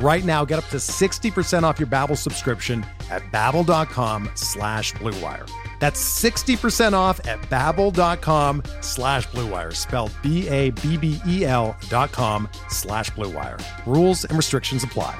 Right 0.00 0.24
now, 0.24 0.44
get 0.44 0.58
up 0.58 0.66
to 0.66 0.76
60% 0.76 1.64
off 1.64 1.80
your 1.80 1.88
Babbel 1.88 2.16
subscription 2.16 2.86
at 3.10 3.22
babbel.com 3.32 4.30
slash 4.34 4.92
bluewire. 4.94 5.50
That's 5.80 6.00
60% 6.22 6.92
off 6.92 7.24
at 7.26 7.40
babbel.com 7.42 8.62
slash 8.80 9.26
bluewire, 9.28 9.74
spelled 9.74 10.12
B-A-B-B-E-L 10.22 11.76
dot 11.88 12.12
com 12.12 12.48
slash 12.68 13.10
bluewire. 13.10 13.60
Rules 13.86 14.24
and 14.24 14.36
restrictions 14.36 14.84
apply. 14.84 15.18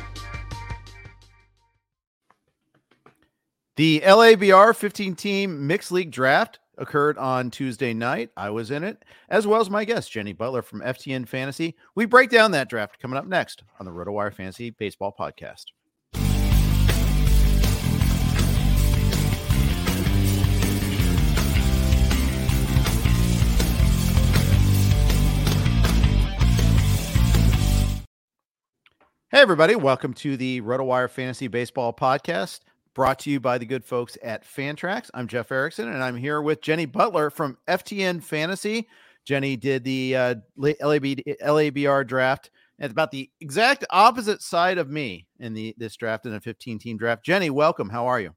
The 3.76 4.00
LABR 4.00 4.74
15 4.74 5.14
team 5.14 5.66
mixed 5.68 5.92
league 5.92 6.10
draft 6.10 6.58
occurred 6.78 7.18
on 7.18 7.50
Tuesday 7.50 7.92
night. 7.92 8.30
I 8.36 8.50
was 8.50 8.70
in 8.70 8.84
it, 8.84 9.04
as 9.28 9.46
well 9.46 9.60
as 9.60 9.68
my 9.68 9.84
guest, 9.84 10.10
Jenny 10.10 10.32
Butler 10.32 10.62
from 10.62 10.80
FTN 10.80 11.28
Fantasy. 11.28 11.76
We 11.94 12.06
break 12.06 12.30
down 12.30 12.52
that 12.52 12.70
draft 12.70 12.98
coming 12.98 13.18
up 13.18 13.26
next 13.26 13.62
on 13.78 13.84
the 13.84 13.92
RotoWire 13.92 14.32
Fantasy 14.32 14.70
Baseball 14.70 15.14
Podcast. 15.18 15.64
Hey, 29.30 29.42
everybody. 29.42 29.76
Welcome 29.76 30.14
to 30.14 30.38
the 30.38 30.62
RotoWire 30.62 31.10
Fantasy 31.10 31.48
Baseball 31.48 31.92
Podcast 31.92 32.60
brought 32.94 33.18
to 33.20 33.30
you 33.30 33.40
by 33.40 33.58
the 33.58 33.66
good 33.66 33.84
folks 33.84 34.16
at 34.22 34.44
Fantrax. 34.44 35.10
I'm 35.14 35.28
Jeff 35.28 35.52
Erickson, 35.52 35.88
and 35.88 36.02
I'm 36.02 36.16
here 36.16 36.42
with 36.42 36.60
Jenny 36.60 36.86
Butler 36.86 37.30
from 37.30 37.58
FTN 37.68 38.22
Fantasy. 38.22 38.88
Jenny 39.24 39.56
did 39.56 39.84
the 39.84 40.16
uh, 40.16 40.34
LAB, 40.56 41.04
LABR 41.42 42.06
draft. 42.06 42.50
It's 42.78 42.92
about 42.92 43.10
the 43.10 43.28
exact 43.40 43.84
opposite 43.90 44.40
side 44.40 44.78
of 44.78 44.88
me 44.88 45.26
in 45.40 45.52
the 45.52 45.74
this 45.78 45.96
draft 45.96 46.26
in 46.26 46.34
a 46.34 46.40
15 46.40 46.78
team 46.78 46.96
draft. 46.96 47.24
Jenny, 47.24 47.50
welcome. 47.50 47.88
How 47.88 48.06
are 48.06 48.20
you? 48.20 48.34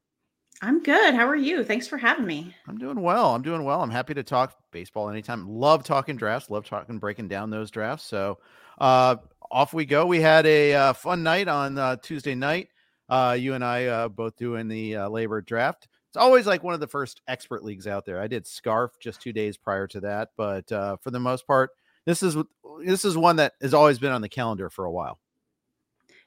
I'm 0.60 0.82
good. 0.82 1.14
How 1.14 1.26
are 1.26 1.36
you? 1.36 1.64
Thanks 1.64 1.88
for 1.88 1.96
having 1.96 2.26
me. 2.26 2.54
I'm 2.68 2.78
doing 2.78 3.00
well. 3.00 3.34
I'm 3.34 3.42
doing 3.42 3.64
well. 3.64 3.80
I'm 3.80 3.90
happy 3.90 4.14
to 4.14 4.22
talk 4.22 4.56
baseball 4.70 5.08
anytime. 5.08 5.48
Love 5.48 5.82
talking 5.82 6.16
drafts. 6.16 6.50
Love 6.50 6.66
talking 6.66 6.98
breaking 6.98 7.28
down 7.28 7.50
those 7.50 7.70
drafts. 7.70 8.06
So, 8.06 8.38
uh, 8.78 9.16
off 9.50 9.74
we 9.74 9.84
go. 9.84 10.06
We 10.06 10.20
had 10.20 10.46
a 10.46 10.74
uh, 10.74 10.92
fun 10.92 11.22
night 11.22 11.48
on 11.48 11.78
uh, 11.78 11.96
Tuesday 11.96 12.34
night. 12.34 12.68
Uh, 13.12 13.34
you 13.34 13.52
and 13.52 13.62
I 13.62 13.84
uh, 13.84 14.08
both 14.08 14.36
doing 14.38 14.68
the 14.68 14.96
uh, 14.96 15.08
LABR 15.10 15.44
draft. 15.44 15.86
It's 16.08 16.16
always 16.16 16.46
like 16.46 16.62
one 16.62 16.72
of 16.72 16.80
the 16.80 16.86
first 16.86 17.20
expert 17.28 17.62
leagues 17.62 17.86
out 17.86 18.06
there. 18.06 18.18
I 18.18 18.26
did 18.26 18.46
Scarf 18.46 18.92
just 18.98 19.20
two 19.20 19.34
days 19.34 19.58
prior 19.58 19.86
to 19.88 20.00
that, 20.00 20.30
but 20.34 20.72
uh, 20.72 20.96
for 20.96 21.10
the 21.10 21.20
most 21.20 21.46
part, 21.46 21.72
this 22.06 22.22
is 22.22 22.38
this 22.82 23.04
is 23.04 23.14
one 23.14 23.36
that 23.36 23.52
has 23.60 23.74
always 23.74 23.98
been 23.98 24.12
on 24.12 24.22
the 24.22 24.30
calendar 24.30 24.70
for 24.70 24.86
a 24.86 24.90
while. 24.90 25.18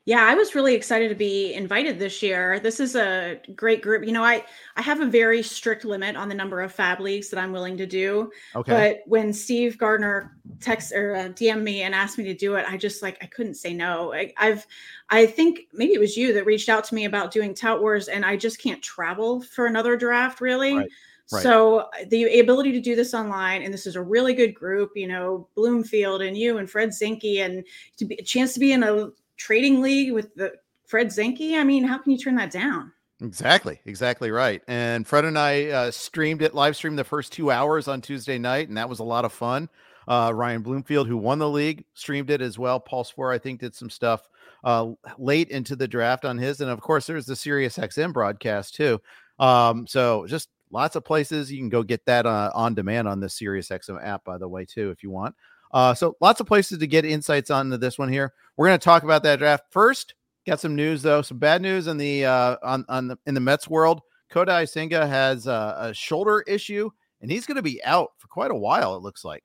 Yeah, 0.07 0.23
I 0.23 0.35
was 0.35 0.53
really 0.53 0.75
excited 0.75 1.09
to 1.09 1.16
be 1.16 1.55
invited 1.55 1.97
this 1.97 2.21
year. 2.21 2.59
This 2.59 2.79
is 2.79 2.95
a 2.95 3.39
great 3.55 3.81
group. 3.81 4.05
You 4.05 4.11
know, 4.11 4.23
I 4.23 4.45
I 4.75 4.83
have 4.83 5.01
a 5.01 5.05
very 5.07 5.41
strict 5.41 5.83
limit 5.83 6.16
on 6.16 6.29
the 6.29 6.35
number 6.35 6.61
of 6.61 6.71
fab 6.71 6.99
leagues 6.99 7.29
that 7.29 7.39
I'm 7.39 7.51
willing 7.51 7.75
to 7.77 7.88
do. 7.88 8.31
Okay. 8.55 8.71
But 8.71 9.09
when 9.09 9.33
Steve 9.33 9.79
Gardner 9.79 10.38
text 10.61 10.91
or 10.94 11.15
uh, 11.15 11.29
DM 11.29 11.63
me 11.63 11.81
and 11.81 11.95
asked 11.95 12.19
me 12.19 12.23
to 12.25 12.35
do 12.35 12.53
it, 12.53 12.67
I 12.69 12.77
just 12.77 13.01
like 13.01 13.17
I 13.23 13.25
couldn't 13.25 13.55
say 13.55 13.73
no. 13.73 14.13
I, 14.13 14.31
I've 14.38 14.67
I 15.09 15.25
think 15.25 15.61
maybe 15.73 15.94
it 15.94 15.99
was 15.99 16.15
you 16.15 16.33
that 16.33 16.45
reached 16.45 16.69
out 16.69 16.83
to 16.85 16.95
me 16.95 17.05
about 17.05 17.31
doing 17.31 17.55
Tout 17.55 17.81
Wars, 17.81 18.07
and 18.07 18.23
I 18.23 18.38
just 18.38 18.61
can't 18.61 18.83
travel 18.83 19.41
for 19.41 19.65
another 19.65 19.97
draft 19.97 20.39
really. 20.39 20.75
Right. 20.75 20.89
Right. 21.31 21.41
So 21.41 21.89
the 22.09 22.39
ability 22.39 22.71
to 22.73 22.79
do 22.79 22.95
this 22.95 23.15
online, 23.15 23.63
and 23.63 23.73
this 23.73 23.88
is 23.88 23.95
a 23.95 24.01
really 24.01 24.35
good 24.35 24.53
group, 24.53 24.91
you 24.95 25.07
know, 25.07 25.49
Bloomfield 25.55 26.21
and 26.21 26.38
you 26.38 26.59
and 26.59 26.69
Fred 26.69 26.89
Zinkie, 26.89 27.44
and 27.44 27.65
to 27.97 28.05
be 28.05 28.13
a 28.19 28.23
chance 28.23 28.53
to 28.53 28.59
be 28.59 28.73
in 28.73 28.83
a 28.83 29.09
trading 29.38 29.81
league 29.81 30.13
with 30.13 30.34
the 30.35 30.53
Fred 30.85 31.07
Zinkie. 31.07 31.56
I 31.56 31.63
mean, 31.63 31.84
how 31.84 31.97
can 31.97 32.12
you 32.12 32.18
turn 32.18 32.35
that 32.35 32.51
down? 32.51 32.91
Exactly, 33.22 33.79
exactly 33.85 34.29
right. 34.29 34.62
And 34.68 35.07
Fred 35.07 35.25
and 35.25 35.40
I 35.40 35.68
uh, 35.68 35.91
streamed 35.91 36.41
it, 36.41 36.53
live 36.53 36.75
streamed 36.75 37.00
the 37.00 37.03
first 37.03 37.31
two 37.31 37.50
hours 37.50 37.88
on 37.88 38.01
Tuesday 38.01 38.38
night, 38.38 38.68
and 38.68 38.78
that 38.78 38.90
was 38.90 39.00
a 39.00 39.03
lot 39.03 39.25
of 39.25 39.31
fun. 39.31 39.69
Uh, 40.07 40.31
Ryan 40.35 40.62
Bloomfield, 40.62 41.07
who 41.07 41.18
won 41.18 41.40
the 41.40 41.50
league, 41.50 41.85
streamed 41.94 42.29
it 42.29 42.41
as 42.41 42.59
well. 42.59 42.79
Paul 42.79 43.03
Sporer, 43.03 43.34
I 43.34 43.40
think, 43.40 43.62
did 43.62 43.74
some 43.74 43.90
stuff 43.90 44.29
uh, 44.63 44.91
late 45.18 45.50
into 45.50 45.75
the 45.75 45.88
draft 45.88 46.25
on 46.25 46.38
his, 46.38 46.62
and 46.62 46.69
of 46.69 46.81
course, 46.81 47.07
there's 47.07 47.25
the 47.25 47.35
Sirius 47.35 47.78
XM 47.78 48.13
broadcast 48.13 48.75
too. 48.75 49.01
Um, 49.40 49.88
so 49.88 50.28
just 50.28 50.50
lots 50.72 50.95
of 50.95 51.06
places 51.06 51.51
you 51.51 51.59
can 51.59 51.69
go 51.69 51.84
get 51.84 52.06
that 52.06 52.25
uh, 52.25 52.51
on 52.53 52.75
demand 52.75 53.07
on 53.07 53.19
the 53.19 53.29
Sirius 53.29 53.69
XM 53.69 54.03
app, 54.06 54.24
by 54.25 54.38
the 54.38 54.47
way, 54.47 54.66
too, 54.66 54.91
if 54.91 55.01
you 55.01 55.09
want. 55.09 55.35
Uh, 55.75 55.94
so 55.94 56.16
lots 56.22 56.40
of 56.40 56.47
places 56.47 56.78
to 56.78 56.88
get 56.88 57.03
insights 57.03 57.52
onto 57.52 57.75
this 57.75 58.00
one 58.00 58.08
here. 58.08 58.34
We're 58.56 58.68
going 58.68 58.80
to 58.80 58.84
talk 58.84 59.03
about 59.03 59.24
that 59.24 59.40
draft 59.40 59.66
first. 59.69 60.16
Got 60.47 60.62
some 60.62 60.74
news 60.74 61.02
though, 61.02 61.22
some 61.22 61.38
bad 61.38 61.62
news 61.62 61.88
in 61.88 61.97
the 61.97 62.24
uh, 62.24 62.56
on 62.63 62.86
on 62.88 63.09
the 63.09 63.18
in 63.25 63.34
the 63.34 63.41
Mets 63.41 63.68
world. 63.68 64.02
Kodai 64.31 64.69
Senga 64.69 65.06
has 65.06 65.47
a, 65.47 65.75
a 65.80 65.94
shoulder 65.94 66.46
issue, 66.47 66.90
and 67.22 67.30
he's 67.30 67.46
going 67.46 67.58
to 67.58 67.62
be 67.62 67.84
out 67.84 68.12
for 68.18 68.28
quite 68.28 68.52
a 68.52 68.56
while. 68.56 68.96
It 68.96 69.02
looks 69.02 69.25
like. 69.25 69.44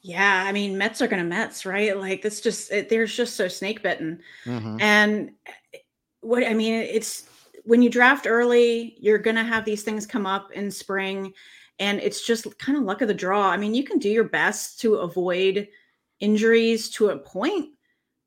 Yeah, 0.00 0.44
I 0.44 0.50
mean, 0.50 0.76
Mets 0.76 1.00
are 1.02 1.06
going 1.06 1.22
to 1.22 1.28
Mets, 1.28 1.64
right? 1.64 1.96
Like 1.96 2.22
this, 2.22 2.40
just 2.40 2.72
it, 2.72 2.88
they're 2.88 3.06
just 3.06 3.36
so 3.36 3.46
snake 3.46 3.82
bitten. 3.82 4.20
Mm-hmm. 4.44 4.80
And 4.80 5.32
what 6.22 6.44
I 6.44 6.54
mean, 6.54 6.74
it's 6.74 7.28
when 7.64 7.82
you 7.82 7.90
draft 7.90 8.26
early, 8.26 8.96
you're 8.98 9.18
going 9.18 9.36
to 9.36 9.44
have 9.44 9.64
these 9.64 9.82
things 9.82 10.04
come 10.04 10.26
up 10.26 10.50
in 10.52 10.68
spring 10.70 11.32
and 11.80 11.98
it's 12.00 12.24
just 12.24 12.58
kind 12.58 12.78
of 12.78 12.84
luck 12.84 13.00
of 13.00 13.08
the 13.08 13.14
draw. 13.14 13.50
I 13.50 13.56
mean, 13.56 13.74
you 13.74 13.82
can 13.82 13.98
do 13.98 14.10
your 14.10 14.24
best 14.24 14.78
to 14.80 14.96
avoid 14.96 15.66
injuries 16.20 16.90
to 16.90 17.08
a 17.08 17.18
point, 17.18 17.70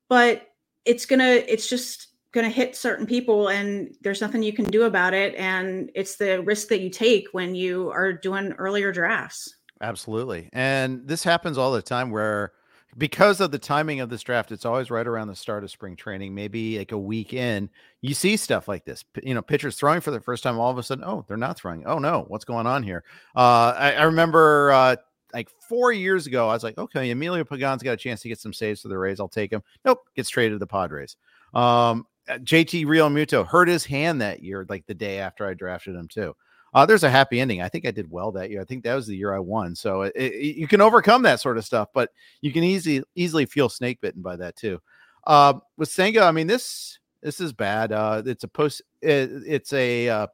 but 0.08 0.48
it's 0.84 1.06
going 1.06 1.20
to 1.20 1.50
it's 1.50 1.68
just 1.68 2.08
going 2.32 2.44
to 2.44 2.50
hit 2.50 2.74
certain 2.74 3.06
people 3.06 3.48
and 3.48 3.94
there's 4.02 4.20
nothing 4.20 4.42
you 4.42 4.52
can 4.52 4.64
do 4.64 4.82
about 4.82 5.14
it 5.14 5.36
and 5.36 5.88
it's 5.94 6.16
the 6.16 6.42
risk 6.42 6.66
that 6.66 6.80
you 6.80 6.90
take 6.90 7.28
when 7.30 7.54
you 7.54 7.90
are 7.90 8.12
doing 8.12 8.52
earlier 8.54 8.90
drafts. 8.90 9.54
Absolutely. 9.80 10.50
And 10.52 11.06
this 11.06 11.22
happens 11.22 11.56
all 11.56 11.70
the 11.70 11.80
time 11.80 12.10
where 12.10 12.52
because 12.96 13.40
of 13.40 13.50
the 13.50 13.58
timing 13.58 14.00
of 14.00 14.08
this 14.08 14.22
draft, 14.22 14.52
it's 14.52 14.64
always 14.64 14.90
right 14.90 15.06
around 15.06 15.28
the 15.28 15.36
start 15.36 15.64
of 15.64 15.70
spring 15.70 15.96
training, 15.96 16.34
maybe 16.34 16.78
like 16.78 16.92
a 16.92 16.98
week 16.98 17.32
in. 17.32 17.70
You 18.00 18.14
see 18.14 18.36
stuff 18.36 18.68
like 18.68 18.84
this. 18.84 19.04
You 19.22 19.34
know, 19.34 19.42
pitchers 19.42 19.76
throwing 19.76 20.00
for 20.00 20.10
the 20.10 20.20
first 20.20 20.42
time, 20.42 20.58
all 20.58 20.70
of 20.70 20.78
a 20.78 20.82
sudden, 20.82 21.04
oh, 21.04 21.24
they're 21.26 21.36
not 21.36 21.56
throwing. 21.56 21.84
Oh 21.86 21.98
no, 21.98 22.24
what's 22.28 22.44
going 22.44 22.66
on 22.66 22.82
here? 22.82 23.04
Uh, 23.34 23.74
I, 23.76 23.92
I 23.94 24.02
remember 24.04 24.72
uh, 24.72 24.96
like 25.32 25.48
four 25.68 25.92
years 25.92 26.26
ago, 26.26 26.48
I 26.48 26.52
was 26.52 26.62
like, 26.62 26.78
okay, 26.78 27.10
Emilio 27.10 27.44
Pagan's 27.44 27.82
got 27.82 27.92
a 27.92 27.96
chance 27.96 28.22
to 28.22 28.28
get 28.28 28.38
some 28.38 28.52
saves 28.52 28.82
for 28.82 28.88
the 28.88 28.98
Rays. 28.98 29.20
I'll 29.20 29.28
take 29.28 29.52
him. 29.52 29.62
Nope, 29.84 30.00
gets 30.14 30.28
traded 30.28 30.54
to 30.54 30.58
the 30.58 30.66
Padres. 30.66 31.16
Um, 31.54 32.06
uh, 32.28 32.38
JT 32.38 32.86
Realmuto 32.86 33.46
hurt 33.46 33.68
his 33.68 33.84
hand 33.84 34.20
that 34.20 34.42
year, 34.42 34.64
like 34.68 34.86
the 34.86 34.94
day 34.94 35.18
after 35.18 35.46
I 35.46 35.54
drafted 35.54 35.94
him 35.94 36.08
too. 36.08 36.34
Uh, 36.74 36.84
there's 36.84 37.04
a 37.04 37.10
happy 37.10 37.40
ending. 37.40 37.62
I 37.62 37.68
think 37.68 37.86
I 37.86 37.90
did 37.90 38.10
well 38.10 38.32
that 38.32 38.50
year. 38.50 38.60
I 38.60 38.64
think 38.64 38.82
that 38.84 38.94
was 38.94 39.06
the 39.06 39.16
year 39.16 39.32
I 39.32 39.38
won. 39.38 39.76
So 39.76 40.02
it, 40.02 40.12
it, 40.16 40.56
you 40.56 40.66
can 40.66 40.80
overcome 40.80 41.22
that 41.22 41.40
sort 41.40 41.56
of 41.56 41.64
stuff, 41.64 41.88
but 41.94 42.10
you 42.40 42.52
can 42.52 42.64
easily 42.64 43.02
easily 43.14 43.46
feel 43.46 43.68
snake 43.68 44.00
bitten 44.00 44.22
by 44.22 44.36
that 44.36 44.56
too. 44.56 44.80
Uh, 45.26 45.54
with 45.76 45.88
Senga, 45.88 46.22
I 46.22 46.32
mean 46.32 46.46
this 46.46 46.98
this 47.22 47.40
is 47.40 47.52
bad. 47.52 47.92
Uh, 47.92 48.22
it's 48.26 48.44
a 48.44 48.48
post. 48.48 48.82
It, 49.00 49.30
it's 49.46 49.72
a 49.72 50.08
uh, 50.08 50.26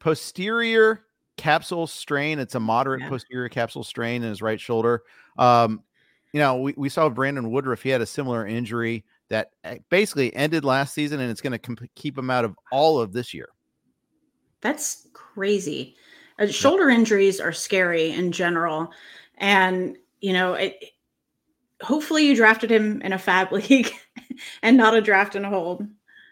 posterior 0.00 1.04
capsule 1.36 1.86
strain. 1.86 2.38
It's 2.38 2.54
a 2.54 2.60
moderate 2.60 3.02
yeah. 3.02 3.08
posterior 3.08 3.48
capsule 3.48 3.84
strain 3.84 4.22
in 4.22 4.28
his 4.28 4.42
right 4.42 4.60
shoulder. 4.60 5.02
Um, 5.38 5.82
you 6.32 6.40
know, 6.40 6.56
we, 6.56 6.74
we 6.76 6.88
saw 6.88 7.08
Brandon 7.08 7.50
Woodruff. 7.50 7.82
He 7.82 7.90
had 7.90 8.00
a 8.00 8.06
similar 8.06 8.46
injury 8.46 9.04
that 9.28 9.50
eh, 9.62 9.78
basically 9.88 10.34
ended 10.34 10.64
last 10.64 10.92
season, 10.92 11.20
and 11.20 11.30
it's 11.30 11.40
going 11.40 11.52
to 11.52 11.58
comp- 11.58 11.88
keep 11.94 12.18
him 12.18 12.30
out 12.30 12.44
of 12.44 12.56
all 12.72 13.00
of 13.00 13.12
this 13.12 13.32
year. 13.32 13.48
That's 14.64 15.06
crazy. 15.12 15.94
Uh, 16.38 16.46
shoulder 16.46 16.88
injuries 16.88 17.38
are 17.38 17.52
scary 17.52 18.10
in 18.10 18.32
general. 18.32 18.90
And 19.36 19.96
you 20.20 20.32
know, 20.32 20.54
it, 20.54 20.82
hopefully 21.82 22.26
you 22.26 22.34
drafted 22.34 22.72
him 22.72 23.02
in 23.02 23.12
a 23.12 23.18
fab 23.18 23.52
league 23.52 23.92
and 24.62 24.76
not 24.76 24.94
a 24.96 25.02
draft 25.02 25.36
and 25.36 25.44
a 25.46 25.50
hold. 25.50 25.86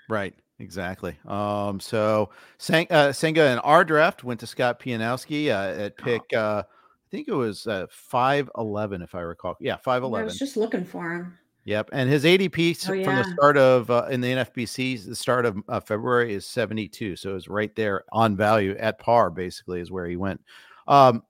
Right. 0.09 0.35
Exactly. 0.59 1.17
Um, 1.27 1.81
so 1.81 2.31
Sang, 2.59 2.87
uh, 2.89 3.13
Senga 3.13 3.51
in 3.51 3.59
our 3.61 3.85
draft 3.85 4.23
went 4.23 4.41
to 4.41 4.47
Scott 4.47 4.81
Pianowski 4.81 5.49
uh, 5.49 5.83
at 5.83 5.99
pick. 5.99 6.23
Uh, 6.33 6.63
I 6.65 7.09
think 7.11 7.27
it 7.27 7.35
was 7.35 7.67
uh, 7.67 7.87
five 7.91 8.49
eleven, 8.57 9.03
if 9.03 9.15
I 9.15 9.23
recall. 9.23 9.57
Yeah, 9.59 9.77
five 9.79 10.05
eleven. 10.05 10.23
I 10.23 10.25
was 10.25 10.39
just 10.39 10.57
looking 10.57 10.85
for 10.85 11.13
him. 11.13 11.39
Yep, 11.65 11.91
and 11.93 12.11
his 12.11 12.25
ADP 12.25 12.89
oh, 12.89 12.93
yeah. 12.93 13.05
from 13.05 13.17
the 13.17 13.25
start 13.37 13.57
of 13.57 13.89
uh, 13.89 14.09
in 14.11 14.21
the 14.21 14.33
NFBC, 14.33 15.07
the 15.07 15.15
start 15.15 15.47
of 15.47 15.57
uh, 15.69 15.79
February 15.79 16.35
is 16.35 16.45
seventy 16.45 16.89
two. 16.89 17.15
So 17.15 17.37
it's 17.37 17.47
right 17.47 17.75
there 17.77 18.05
on 18.11 18.37
value 18.37 18.75
at 18.79 18.99
par. 18.99 19.31
Basically, 19.31 19.81
is 19.81 19.91
where 19.91 20.07
he 20.07 20.17
went. 20.17 20.41
Um, 20.89 21.23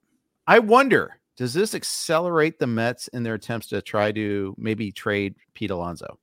I 0.46 0.58
wonder, 0.58 1.20
does 1.36 1.52
this 1.52 1.74
accelerate 1.74 2.58
the 2.58 2.66
Mets 2.66 3.08
in 3.08 3.22
their 3.22 3.34
attempts 3.34 3.66
to 3.68 3.82
try 3.82 4.10
to 4.12 4.54
maybe 4.56 4.90
trade 4.90 5.34
Pete 5.52 5.70
Alonso? 5.70 6.18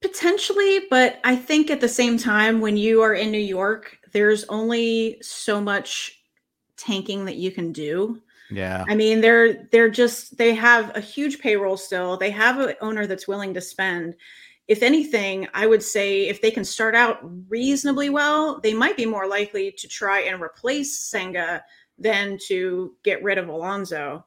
Potentially, 0.00 0.80
but 0.90 1.20
I 1.22 1.36
think 1.36 1.70
at 1.70 1.80
the 1.80 1.88
same 1.88 2.18
time, 2.18 2.60
when 2.60 2.76
you 2.76 3.02
are 3.02 3.14
in 3.14 3.30
New 3.30 3.38
York, 3.38 3.98
there's 4.12 4.44
only 4.44 5.18
so 5.22 5.60
much 5.60 6.22
tanking 6.76 7.24
that 7.26 7.36
you 7.36 7.52
can 7.52 7.72
do. 7.72 8.20
Yeah. 8.52 8.84
I 8.88 8.94
mean, 8.94 9.20
they're 9.20 9.64
they're 9.72 9.90
just 9.90 10.36
they 10.36 10.54
have 10.54 10.94
a 10.96 11.00
huge 11.00 11.38
payroll 11.38 11.76
still. 11.76 12.16
They 12.16 12.30
have 12.30 12.58
an 12.58 12.74
owner 12.80 13.06
that's 13.06 13.28
willing 13.28 13.54
to 13.54 13.60
spend. 13.60 14.14
If 14.68 14.82
anything, 14.82 15.48
I 15.54 15.66
would 15.66 15.82
say 15.82 16.28
if 16.28 16.40
they 16.40 16.50
can 16.50 16.64
start 16.64 16.94
out 16.94 17.18
reasonably 17.48 18.10
well, 18.10 18.60
they 18.60 18.74
might 18.74 18.96
be 18.96 19.06
more 19.06 19.26
likely 19.26 19.72
to 19.72 19.88
try 19.88 20.20
and 20.20 20.40
replace 20.40 20.98
Senga 20.98 21.64
than 21.98 22.38
to 22.46 22.94
get 23.02 23.22
rid 23.22 23.38
of 23.38 23.48
Alonso. 23.48 24.24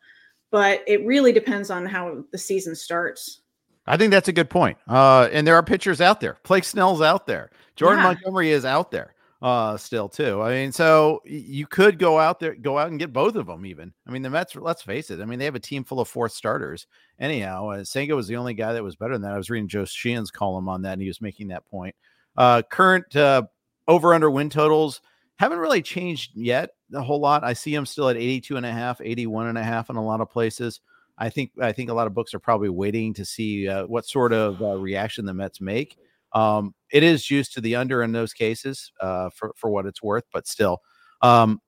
But 0.52 0.84
it 0.88 1.06
really 1.06 1.32
depends 1.32 1.70
on 1.70 1.86
how 1.86 2.24
the 2.32 2.38
season 2.38 2.76
starts. 2.76 3.42
I 3.88 3.98
think 3.98 4.12
that's 4.12 4.28
a 4.28 4.34
good 4.34 4.50
point. 4.50 4.78
Uh, 4.88 5.30
and 5.32 5.46
there 5.46 5.56
are 5.56 5.64
pitchers 5.64 6.02
out 6.02 6.20
there. 6.20 6.38
Blake 6.44 6.64
Snell's 6.64 7.02
out 7.02 7.28
there. 7.28 7.52
Jordan 7.76 8.00
yeah. 8.00 8.04
Montgomery 8.04 8.52
is 8.52 8.66
out 8.66 8.92
there 8.92 9.15
uh, 9.46 9.78
still 9.78 10.10
too. 10.10 10.42
I 10.42 10.50
mean, 10.50 10.72
so 10.72 11.22
you 11.24 11.68
could 11.68 12.00
go 12.00 12.18
out 12.18 12.40
there, 12.40 12.56
go 12.56 12.80
out 12.80 12.90
and 12.90 12.98
get 12.98 13.14
both 13.14 13.36
of 13.36 13.46
them. 13.46 13.64
Even 13.68 13.94
I 14.08 14.12
mean, 14.12 14.24
the 14.24 14.30
Mets. 14.32 14.56
Let's 14.56 14.82
face 14.82 15.12
it. 15.12 15.22
I 15.22 15.26
mean, 15.26 15.38
they 15.38 15.46
have 15.46 15.54
a 15.54 15.60
team 15.60 15.84
full 15.84 16.00
of 16.00 16.08
fourth 16.08 16.32
starters. 16.32 16.88
Anyhow, 17.20 17.70
uh, 17.70 17.84
Senga 17.84 18.16
was 18.16 18.28
the 18.28 18.38
only 18.38 18.56
guy 18.56 18.74
that 18.74 18.84
was 18.84 18.96
better 18.96 19.14
than 19.14 19.22
that. 19.22 19.34
I 19.34 19.38
was 19.38 19.52
reading 19.52 19.68
Joe 19.68 19.86
Sheehan's 19.86 20.32
column 20.32 20.68
on 20.68 20.82
that, 20.82 20.94
and 20.94 21.02
he 21.04 21.08
was 21.08 21.22
making 21.22 21.50
that 21.50 21.64
point. 21.68 21.96
Uh, 22.36 22.64
current 22.72 23.16
uh, 23.16 23.44
over 23.88 24.16
under 24.16 24.32
win 24.32 24.50
totals 24.50 25.02
haven't 25.36 25.60
really 25.60 25.84
changed 25.84 26.32
yet 26.34 26.72
a 26.96 27.04
whole 27.04 27.20
lot. 27.20 27.44
I 27.44 27.54
see 27.54 27.76
them 27.76 27.86
still 27.86 28.10
at 28.10 28.18
82 28.18 28.58
and 28.58 28.66
a 28.66 28.72
half, 28.72 29.00
81 29.00 29.46
and 29.46 29.60
a 29.60 29.64
half 29.64 29.92
in 29.92 29.96
a 29.96 30.04
lot 30.04 30.22
of 30.22 30.30
places. 30.32 30.82
I 31.20 31.30
think 31.30 31.52
I 31.62 31.72
think 31.72 31.92
a 31.92 31.94
lot 31.94 32.08
of 32.08 32.16
books 32.16 32.34
are 32.34 32.40
probably 32.40 32.70
waiting 32.70 33.14
to 33.14 33.24
see 33.24 33.68
uh, 33.70 33.86
what 33.86 34.08
sort 34.08 34.34
of 34.34 34.60
uh, 34.60 34.76
reaction 34.76 35.26
the 35.26 35.36
Mets 35.36 35.62
make. 35.62 36.00
Um, 36.36 36.76
it 36.92 37.02
is 37.02 37.24
juiced 37.24 37.54
to 37.54 37.62
the 37.62 37.76
under 37.76 38.04
in 38.04 38.12
those 38.12 38.34
cases 38.34 38.92
uh, 39.02 39.30
for 39.34 39.54
for 39.56 39.70
what 39.70 39.86
it's 39.86 40.04
worth, 40.04 40.26
but 40.32 40.48
still, 40.48 40.80
um, 41.22 41.60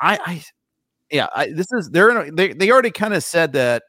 I, 0.00 0.18
I 0.26 0.44
yeah, 1.10 1.28
I, 1.34 1.50
this 1.50 1.72
is 1.72 1.88
they're 1.90 2.10
in 2.10 2.28
a, 2.28 2.32
they 2.32 2.52
they 2.52 2.70
already 2.70 2.90
kind 2.90 3.14
of 3.14 3.24
said 3.24 3.52
that 3.54 3.84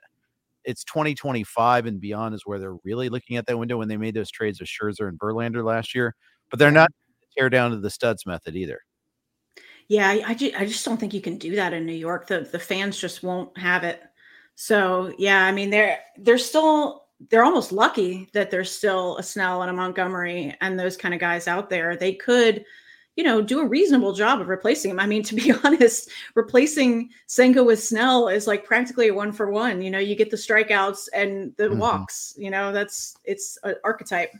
it's 0.63 0.83
2025 0.83 1.87
and 1.87 1.99
beyond 1.99 2.35
is 2.35 2.43
where 2.45 2.59
they're 2.59 2.77
really 2.83 3.09
looking 3.09 3.37
at 3.37 3.47
that 3.47 3.57
window 3.57 3.77
when 3.77 3.87
they 3.87 3.97
made 3.97 4.13
those 4.13 4.29
trades 4.29 4.59
with 4.59 4.69
Scherzer 4.69 5.09
and 5.09 5.19
Verlander 5.19 5.63
last 5.63 5.95
year, 5.95 6.15
but 6.49 6.59
they're 6.59 6.69
not 6.69 6.91
tear 7.37 7.49
down 7.49 7.71
to 7.71 7.77
the 7.77 7.89
studs 7.89 8.25
method 8.25 8.55
either. 8.55 8.79
Yeah, 9.87 10.07
I, 10.07 10.23
I, 10.27 10.33
just, 10.35 10.55
I 10.55 10.65
just 10.65 10.85
don't 10.85 10.99
think 10.99 11.15
you 11.15 11.21
can 11.21 11.37
do 11.37 11.55
that 11.55 11.73
in 11.73 11.85
New 11.85 11.93
York. 11.93 12.27
The 12.27 12.41
the 12.41 12.59
fans 12.59 12.99
just 12.99 13.23
won't 13.23 13.57
have 13.57 13.83
it. 13.83 14.01
So 14.55 15.13
yeah, 15.17 15.43
I 15.43 15.51
mean 15.51 15.71
they're 15.71 15.99
they're 16.17 16.37
still 16.37 17.05
they're 17.29 17.43
almost 17.43 17.71
lucky 17.71 18.29
that 18.33 18.49
there's 18.49 18.71
still 18.71 19.17
a 19.17 19.23
Snell 19.23 19.61
and 19.61 19.69
a 19.69 19.73
Montgomery 19.73 20.55
and 20.61 20.79
those 20.79 20.95
kind 20.95 21.13
of 21.13 21.19
guys 21.19 21.47
out 21.47 21.69
there. 21.69 21.95
They 21.95 22.13
could, 22.13 22.63
you 23.15 23.23
know, 23.23 23.41
do 23.41 23.59
a 23.59 23.67
reasonable 23.67 24.13
job 24.13 24.39
of 24.39 24.47
replacing 24.47 24.91
him. 24.91 24.99
I 24.99 25.05
mean, 25.05 25.23
to 25.25 25.35
be 25.35 25.51
honest, 25.63 26.09
replacing 26.35 27.09
Senga 27.27 27.63
with 27.63 27.83
Snell 27.83 28.29
is 28.29 28.47
like 28.47 28.63
practically 28.63 29.09
a 29.09 29.13
one 29.13 29.31
for 29.31 29.51
one. 29.51 29.81
You 29.81 29.91
know, 29.91 29.99
you 29.99 30.15
get 30.15 30.31
the 30.31 30.37
strikeouts 30.37 31.09
and 31.13 31.53
the 31.57 31.65
mm-hmm. 31.65 31.79
walks. 31.79 32.33
You 32.37 32.51
know, 32.51 32.71
that's 32.71 33.17
it's 33.25 33.57
an 33.63 33.75
archetype. 33.83 34.31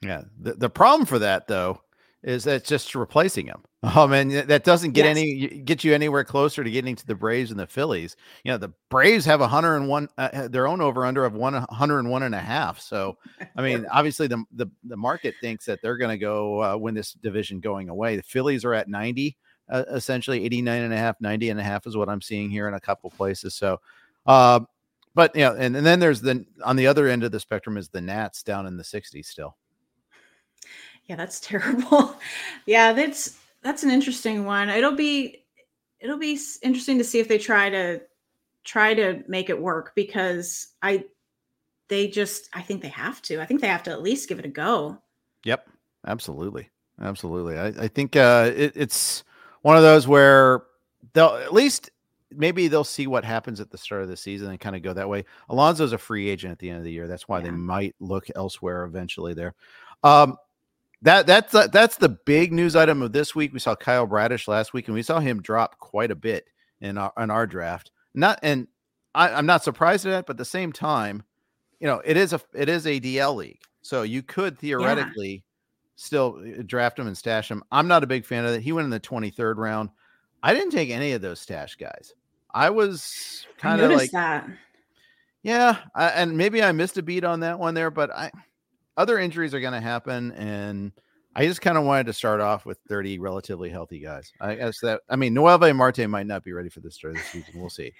Yeah. 0.00 0.22
The, 0.40 0.54
the 0.54 0.70
problem 0.70 1.06
for 1.06 1.18
that 1.18 1.46
though 1.46 1.80
is 2.24 2.42
that 2.44 2.64
just 2.64 2.94
replacing 2.94 3.46
him. 3.46 3.62
Oh 3.86 4.08
man, 4.08 4.46
that 4.46 4.64
doesn't 4.64 4.92
get 4.92 5.04
yes. 5.04 5.16
any 5.18 5.60
get 5.60 5.84
you 5.84 5.92
anywhere 5.92 6.24
closer 6.24 6.64
to 6.64 6.70
getting 6.70 6.96
to 6.96 7.06
the 7.06 7.14
Braves 7.14 7.50
and 7.50 7.60
the 7.60 7.66
Phillies. 7.66 8.16
You 8.42 8.50
know, 8.52 8.56
the 8.56 8.72
Braves 8.88 9.26
have 9.26 9.42
a 9.42 9.46
hundred 9.46 9.76
and 9.76 9.88
one 9.88 10.08
uh, 10.16 10.48
their 10.48 10.66
own 10.66 10.80
over 10.80 11.04
under 11.04 11.26
of 11.26 11.34
one 11.34 11.52
hundred 11.68 11.98
and 11.98 12.08
one 12.08 12.22
and 12.22 12.34
a 12.34 12.40
half. 12.40 12.80
So, 12.80 13.18
I 13.54 13.60
mean, 13.62 13.84
obviously 13.92 14.26
the 14.26 14.42
the, 14.52 14.68
the 14.84 14.96
market 14.96 15.34
thinks 15.42 15.66
that 15.66 15.82
they're 15.82 15.98
going 15.98 16.12
to 16.12 16.18
go 16.18 16.62
uh, 16.62 16.76
win 16.78 16.94
this 16.94 17.12
division 17.12 17.60
going 17.60 17.90
away. 17.90 18.16
The 18.16 18.22
Phillies 18.22 18.64
are 18.64 18.72
at 18.72 18.88
90 18.88 19.36
uh, 19.68 19.84
essentially 19.90 20.44
89 20.44 20.82
and 20.82 20.92
a 20.92 20.96
half, 20.96 21.20
90 21.20 21.50
and 21.50 21.60
a 21.60 21.62
half 21.62 21.86
is 21.86 21.96
what 21.96 22.08
I'm 22.08 22.20
seeing 22.20 22.50
here 22.50 22.68
in 22.68 22.74
a 22.74 22.80
couple 22.80 23.10
places. 23.10 23.54
So, 23.54 23.80
uh, 24.26 24.60
but 25.14 25.34
yeah, 25.36 25.52
and, 25.56 25.76
and 25.76 25.86
then 25.86 26.00
there's 26.00 26.20
the 26.20 26.44
on 26.64 26.76
the 26.76 26.86
other 26.86 27.08
end 27.08 27.24
of 27.24 27.32
the 27.32 27.40
spectrum 27.40 27.76
is 27.76 27.88
the 27.88 28.00
Nats 28.00 28.42
down 28.42 28.66
in 28.66 28.76
the 28.76 28.82
60s 28.82 29.26
still. 29.26 29.56
Yeah, 31.06 31.16
that's 31.16 31.40
terrible. 31.40 32.16
yeah, 32.66 32.92
that's 32.92 33.38
that's 33.62 33.82
an 33.82 33.90
interesting 33.90 34.44
one. 34.44 34.68
It'll 34.68 34.96
be 34.96 35.44
it'll 36.00 36.18
be 36.18 36.38
interesting 36.62 36.98
to 36.98 37.04
see 37.04 37.18
if 37.18 37.28
they 37.28 37.38
try 37.38 37.70
to 37.70 38.00
try 38.64 38.94
to 38.94 39.22
make 39.28 39.50
it 39.50 39.60
work 39.60 39.92
because 39.94 40.68
I 40.82 41.04
they 41.88 42.08
just 42.08 42.48
I 42.52 42.62
think 42.62 42.82
they 42.82 42.88
have 42.88 43.22
to. 43.22 43.40
I 43.40 43.46
think 43.46 43.60
they 43.60 43.68
have 43.68 43.82
to 43.84 43.90
at 43.90 44.02
least 44.02 44.28
give 44.28 44.38
it 44.38 44.44
a 44.44 44.50
go. 44.50 44.98
Yep, 45.44 45.68
absolutely, 46.06 46.70
absolutely. 47.00 47.58
I, 47.58 47.66
I 47.66 47.88
think 47.88 48.16
uh, 48.16 48.50
it, 48.54 48.72
it's 48.74 49.24
one 49.62 49.76
of 49.76 49.82
those 49.82 50.08
where 50.08 50.64
they'll 51.12 51.36
at 51.36 51.52
least 51.52 51.90
maybe 52.30 52.68
they'll 52.68 52.84
see 52.84 53.06
what 53.06 53.24
happens 53.24 53.60
at 53.60 53.70
the 53.70 53.78
start 53.78 54.02
of 54.02 54.08
the 54.08 54.16
season 54.16 54.50
and 54.50 54.58
kind 54.58 54.74
of 54.74 54.82
go 54.82 54.92
that 54.92 55.08
way. 55.08 55.24
Alonso's 55.48 55.92
a 55.92 55.98
free 55.98 56.28
agent 56.28 56.52
at 56.52 56.58
the 56.58 56.68
end 56.68 56.78
of 56.78 56.84
the 56.84 56.90
year. 56.90 57.06
That's 57.06 57.28
why 57.28 57.38
yeah. 57.38 57.44
they 57.44 57.50
might 57.50 57.94
look 58.00 58.26
elsewhere 58.34 58.84
eventually. 58.84 59.34
There. 59.34 59.54
Um, 60.02 60.36
that 61.04 61.26
that's 61.26 61.52
that's 61.68 61.96
the 61.96 62.08
big 62.08 62.52
news 62.52 62.74
item 62.74 63.02
of 63.02 63.12
this 63.12 63.34
week. 63.34 63.52
We 63.52 63.58
saw 63.58 63.76
Kyle 63.76 64.06
Bradish 64.06 64.48
last 64.48 64.72
week, 64.72 64.88
and 64.88 64.94
we 64.94 65.02
saw 65.02 65.20
him 65.20 65.42
drop 65.42 65.78
quite 65.78 66.10
a 66.10 66.14
bit 66.14 66.46
in 66.80 66.96
our 66.96 67.12
in 67.18 67.30
our 67.30 67.46
draft. 67.46 67.90
Not 68.14 68.38
and 68.42 68.68
I, 69.14 69.38
am 69.38 69.44
not 69.44 69.62
surprised 69.62 70.06
at 70.06 70.10
that, 70.10 70.26
but 70.26 70.34
at 70.34 70.38
the 70.38 70.46
same 70.46 70.72
time, 70.72 71.22
you 71.78 71.86
know, 71.86 72.00
it 72.06 72.16
is 72.16 72.32
a 72.32 72.40
it 72.54 72.70
is 72.70 72.86
a 72.86 73.00
DL 73.00 73.36
league, 73.36 73.60
so 73.82 74.02
you 74.02 74.22
could 74.22 74.58
theoretically 74.58 75.32
yeah. 75.32 75.40
still 75.96 76.42
uh, 76.42 76.62
draft 76.64 76.98
him 76.98 77.06
and 77.06 77.18
stash 77.18 77.50
him. 77.50 77.62
I'm 77.70 77.86
not 77.86 78.02
a 78.02 78.06
big 78.06 78.24
fan 78.24 78.46
of 78.46 78.52
that. 78.52 78.62
He 78.62 78.72
went 78.72 78.86
in 78.86 78.90
the 78.90 78.98
23rd 78.98 79.58
round. 79.58 79.90
I 80.42 80.54
didn't 80.54 80.70
take 80.70 80.88
any 80.88 81.12
of 81.12 81.20
those 81.20 81.38
stash 81.38 81.76
guys. 81.76 82.14
I 82.54 82.70
was 82.70 83.46
kind 83.58 83.82
of 83.82 83.90
like 83.90 84.10
that. 84.12 84.48
Yeah, 85.42 85.76
I, 85.94 86.08
and 86.08 86.38
maybe 86.38 86.62
I 86.62 86.72
missed 86.72 86.96
a 86.96 87.02
beat 87.02 87.24
on 87.24 87.40
that 87.40 87.58
one 87.58 87.74
there, 87.74 87.90
but 87.90 88.10
I 88.10 88.30
other 88.96 89.18
injuries 89.18 89.54
are 89.54 89.60
going 89.60 89.72
to 89.72 89.80
happen, 89.80 90.32
and 90.32 90.92
I 91.34 91.46
just 91.46 91.60
kind 91.60 91.76
of 91.76 91.84
wanted 91.84 92.06
to 92.06 92.12
start 92.12 92.40
off 92.40 92.64
with 92.64 92.78
30 92.88 93.18
relatively 93.18 93.68
healthy 93.70 93.98
guys. 93.98 94.32
I 94.40 94.54
guess 94.54 94.78
that 94.82 95.00
I 95.08 95.16
mean 95.16 95.34
Noelvi 95.34 95.74
Marte 95.74 96.08
might 96.08 96.26
not 96.26 96.44
be 96.44 96.52
ready 96.52 96.68
for 96.68 96.80
this 96.80 96.94
start 96.94 97.16
of 97.16 97.20
the 97.20 97.26
season. 97.26 97.60
We'll 97.60 97.70
see. 97.70 97.92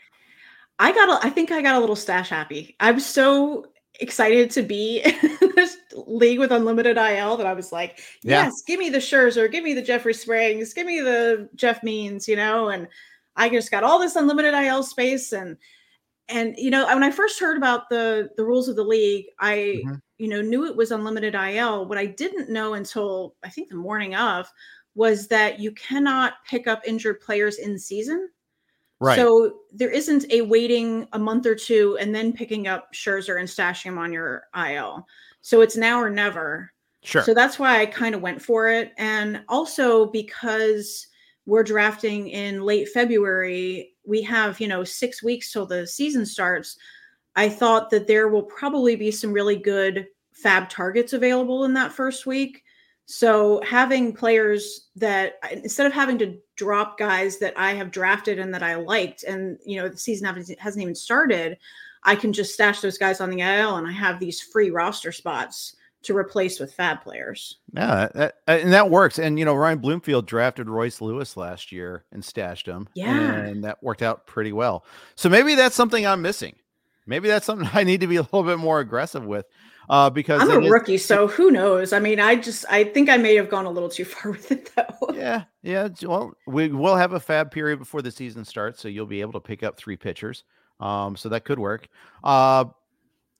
I 0.78 0.92
got 0.92 1.08
a, 1.08 1.26
I 1.26 1.30
think 1.30 1.52
I 1.52 1.62
got 1.62 1.76
a 1.76 1.80
little 1.80 1.96
stash 1.96 2.28
happy. 2.28 2.76
I'm 2.80 3.00
so 3.00 3.66
excited 4.00 4.50
to 4.50 4.62
be 4.62 5.00
in 5.04 5.52
this 5.54 5.76
league 5.94 6.38
with 6.38 6.50
unlimited 6.50 6.96
IL 6.96 7.36
that 7.36 7.46
I 7.46 7.52
was 7.52 7.72
like, 7.72 8.00
yes, 8.22 8.24
yeah. 8.24 8.50
give 8.66 8.80
me 8.80 8.90
the 8.90 8.98
Scherzer, 8.98 9.50
give 9.50 9.64
me 9.64 9.74
the 9.74 9.82
Jeffrey 9.82 10.14
Springs, 10.14 10.74
give 10.74 10.86
me 10.86 11.00
the 11.00 11.48
Jeff 11.54 11.82
Means, 11.82 12.26
you 12.26 12.36
know, 12.36 12.68
and 12.68 12.88
I 13.36 13.48
just 13.48 13.70
got 13.70 13.84
all 13.84 13.98
this 13.98 14.16
unlimited 14.16 14.54
IL 14.54 14.82
space 14.82 15.32
and 15.32 15.56
and 16.28 16.54
you 16.56 16.70
know 16.70 16.86
when 16.86 17.02
I 17.02 17.10
first 17.10 17.38
heard 17.40 17.56
about 17.56 17.88
the 17.90 18.30
the 18.36 18.44
rules 18.44 18.68
of 18.68 18.76
the 18.76 18.84
league, 18.84 19.26
I 19.40 19.82
mm-hmm 19.84 19.94
you 20.18 20.28
know, 20.28 20.40
knew 20.40 20.66
it 20.66 20.76
was 20.76 20.90
unlimited 20.90 21.34
IL. 21.34 21.86
What 21.86 21.98
I 21.98 22.06
didn't 22.06 22.48
know 22.48 22.74
until 22.74 23.34
I 23.42 23.48
think 23.48 23.68
the 23.68 23.76
morning 23.76 24.14
of 24.14 24.48
was 24.94 25.26
that 25.28 25.58
you 25.58 25.72
cannot 25.72 26.34
pick 26.48 26.66
up 26.66 26.82
injured 26.86 27.20
players 27.20 27.58
in 27.58 27.78
season. 27.78 28.28
Right. 29.00 29.16
So 29.16 29.58
there 29.72 29.90
isn't 29.90 30.24
a 30.30 30.42
waiting 30.42 31.08
a 31.12 31.18
month 31.18 31.46
or 31.46 31.56
two 31.56 31.98
and 32.00 32.14
then 32.14 32.32
picking 32.32 32.68
up 32.68 32.92
Scherzer 32.94 33.40
and 33.40 33.48
stashing 33.48 33.86
him 33.86 33.98
on 33.98 34.12
your 34.12 34.44
IL. 34.56 35.04
So 35.40 35.62
it's 35.62 35.76
now 35.76 36.00
or 36.00 36.10
never. 36.10 36.72
Sure. 37.02 37.22
So 37.22 37.34
that's 37.34 37.58
why 37.58 37.80
I 37.80 37.86
kind 37.86 38.14
of 38.14 38.22
went 38.22 38.40
for 38.40 38.68
it. 38.68 38.92
And 38.96 39.42
also 39.48 40.06
because 40.06 41.08
we're 41.44 41.64
drafting 41.64 42.28
in 42.28 42.62
late 42.62 42.88
February, 42.88 43.93
we 44.06 44.22
have, 44.22 44.60
you 44.60 44.68
know, 44.68 44.84
six 44.84 45.22
weeks 45.22 45.52
till 45.52 45.66
the 45.66 45.86
season 45.86 46.26
starts. 46.26 46.76
I 47.36 47.48
thought 47.48 47.90
that 47.90 48.06
there 48.06 48.28
will 48.28 48.42
probably 48.42 48.96
be 48.96 49.10
some 49.10 49.32
really 49.32 49.56
good 49.56 50.06
fab 50.32 50.68
targets 50.68 51.12
available 51.12 51.64
in 51.64 51.74
that 51.74 51.92
first 51.92 52.26
week. 52.26 52.62
So 53.06 53.60
having 53.62 54.14
players 54.14 54.88
that 54.96 55.34
instead 55.52 55.86
of 55.86 55.92
having 55.92 56.18
to 56.18 56.38
drop 56.56 56.98
guys 56.98 57.38
that 57.38 57.52
I 57.56 57.72
have 57.74 57.90
drafted 57.90 58.38
and 58.38 58.52
that 58.54 58.62
I 58.62 58.76
liked, 58.76 59.24
and 59.24 59.58
you 59.64 59.80
know 59.80 59.88
the 59.88 59.96
season 59.96 60.26
hasn't 60.58 60.82
even 60.82 60.94
started, 60.94 61.58
I 62.02 62.16
can 62.16 62.32
just 62.32 62.54
stash 62.54 62.80
those 62.80 62.98
guys 62.98 63.20
on 63.20 63.30
the 63.30 63.40
IL, 63.40 63.76
and 63.76 63.86
I 63.86 63.92
have 63.92 64.18
these 64.18 64.40
free 64.40 64.70
roster 64.70 65.12
spots 65.12 65.76
to 66.04 66.16
replace 66.16 66.60
with 66.60 66.72
fab 66.72 67.02
players. 67.02 67.58
Yeah, 67.74 68.08
that, 68.14 68.34
and 68.46 68.72
that 68.72 68.90
works. 68.90 69.18
And 69.18 69.38
you 69.38 69.44
know, 69.44 69.54
Ryan 69.54 69.78
Bloomfield 69.78 70.26
drafted 70.26 70.68
Royce 70.68 71.00
Lewis 71.00 71.36
last 71.36 71.72
year 71.72 72.04
and 72.12 72.24
stashed 72.24 72.66
him. 72.66 72.88
Yeah, 72.94 73.34
and 73.34 73.64
that 73.64 73.82
worked 73.82 74.02
out 74.02 74.26
pretty 74.26 74.52
well. 74.52 74.84
So 75.16 75.28
maybe 75.28 75.54
that's 75.54 75.76
something 75.76 76.06
I'm 76.06 76.22
missing. 76.22 76.54
Maybe 77.06 77.28
that's 77.28 77.46
something 77.46 77.68
I 77.74 77.84
need 77.84 78.00
to 78.00 78.06
be 78.06 78.16
a 78.16 78.22
little 78.22 78.44
bit 78.44 78.58
more 78.58 78.80
aggressive 78.80 79.24
with. 79.24 79.46
Uh, 79.90 80.08
because 80.08 80.40
I'm 80.40 80.64
a 80.64 80.70
rookie, 80.70 80.96
so 80.96 81.26
who 81.28 81.50
knows? 81.50 81.92
I 81.92 81.98
mean, 81.98 82.18
I 82.18 82.36
just 82.36 82.64
I 82.70 82.84
think 82.84 83.10
I 83.10 83.18
may 83.18 83.34
have 83.34 83.50
gone 83.50 83.66
a 83.66 83.70
little 83.70 83.90
too 83.90 84.04
far 84.06 84.32
with 84.32 84.50
it 84.50 84.70
though. 84.74 85.14
Yeah, 85.14 85.44
yeah. 85.62 85.88
Well, 86.02 86.32
we 86.46 86.68
will 86.68 86.96
have 86.96 87.12
a 87.12 87.20
fab 87.20 87.50
period 87.50 87.78
before 87.78 88.00
the 88.00 88.10
season 88.10 88.44
starts, 88.44 88.80
so 88.80 88.88
you'll 88.88 89.04
be 89.04 89.20
able 89.20 89.34
to 89.34 89.40
pick 89.40 89.62
up 89.62 89.76
three 89.76 89.96
pitchers. 89.96 90.44
Um, 90.80 91.16
so 91.16 91.28
that 91.28 91.44
could 91.44 91.58
work. 91.58 91.88
Uh, 92.24 92.64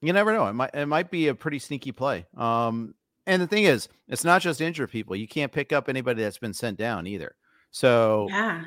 you 0.01 0.13
never 0.13 0.33
know. 0.33 0.47
It 0.47 0.53
might 0.53 0.71
it 0.73 0.85
might 0.85 1.11
be 1.11 1.27
a 1.27 1.35
pretty 1.35 1.59
sneaky 1.59 1.91
play. 1.91 2.25
Um, 2.37 2.93
and 3.27 3.41
the 3.41 3.47
thing 3.47 3.63
is, 3.63 3.87
it's 4.07 4.23
not 4.23 4.41
just 4.41 4.61
injured 4.61 4.91
people. 4.91 5.15
You 5.15 5.27
can't 5.27 5.51
pick 5.51 5.73
up 5.73 5.89
anybody 5.89 6.21
that's 6.21 6.37
been 6.37 6.53
sent 6.53 6.77
down 6.77 7.07
either. 7.07 7.35
So 7.71 8.27
yeah, 8.29 8.65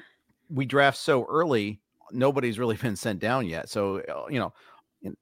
we 0.50 0.66
draft 0.66 0.98
so 0.98 1.26
early. 1.28 1.80
Nobody's 2.10 2.58
really 2.58 2.76
been 2.82 2.96
sent 2.96 3.20
down 3.20 3.46
yet. 3.46 3.68
So 3.68 3.98
uh, 4.00 4.26
you 4.28 4.38
know, 4.38 4.52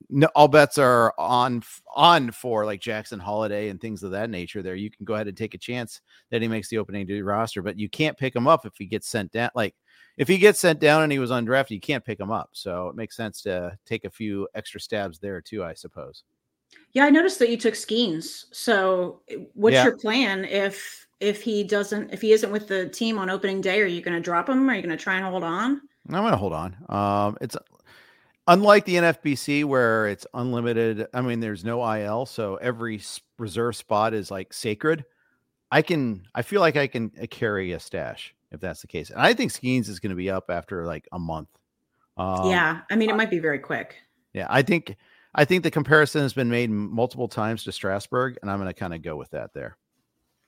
no, 0.09 0.29
all 0.35 0.49
bets 0.49 0.79
are 0.79 1.13
on 1.19 1.63
on 1.95 2.31
for 2.31 2.65
like 2.65 2.81
Jackson 2.81 3.21
Holliday 3.21 3.69
and 3.69 3.81
things 3.81 4.03
of 4.03 4.13
that 4.13 4.31
nature. 4.31 4.63
There, 4.63 4.75
you 4.75 4.91
can 4.91 5.05
go 5.05 5.15
ahead 5.15 5.29
and 5.29 5.37
take 5.37 5.55
a 5.55 5.59
chance 5.59 6.01
that 6.31 6.41
he 6.41 6.49
makes 6.49 6.69
the 6.69 6.79
opening 6.79 7.07
day 7.07 7.21
roster, 7.21 7.63
but 7.63 7.79
you 7.79 7.89
can't 7.89 8.17
pick 8.17 8.35
him 8.35 8.47
up 8.47 8.65
if 8.65 8.73
he 8.79 8.87
gets 8.87 9.09
sent 9.09 9.33
down. 9.33 9.51
Like 9.55 9.75
if 10.17 10.29
he 10.29 10.39
gets 10.39 10.59
sent 10.59 10.81
down 10.81 11.03
and 11.03 11.13
he 11.13 11.19
was 11.19 11.31
undrafted, 11.31 11.71
you 11.71 11.81
can't 11.81 12.05
pick 12.05 12.19
him 12.19 12.31
up. 12.31 12.51
So 12.53 12.89
it 12.89 12.97
makes 12.97 13.17
sense 13.17 13.43
to 13.43 13.77
take 13.85 14.05
a 14.05 14.11
few 14.11 14.49
extra 14.55 14.81
stabs 14.81 15.19
there 15.19 15.41
too, 15.41 15.63
I 15.63 15.75
suppose. 15.75 16.25
Yeah, 16.93 17.05
I 17.05 17.11
noticed 17.11 17.39
that 17.41 17.51
you 17.51 17.57
took 17.57 17.75
Skenes. 17.75 18.47
So 18.53 19.21
eh, 19.29 19.37
what's 19.55 19.75
yeah. 19.75 19.85
your 19.85 19.97
plan 19.97 20.45
if 20.45 21.07
if 21.21 21.43
he 21.43 21.65
doesn't 21.65 22.13
if 22.13 22.21
he 22.21 22.33
isn't 22.33 22.51
with 22.51 22.69
the 22.69 22.89
team 22.89 23.19
on 23.19 23.31
opening 23.31 23.61
day? 23.61 23.81
Are 23.81 23.87
you 23.87 24.01
going 24.01 24.17
to 24.17 24.21
drop 24.21 24.49
him? 24.49 24.69
Are 24.69 24.75
you 24.75 24.83
going 24.83 24.97
to 24.97 25.03
try 25.03 25.17
and 25.17 25.25
hold 25.25 25.45
on? 25.45 25.81
I'm 26.09 26.23
going 26.23 26.33
to 26.33 26.37
hold 26.37 26.53
on. 26.53 26.77
Um, 26.89 27.37
it's 27.41 27.57
unlike 28.47 28.85
the 28.85 28.97
NFBC 28.97 29.65
where 29.65 30.07
it's 30.07 30.27
unlimited. 30.35 31.07
I 31.13 31.21
mean, 31.21 31.41
there's 31.41 31.65
no 31.65 31.85
IL, 31.95 32.27
so 32.27 32.57
every 32.57 33.01
reserve 33.39 33.77
spot 33.77 34.15
is 34.15 34.31
like 34.31 34.53
sacred. 34.53 35.05
I 35.71 35.83
can. 35.83 36.27
I 36.35 36.43
feel 36.43 36.61
like 36.61 36.77
I 36.77 36.87
can 36.87 37.13
uh, 37.21 37.27
carry 37.29 37.73
a 37.73 37.81
stash 37.81 38.35
if 38.57 38.61
that's 38.61 38.81
the 38.81 38.87
case. 38.89 39.11
And 39.11 39.21
I 39.21 39.33
think 39.33 39.53
Skenes 39.53 39.89
is 39.89 40.01
going 40.01 40.11
to 40.11 40.17
be 40.17 40.31
up 40.31 40.51
after 40.51 40.85
like 40.85 41.07
a 41.13 41.19
month. 41.19 41.49
Um, 42.17 42.51
yeah, 42.51 42.81
I 42.91 42.97
mean, 42.97 43.11
it 43.11 43.17
might 43.17 43.31
be 43.31 43.39
very 43.39 43.59
quick. 43.59 43.97
Yeah, 44.33 44.47
I 44.51 44.63
think 44.63 44.97
I 45.35 45.45
think 45.45 45.63
the 45.63 45.71
comparison 45.71 46.23
has 46.23 46.33
been 46.33 46.49
made 46.49 46.71
multiple 46.71 47.29
times 47.29 47.65
to 47.65 47.73
Strasburg, 47.73 48.39
and 48.43 48.51
I'm 48.51 48.59
going 48.59 48.69
to 48.69 48.75
kind 48.75 48.95
of 48.95 49.03
go 49.03 49.17
with 49.17 49.31
that 49.31 49.53
there. 49.55 49.77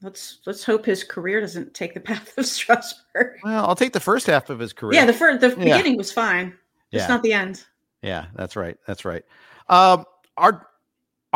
Let's 0.02 0.40
let's 0.46 0.64
hope 0.64 0.86
his 0.86 1.04
career 1.04 1.40
doesn't 1.40 1.74
take 1.74 1.94
the 1.94 2.00
path 2.08 2.36
of 2.38 2.46
Strasburg. 2.46 3.38
Well, 3.44 3.66
I'll 3.66 3.76
take 3.76 3.92
the 3.92 4.00
first 4.00 4.26
half 4.26 4.50
of 4.50 4.58
his 4.58 4.72
career. 4.72 4.98
Yeah, 4.98 5.06
the 5.06 5.12
first 5.12 5.40
the 5.40 5.48
yeah. 5.48 5.76
beginning 5.76 5.96
was 5.96 6.10
fine, 6.10 6.54
It's 6.90 7.02
yeah. 7.02 7.06
not 7.06 7.22
the 7.22 7.32
end. 7.32 7.64
Yeah, 8.02 8.26
that's 8.34 8.56
right. 8.56 8.76
That's 8.86 9.04
right. 9.04 9.24
Um, 9.68 10.04
our 10.36 10.67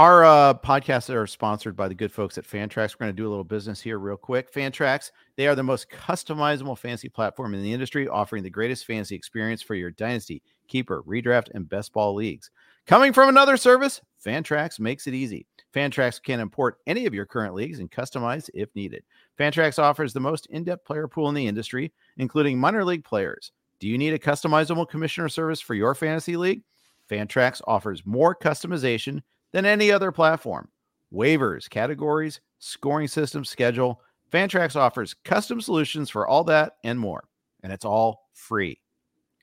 our 0.02 0.24
uh, 0.24 0.52
podcasts 0.52 1.14
are 1.14 1.28
sponsored 1.28 1.76
by 1.76 1.86
the 1.86 1.94
good 1.94 2.10
folks 2.10 2.36
at 2.36 2.44
Fantrax. 2.44 2.96
We're 2.96 3.04
going 3.04 3.12
to 3.14 3.22
do 3.22 3.28
a 3.28 3.30
little 3.30 3.44
business 3.44 3.80
here, 3.80 4.00
real 4.00 4.16
quick. 4.16 4.52
Fantrax, 4.52 5.12
they 5.36 5.46
are 5.46 5.54
the 5.54 5.62
most 5.62 5.88
customizable 5.90 6.76
fantasy 6.76 7.08
platform 7.08 7.54
in 7.54 7.62
the 7.62 7.72
industry, 7.72 8.08
offering 8.08 8.42
the 8.42 8.50
greatest 8.50 8.84
fantasy 8.84 9.14
experience 9.14 9.62
for 9.62 9.76
your 9.76 9.92
dynasty, 9.92 10.42
keeper, 10.66 11.04
redraft, 11.04 11.50
and 11.54 11.68
best 11.68 11.92
ball 11.92 12.16
leagues. 12.16 12.50
Coming 12.84 13.12
from 13.12 13.28
another 13.28 13.56
service, 13.56 14.00
Fantrax 14.26 14.80
makes 14.80 15.06
it 15.06 15.14
easy. 15.14 15.46
Fantrax 15.72 16.20
can 16.20 16.40
import 16.40 16.78
any 16.88 17.06
of 17.06 17.14
your 17.14 17.24
current 17.24 17.54
leagues 17.54 17.78
and 17.78 17.88
customize 17.88 18.50
if 18.54 18.74
needed. 18.74 19.04
Fantrax 19.38 19.78
offers 19.78 20.12
the 20.12 20.18
most 20.18 20.46
in 20.46 20.64
depth 20.64 20.84
player 20.84 21.06
pool 21.06 21.28
in 21.28 21.34
the 21.36 21.46
industry, 21.46 21.92
including 22.16 22.58
minor 22.58 22.84
league 22.84 23.04
players. 23.04 23.52
Do 23.78 23.86
you 23.86 23.98
need 23.98 24.14
a 24.14 24.18
customizable 24.18 24.88
commissioner 24.88 25.28
service 25.28 25.60
for 25.60 25.74
your 25.74 25.94
fantasy 25.94 26.36
league? 26.36 26.62
Fantrax 27.08 27.60
offers 27.68 28.04
more 28.04 28.34
customization 28.34 29.22
than 29.52 29.64
any 29.64 29.90
other 29.90 30.12
platform. 30.12 30.68
Waivers, 31.12 31.68
categories, 31.68 32.40
scoring 32.58 33.08
system, 33.08 33.44
schedule. 33.44 34.00
Fantrax 34.32 34.76
offers 34.76 35.14
custom 35.24 35.60
solutions 35.60 36.08
for 36.08 36.26
all 36.26 36.44
that 36.44 36.74
and 36.84 36.98
more, 36.98 37.24
and 37.62 37.72
it's 37.72 37.84
all 37.84 38.28
free. 38.32 38.80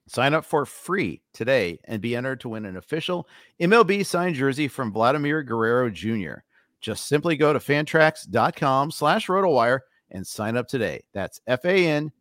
Sign 0.08 0.34
up 0.34 0.44
for 0.44 0.66
free 0.66 1.22
today 1.34 1.80
and 1.84 2.02
be 2.02 2.16
entered 2.16 2.40
to 2.40 2.50
win 2.50 2.66
an 2.66 2.78
official 2.78 3.28
MLB 3.62 4.04
signed 4.04 4.36
jersey 4.36 4.68
from 4.68 4.92
Vladimir 4.92 5.44
Guerrero 5.44 5.92
Jr. 5.92 6.38
Just 6.82 7.06
simply 7.06 7.38
go 7.38 7.54
to 7.54 7.60
fantrax.com 7.60 8.90
slash 8.90 9.28
rotowire 9.28 9.82
and 10.10 10.26
sign 10.26 10.58
up 10.58 10.68
today. 10.68 11.04
That's 11.14 11.40
F-A-N-T-R-A-X 11.46 12.14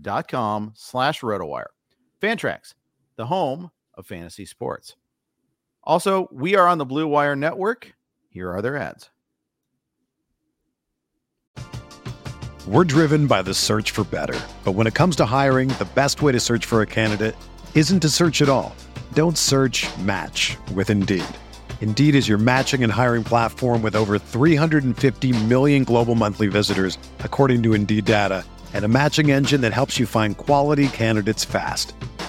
dot 0.00 0.28
com 0.28 0.72
slash 0.76 1.20
rotowire. 1.22 1.66
Fantrax, 2.22 2.74
the 3.16 3.26
home 3.26 3.72
of 3.94 4.06
fantasy 4.06 4.46
sports. 4.46 4.94
Also, 5.84 6.28
we 6.30 6.54
are 6.54 6.68
on 6.68 6.78
the 6.78 6.84
Blue 6.84 7.06
Wire 7.06 7.34
Network. 7.34 7.92
Here 8.28 8.50
are 8.50 8.62
their 8.62 8.76
ads. 8.76 9.10
We're 12.66 12.84
driven 12.84 13.26
by 13.26 13.42
the 13.42 13.54
search 13.54 13.90
for 13.90 14.04
better. 14.04 14.38
But 14.62 14.72
when 14.72 14.86
it 14.86 14.94
comes 14.94 15.16
to 15.16 15.26
hiring, 15.26 15.68
the 15.68 15.88
best 15.96 16.22
way 16.22 16.30
to 16.30 16.38
search 16.38 16.64
for 16.64 16.80
a 16.80 16.86
candidate 16.86 17.34
isn't 17.74 18.00
to 18.00 18.08
search 18.08 18.40
at 18.40 18.48
all. 18.48 18.76
Don't 19.14 19.36
search 19.36 19.88
match 19.98 20.56
with 20.72 20.88
Indeed. 20.88 21.24
Indeed 21.80 22.14
is 22.14 22.28
your 22.28 22.38
matching 22.38 22.84
and 22.84 22.92
hiring 22.92 23.24
platform 23.24 23.82
with 23.82 23.96
over 23.96 24.16
350 24.16 25.32
million 25.46 25.82
global 25.82 26.14
monthly 26.14 26.46
visitors, 26.46 26.96
according 27.18 27.64
to 27.64 27.74
Indeed 27.74 28.04
data, 28.04 28.44
and 28.72 28.84
a 28.84 28.88
matching 28.88 29.32
engine 29.32 29.62
that 29.62 29.72
helps 29.72 29.98
you 29.98 30.06
find 30.06 30.38
quality 30.38 30.86
candidates 30.86 31.44
fast. 31.44 31.94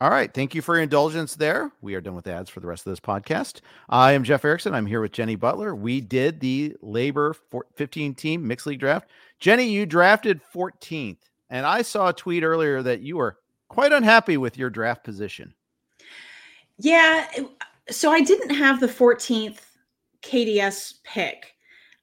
All 0.00 0.10
right. 0.10 0.32
Thank 0.32 0.54
you 0.54 0.62
for 0.62 0.76
your 0.76 0.84
indulgence 0.84 1.34
there. 1.34 1.72
We 1.80 1.96
are 1.96 2.00
done 2.00 2.14
with 2.14 2.28
ads 2.28 2.48
for 2.48 2.60
the 2.60 2.68
rest 2.68 2.86
of 2.86 2.92
this 2.92 3.00
podcast. 3.00 3.62
I 3.88 4.12
am 4.12 4.22
Jeff 4.22 4.44
Erickson. 4.44 4.72
I'm 4.72 4.86
here 4.86 5.00
with 5.00 5.10
Jenny 5.10 5.34
Butler. 5.34 5.74
We 5.74 6.00
did 6.00 6.38
the 6.38 6.76
LABR 6.84 7.34
15 7.74 8.14
team 8.14 8.46
mixed 8.46 8.68
league 8.68 8.78
draft. 8.78 9.10
Jenny, 9.40 9.64
you 9.64 9.86
drafted 9.86 10.40
14th, 10.54 11.16
and 11.50 11.66
I 11.66 11.82
saw 11.82 12.10
a 12.10 12.12
tweet 12.12 12.44
earlier 12.44 12.80
that 12.80 13.00
you 13.00 13.16
were 13.16 13.38
quite 13.68 13.92
unhappy 13.92 14.36
with 14.36 14.56
your 14.56 14.70
draft 14.70 15.02
position. 15.02 15.52
Yeah. 16.78 17.26
So 17.90 18.12
I 18.12 18.20
didn't 18.20 18.54
have 18.54 18.78
the 18.78 18.86
14th 18.86 19.58
KDS 20.22 21.02
pick. 21.02 21.54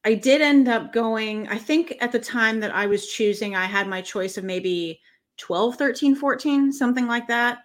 I 0.03 0.15
did 0.15 0.41
end 0.41 0.67
up 0.67 0.91
going, 0.91 1.47
I 1.47 1.57
think 1.57 1.95
at 2.01 2.11
the 2.11 2.19
time 2.19 2.59
that 2.59 2.75
I 2.75 2.87
was 2.87 3.07
choosing, 3.07 3.55
I 3.55 3.65
had 3.65 3.87
my 3.87 4.01
choice 4.01 4.37
of 4.37 4.43
maybe 4.43 4.99
12, 5.37 5.77
13, 5.77 6.13
14, 6.13 6.73
something 6.73 7.07
like 7.07 7.27
that. 7.27 7.59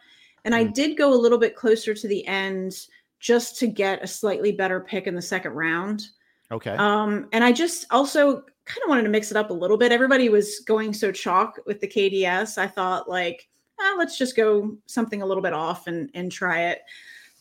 And 0.44 0.54
I 0.54 0.64
mm. 0.64 0.74
did 0.74 0.96
go 0.96 1.12
a 1.12 1.14
little 1.14 1.38
bit 1.38 1.56
closer 1.56 1.94
to 1.94 2.08
the 2.08 2.26
end 2.26 2.74
just 3.18 3.58
to 3.58 3.66
get 3.66 4.02
a 4.02 4.06
slightly 4.06 4.52
better 4.52 4.80
pick 4.80 5.06
in 5.06 5.14
the 5.14 5.22
second 5.22 5.52
round. 5.52 6.08
Okay. 6.50 6.74
Um, 6.76 7.28
and 7.32 7.44
I 7.44 7.52
just 7.52 7.86
also 7.90 8.42
kind 8.64 8.82
of 8.84 8.88
wanted 8.88 9.02
to 9.02 9.08
mix 9.08 9.30
it 9.30 9.36
up 9.36 9.50
a 9.50 9.54
little 9.54 9.76
bit. 9.76 9.92
Everybody 9.92 10.28
was 10.28 10.60
going 10.60 10.92
so 10.92 11.12
chalk 11.12 11.58
with 11.66 11.80
the 11.80 11.88
KDS. 11.88 12.58
I 12.58 12.66
thought 12.66 13.08
like, 13.08 13.48
eh, 13.80 13.94
let's 13.96 14.18
just 14.18 14.36
go 14.36 14.76
something 14.86 15.22
a 15.22 15.26
little 15.26 15.42
bit 15.42 15.52
off 15.52 15.86
and 15.86 16.10
and 16.14 16.32
try 16.32 16.62
it. 16.68 16.80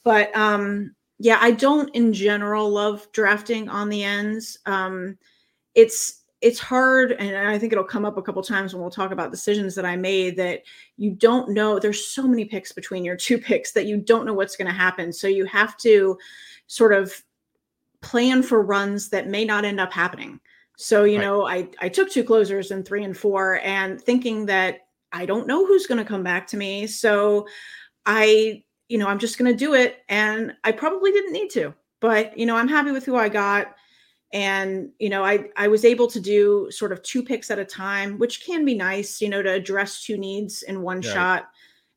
But 0.04 0.36
um, 0.36 0.96
yeah, 1.18 1.38
I 1.42 1.52
don't 1.52 1.94
in 1.96 2.14
general 2.14 2.70
love 2.70 3.08
drafting 3.12 3.70
on 3.70 3.90
the 3.90 4.04
ends. 4.04 4.58
Um, 4.66 5.18
it's 5.76 6.19
it's 6.42 6.60
hard 6.60 7.12
and 7.14 7.36
i 7.36 7.58
think 7.58 7.74
it'll 7.74 7.84
come 7.84 8.06
up 8.06 8.18
a 8.18 8.22
couple 8.22 8.42
times 8.42 8.74
when 8.74 8.82
we'll 8.82 8.90
talk 8.90 9.12
about 9.12 9.32
decisions 9.32 9.76
that 9.76 9.86
i 9.86 9.96
made 9.96 10.38
that 10.38 10.62
you 10.98 11.12
don't 11.12 11.50
know 11.50 11.80
there's 11.80 12.08
so 12.08 12.28
many 12.28 12.46
picks 12.46 12.72
between 12.72 13.04
your 13.04 13.16
two 13.18 13.38
picks 13.38 13.72
that 13.72 13.86
you 13.86 13.98
don't 13.98 14.26
know 14.26 14.34
what's 14.34 14.56
going 14.56 14.68
to 14.68 14.74
happen. 14.74 15.12
So 15.12 15.28
you 15.28 15.46
have 15.46 15.78
to 15.78 16.18
sort 16.68 16.94
of 16.94 17.14
plan 18.02 18.44
for 18.44 18.62
runs 18.62 19.10
that 19.10 19.28
may 19.28 19.44
not 19.44 19.66
end 19.66 19.80
up 19.80 19.92
happening. 19.92 20.40
So 20.78 21.04
you 21.04 21.18
right. 21.18 21.26
know 21.26 21.46
i 21.46 21.68
i 21.82 21.90
took 21.90 22.10
two 22.10 22.24
closers 22.24 22.72
in 22.72 22.84
three 22.84 23.04
and 23.04 23.18
four 23.18 23.60
and 23.66 24.02
thinking 24.02 24.46
that 24.46 24.88
i 25.12 25.26
don't 25.26 25.46
know 25.46 25.66
who's 25.66 25.88
going 25.88 25.98
to 25.98 26.06
come 26.06 26.24
back 26.24 26.48
to 26.48 26.58
me 26.58 26.88
so 26.88 27.46
i 28.06 28.64
you 28.88 28.98
know 28.98 29.08
i'm 29.08 29.20
just 29.20 29.38
going 29.38 29.52
to 29.52 29.58
do 29.58 29.74
it 29.74 29.98
and 30.08 30.54
i 30.64 30.72
probably 30.72 31.12
didn't 31.12 31.34
need 31.34 31.50
to 31.50 31.74
but 32.00 32.38
you 32.38 32.46
know 32.46 32.56
i'm 32.56 32.70
happy 32.70 32.92
with 32.92 33.06
who 33.06 33.18
i 33.18 33.28
got 33.28 33.76
and 34.32 34.90
you 35.00 35.10
know 35.10 35.24
i 35.24 35.46
i 35.56 35.68
was 35.68 35.84
able 35.84 36.08
to 36.08 36.20
do 36.20 36.68
sort 36.70 36.92
of 36.92 37.02
two 37.02 37.24
picks 37.24 37.50
at 37.50 37.58
a 37.58 37.66
time 37.66 38.20
which 38.20 38.46
can 38.46 38.64
be 38.64 38.76
nice 38.76 39.22
you 39.22 39.30
know 39.30 39.42
to 39.42 39.52
address 39.52 40.04
two 40.04 40.18
needs 40.18 40.64
in 40.64 40.82
one 40.82 40.98
right. 40.98 41.06
shot. 41.06 41.50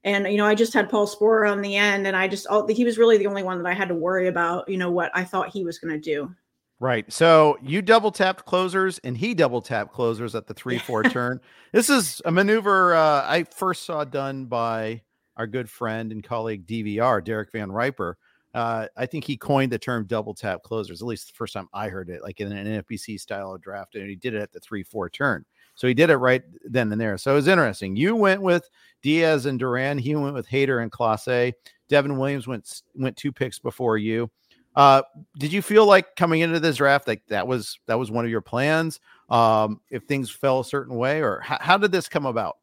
And 0.05 0.27
you 0.27 0.37
know 0.37 0.47
i 0.47 0.55
just 0.55 0.73
had 0.73 0.89
paul 0.89 1.07
sporer 1.07 1.51
on 1.51 1.61
the 1.61 1.77
end 1.77 2.07
and 2.07 2.17
i 2.17 2.27
just 2.27 2.47
all 2.47 2.67
he 2.67 2.85
was 2.85 2.99
really 2.99 3.19
the 3.19 3.27
only 3.27 3.43
one 3.43 3.63
that 3.63 3.69
i 3.69 3.75
had 3.75 3.89
to 3.89 3.95
worry 3.95 4.29
about 4.29 4.69
you 4.69 4.79
know 4.79 4.91
what 4.91 5.13
i 5.15 5.23
thought 5.23 5.51
he 5.51 5.65
was 5.65 5.79
going 5.79 5.93
to 5.93 6.01
do. 6.01 6.35
Right. 6.81 7.13
So 7.13 7.59
you 7.63 7.81
double 7.81 8.11
tapped 8.11 8.45
closers 8.45 8.99
and 9.05 9.17
he 9.17 9.35
double 9.35 9.63
tapped 9.63 9.93
closers 9.93 10.35
at 10.35 10.49
the 10.49 10.55
three 10.55 10.79
four 10.79 11.05
turn. 11.05 11.41
This 11.73 11.89
is 11.89 12.21
a 12.25 12.33
maneuver 12.33 12.95
uh, 12.95 13.25
i 13.29 13.45
first 13.45 13.85
saw 13.85 14.05
done 14.05 14.47
by 14.47 15.03
our 15.37 15.47
good 15.47 15.71
friend 15.71 16.11
and 16.11 16.25
colleague 16.25 16.67
dvr 16.67 17.23
derek 17.23 17.53
van 17.53 17.71
riper 17.71 18.17
uh, 18.55 18.87
I 18.97 19.07
think 19.07 19.25
he 19.25 19.37
coined 19.37 19.73
the 19.73 19.79
term 19.79 20.07
double 20.07 20.35
tap 20.35 20.63
closers, 20.63 21.01
at 21.01 21.07
least 21.07 21.29
the 21.29 21.35
first 21.35 21.55
time 21.55 21.69
I 21.73 21.89
heard 21.89 22.11
it, 22.11 22.23
like 22.23 22.41
in 22.41 22.53
an 22.53 22.83
NFBC 22.83 23.19
style 23.19 23.55
of 23.55 23.63
draft, 23.63 23.95
and 23.95 24.09
he 24.09 24.17
did 24.17 24.35
it 24.35 24.43
at 24.43 24.53
the 24.53 24.61
three 24.61 24.83
four 24.83 25.09
turn. 25.09 25.45
So 25.75 25.87
he 25.87 25.95
did 25.95 26.11
it 26.11 26.17
right 26.17 26.43
then 26.65 26.93
and 26.93 27.01
there. 27.01 27.17
So 27.17 27.33
it 27.33 27.37
was 27.37 27.49
interesting. 27.49 27.97
You 27.97 28.15
went 28.15 28.43
with 28.43 28.69
Diaz 29.01 29.47
and 29.47 29.59
Duran. 29.59 29.97
He 29.99 30.15
went 30.15 30.35
with 30.35 30.49
Hader 30.49 30.83
and 30.83 30.93
Clase. 30.93 31.55
Devin 31.89 32.19
Williams 32.19 32.47
went 32.47 32.83
went 32.95 33.17
two 33.17 33.33
picks 33.33 33.59
before 33.59 33.97
you. 33.99 34.31
Uh, 34.75 35.03
did 35.39 35.53
you 35.53 35.61
feel 35.61 35.85
like 35.85 36.17
coming 36.17 36.41
into 36.41 36.59
this 36.59 36.77
draft 36.77 37.07
like 37.07 37.23
that 37.29 37.47
was 37.47 37.79
that 37.87 37.99
was 37.99 38.11
one 38.11 38.25
of 38.25 38.31
your 38.31 38.41
plans? 38.41 39.01
Um, 39.29 39.81
if 39.91 40.05
things 40.05 40.31
fell 40.31 40.61
a 40.61 40.65
certain 40.65 40.97
way, 40.97 41.23
or 41.23 41.41
how 41.41 41.79
did 41.79 41.93
this 41.93 42.09
come 42.09 42.27
about? 42.27 42.59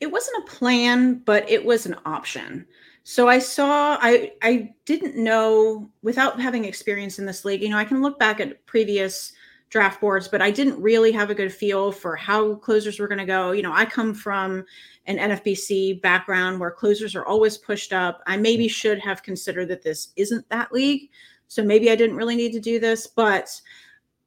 It 0.00 0.10
wasn't 0.10 0.42
a 0.44 0.50
plan, 0.50 1.22
but 1.24 1.48
it 1.48 1.64
was 1.64 1.86
an 1.86 1.96
option. 2.04 2.66
So 3.04 3.28
I 3.28 3.38
saw 3.38 3.98
I 4.00 4.32
I 4.42 4.74
didn't 4.84 5.16
know 5.16 5.90
without 6.02 6.40
having 6.40 6.64
experience 6.64 7.18
in 7.18 7.26
this 7.26 7.44
league. 7.44 7.62
You 7.62 7.68
know, 7.68 7.78
I 7.78 7.84
can 7.84 8.02
look 8.02 8.18
back 8.18 8.40
at 8.40 8.64
previous 8.66 9.32
draft 9.70 10.00
boards, 10.02 10.28
but 10.28 10.42
I 10.42 10.50
didn't 10.50 10.80
really 10.80 11.12
have 11.12 11.30
a 11.30 11.34
good 11.34 11.52
feel 11.52 11.90
for 11.90 12.14
how 12.14 12.56
closers 12.56 13.00
were 13.00 13.08
going 13.08 13.18
to 13.18 13.24
go. 13.24 13.52
You 13.52 13.62
know, 13.62 13.72
I 13.72 13.86
come 13.86 14.12
from 14.12 14.64
an 15.06 15.16
NFBC 15.16 16.02
background 16.02 16.60
where 16.60 16.70
closers 16.70 17.14
are 17.14 17.24
always 17.24 17.56
pushed 17.56 17.92
up. 17.92 18.20
I 18.26 18.36
maybe 18.36 18.68
should 18.68 18.98
have 18.98 19.22
considered 19.22 19.68
that 19.68 19.82
this 19.82 20.12
isn't 20.16 20.46
that 20.50 20.72
league. 20.72 21.08
So 21.48 21.64
maybe 21.64 21.90
I 21.90 21.96
didn't 21.96 22.16
really 22.16 22.36
need 22.36 22.52
to 22.52 22.60
do 22.60 22.78
this, 22.78 23.06
but 23.06 23.48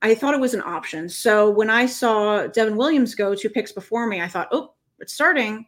I 0.02 0.16
thought 0.16 0.34
it 0.34 0.40
was 0.40 0.56
an 0.56 0.64
option. 0.64 1.08
So 1.08 1.50
when 1.50 1.70
I 1.70 1.86
saw 1.86 2.48
Devin 2.48 2.76
Williams 2.76 3.14
go 3.14 3.36
two 3.36 3.50
picks 3.50 3.72
before 3.72 4.08
me, 4.08 4.22
I 4.22 4.28
thought, 4.28 4.50
oh, 4.52 4.74
it's 5.00 5.14
starting. 5.14 5.68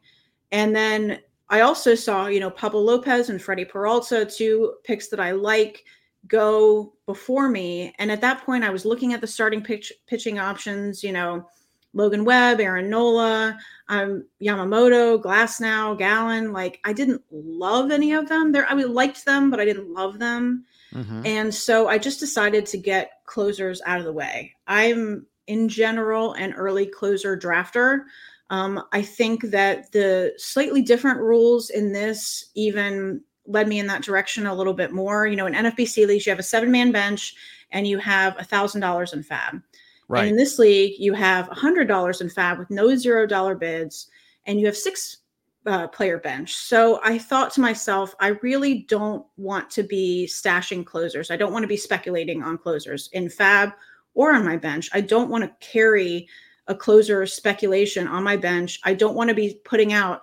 And 0.52 0.76
then 0.76 1.20
I 1.49 1.62
also 1.62 1.95
saw, 1.95 2.27
you 2.27 2.39
know, 2.39 2.49
Pablo 2.49 2.81
Lopez 2.81 3.29
and 3.29 3.41
Freddie 3.41 3.65
Peralta, 3.65 4.25
two 4.25 4.75
picks 4.83 5.07
that 5.07 5.19
I 5.19 5.31
like, 5.31 5.86
go 6.27 6.93
before 7.05 7.49
me. 7.49 7.93
And 7.99 8.12
at 8.12 8.21
that 8.21 8.43
point, 8.45 8.63
I 8.63 8.69
was 8.69 8.86
looking 8.86 9.13
at 9.13 9.21
the 9.21 9.27
starting 9.27 9.62
pitch, 9.62 9.93
pitching 10.07 10.39
options, 10.39 11.03
you 11.03 11.13
know, 11.13 11.47
Logan 11.93 12.25
Webb, 12.25 12.60
Aaron 12.60 12.89
Nola, 12.89 13.57
um, 13.89 14.25
Yamamoto, 14.41 15.21
Glasnow, 15.21 15.97
Gallen. 15.97 16.51
Like 16.51 16.79
I 16.83 16.93
didn't 16.93 17.23
love 17.31 17.91
any 17.91 18.13
of 18.13 18.27
them. 18.27 18.51
There, 18.51 18.67
I 18.67 18.75
mean, 18.75 18.93
liked 18.93 19.25
them, 19.25 19.49
but 19.49 19.60
I 19.60 19.65
didn't 19.65 19.93
love 19.93 20.19
them. 20.19 20.65
Mm-hmm. 20.93 21.25
And 21.25 21.53
so 21.53 21.88
I 21.88 21.97
just 21.97 22.19
decided 22.19 22.65
to 22.67 22.77
get 22.77 23.12
closers 23.25 23.81
out 23.86 23.99
of 23.99 24.05
the 24.05 24.13
way. 24.13 24.53
I'm 24.67 25.25
in 25.47 25.69
general 25.69 26.33
an 26.33 26.53
early 26.53 26.86
closer 26.86 27.38
drafter. 27.38 28.03
Um, 28.49 28.83
I 28.93 29.01
think 29.01 29.41
that 29.43 29.91
the 29.91 30.33
slightly 30.38 30.81
different 30.81 31.19
rules 31.19 31.69
in 31.69 31.91
this 31.91 32.51
even 32.55 33.21
led 33.45 33.67
me 33.67 33.79
in 33.79 33.88
that 33.88 34.03
direction 34.03 34.45
a 34.45 34.55
little 34.55 34.73
bit 34.73 34.91
more. 34.91 35.27
You 35.27 35.36
know, 35.36 35.47
in 35.47 35.53
NFBC 35.53 36.07
leagues, 36.07 36.25
you 36.25 36.31
have 36.31 36.39
a 36.39 36.43
seven 36.43 36.71
man 36.71 36.91
bench 36.91 37.36
and 37.71 37.88
you 37.88 37.97
have 37.99 38.36
a 38.39 38.43
thousand 38.43 38.81
dollars 38.81 39.13
in 39.13 39.23
fab. 39.23 39.62
Right. 40.07 40.21
And 40.21 40.31
in 40.31 40.36
this 40.38 40.57
league, 40.57 40.95
you 40.97 41.13
have 41.13 41.49
a 41.49 41.55
hundred 41.55 41.88
dollars 41.88 42.21
in 42.21 42.29
fab 42.29 42.57
with 42.60 42.69
no 42.69 42.95
zero 42.95 43.25
dollar 43.25 43.55
bids, 43.55 44.07
and 44.45 44.60
you 44.60 44.65
have 44.65 44.77
six 44.77 45.17
uh, 45.65 45.88
player 45.88 46.17
bench. 46.17 46.55
So 46.55 47.01
I 47.03 47.17
thought 47.17 47.51
to 47.53 47.62
myself, 47.62 48.15
I 48.21 48.29
really 48.41 48.86
don't 48.88 49.25
want 49.36 49.69
to 49.71 49.83
be 49.83 50.27
stashing 50.31 50.86
closers. 50.86 51.29
I 51.29 51.36
don't 51.36 51.51
want 51.51 51.63
to 51.63 51.67
be 51.67 51.75
speculating 51.75 52.41
on 52.41 52.57
closers 52.57 53.10
in 53.12 53.29
fab 53.29 53.73
or 54.13 54.33
on 54.33 54.45
my 54.45 54.55
bench. 54.55 54.89
I 54.93 55.01
don't 55.01 55.29
want 55.29 55.43
to 55.43 55.67
carry 55.67 56.27
a 56.67 56.75
closer 56.75 57.25
speculation 57.25 58.08
on 58.08 58.23
my 58.23 58.38
bench. 58.38 58.80
I 58.84 58.93
don't 58.93 59.15
want 59.15 59.30
to 59.30 59.36
be 59.36 59.60
putting 59.63 59.93
out 59.93 60.21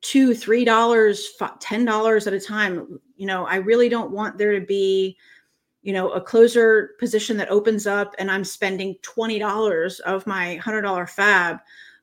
two, 0.00 0.34
three 0.34 0.64
dollars, 0.64 1.28
ten 1.60 1.84
dollars 1.84 2.26
at 2.26 2.32
a 2.32 2.40
time. 2.40 3.00
You 3.16 3.26
know, 3.26 3.46
I 3.46 3.56
really 3.56 3.88
don't 3.88 4.12
want 4.12 4.38
there 4.38 4.58
to 4.58 4.64
be, 4.64 5.16
you 5.82 5.92
know, 5.92 6.10
a 6.10 6.20
closer 6.20 6.90
position 6.98 7.36
that 7.38 7.50
opens 7.50 7.86
up 7.86 8.14
and 8.18 8.30
I'm 8.30 8.44
spending 8.44 8.96
twenty 9.02 9.38
dollars 9.38 10.00
of 10.00 10.26
my 10.26 10.56
hundred 10.56 10.82
dollar 10.82 11.06
fab 11.06 11.58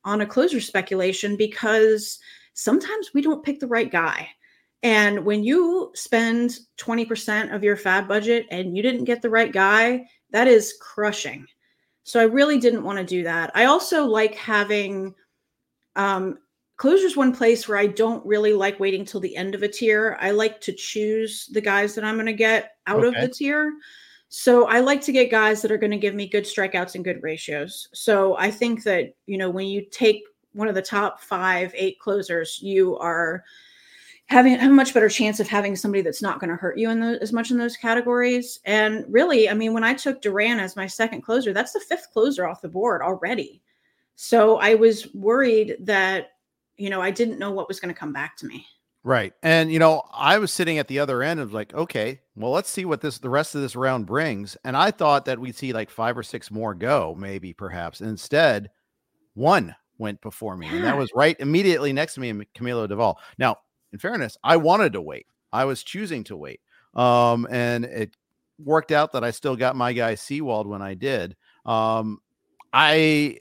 on 0.06 0.22
a 0.22 0.26
closer 0.26 0.60
speculation 0.60 1.38
because 1.38 2.20
sometimes 2.54 3.14
we 3.14 3.22
don't 3.22 3.44
pick 3.44 3.60
the 3.60 3.68
right 3.68 3.92
guy. 3.92 4.30
And 4.84 5.24
when 5.24 5.46
you 5.46 5.92
spend 5.96 6.60
20% 6.78 7.56
of 7.56 7.64
your 7.64 7.78
fab 7.78 8.06
budget 8.06 8.46
and 8.52 8.76
you 8.76 8.84
didn't 8.84 9.06
get 9.06 9.22
the 9.22 9.30
right 9.30 9.52
guy, 9.52 10.06
that 10.32 10.48
is 10.48 10.76
crushing. 10.82 11.48
So 12.04 12.20
I 12.20 12.24
really 12.24 12.60
didn't 12.60 12.84
want 12.84 12.98
to 13.00 13.04
do 13.04 13.24
that. 13.24 13.52
I 13.56 13.66
also 13.66 14.06
like 14.06 14.36
having 14.36 15.16
um, 15.96 16.40
closures 16.78 17.16
one 17.16 17.34
place 17.34 17.68
where 17.68 17.78
I 17.78 17.88
don't 17.88 18.26
really 18.26 18.54
like 18.54 18.80
waiting 18.80 19.06
till 19.06 19.20
the 19.20 19.36
end 19.36 19.56
of 19.56 19.64
a 19.64 19.68
tier. 19.68 20.18
I 20.20 20.32
like 20.32 20.60
to 20.62 20.74
choose 20.74 21.48
the 21.54 21.62
guys 21.62 21.96
that 21.96 22.04
I'm 22.04 22.16
going 22.16 22.26
to 22.26 22.34
get 22.34 22.72
out 22.88 23.04
okay. 23.04 23.08
of 23.08 23.22
the 23.22 23.34
tier. 23.34 23.74
So 24.28 24.68
I 24.68 24.80
like 24.80 25.00
to 25.02 25.12
get 25.12 25.30
guys 25.30 25.62
that 25.62 25.72
are 25.72 25.78
going 25.78 25.92
to 25.92 25.98
give 25.98 26.16
me 26.16 26.28
good 26.28 26.44
strikeouts 26.44 26.96
and 26.96 27.04
good 27.04 27.22
ratios. 27.22 27.88
So 27.94 28.36
I 28.38 28.50
think 28.50 28.84
that, 28.84 29.14
you 29.28 29.38
know, 29.38 29.50
when 29.50 29.68
you 29.68 29.86
take 29.92 30.24
one 30.54 30.68
of 30.68 30.76
the 30.76 30.82
top 30.82 31.22
five, 31.22 31.72
eight 31.76 32.00
closers, 32.00 32.60
you 32.62 32.98
are 32.98 33.44
having 34.28 34.58
have 34.58 34.72
a 34.72 34.74
much 34.74 34.94
better 34.94 35.10
chance 35.10 35.40
of 35.40 35.48
having 35.48 35.76
somebody 35.76 36.02
that's 36.02 36.22
not 36.22 36.40
going 36.40 36.50
to 36.50 36.56
hurt 36.56 36.78
you 36.78 36.90
in 36.90 37.00
the, 37.00 37.20
as 37.22 37.34
much 37.34 37.52
in 37.52 37.58
those 37.58 37.78
categories. 37.78 38.60
And 38.66 39.06
really, 39.10 39.50
I 39.50 39.54
mean, 39.54 39.74
when 39.74 39.84
I 39.84 39.94
took 39.94 40.22
Duran 40.22 40.60
as 40.60 40.76
my 40.76 40.88
second 40.88 41.22
closer, 41.22 41.54
that's 41.54 41.74
the 41.74 41.80
fifth 41.80 42.08
closer 42.12 42.48
off 42.48 42.62
the 42.62 42.70
board 42.70 43.02
already. 43.02 43.62
So 44.16 44.58
I 44.58 44.76
was 44.76 45.14
worried 45.14 45.76
that, 45.82 46.32
you 46.78 46.90
know, 46.90 47.02
I 47.02 47.12
didn't 47.12 47.40
know 47.40 47.52
what 47.52 47.68
was 47.68 47.80
going 47.80 47.94
to 47.94 48.00
come 48.00 48.14
back 48.14 48.38
to 48.38 48.46
me. 48.46 48.66
Right. 49.04 49.34
And 49.44 49.72
you 49.72 49.80
know, 49.80 50.02
I 50.14 50.38
was 50.38 50.54
sitting 50.54 50.78
at 50.78 50.88
the 50.88 51.00
other 51.00 51.22
end 51.22 51.42
of 51.42 51.54
like, 51.54 51.74
okay, 51.74 52.22
well, 52.36 52.52
let's 52.52 52.70
see 52.70 52.86
what 52.86 53.02
this 53.02 53.18
the 53.18 53.30
rest 53.30 53.54
of 53.54 53.62
this 53.62 53.76
round 53.76 54.06
brings. 54.06 54.56
And 54.64 54.78
I 54.78 54.92
thought 54.92 55.26
that 55.26 55.40
we'd 55.40 55.58
see 55.58 55.74
like 55.74 55.90
five 55.90 56.18
or 56.18 56.24
six 56.24 56.50
more 56.50 56.74
go, 56.74 57.14
maybe 57.20 57.52
perhaps. 57.52 58.00
And 58.00 58.10
instead, 58.10 58.70
one 59.34 59.76
went 59.98 60.22
before 60.22 60.56
me. 60.56 60.68
Yeah. 60.68 60.76
And 60.76 60.84
that 60.86 60.98
was 60.98 61.12
right 61.14 61.36
immediately 61.40 61.92
next 61.92 62.14
to 62.14 62.22
me, 62.22 62.32
Camilo 62.56 62.88
Doval. 62.88 63.16
Now, 63.38 63.58
in 63.94 64.00
fairness, 64.00 64.38
I 64.44 64.58
wanted 64.58 64.94
to 64.94 65.02
wait. 65.02 65.28
I 65.54 65.66
was 65.66 65.84
choosing 65.84 66.24
to 66.26 66.36
wait. 66.36 66.60
Um, 66.96 67.48
and 67.50 67.86
it 67.86 68.18
worked 68.60 68.92
out 68.92 69.14
that 69.14 69.24
I 69.24 69.32
still 69.32 69.56
got 69.56 69.76
my 69.76 69.94
guy 69.94 70.16
Sewald 70.16 70.68
when 70.68 70.82
I 70.82 70.96
did. 70.96 71.36
Um, 71.66 72.20
I 72.74 73.40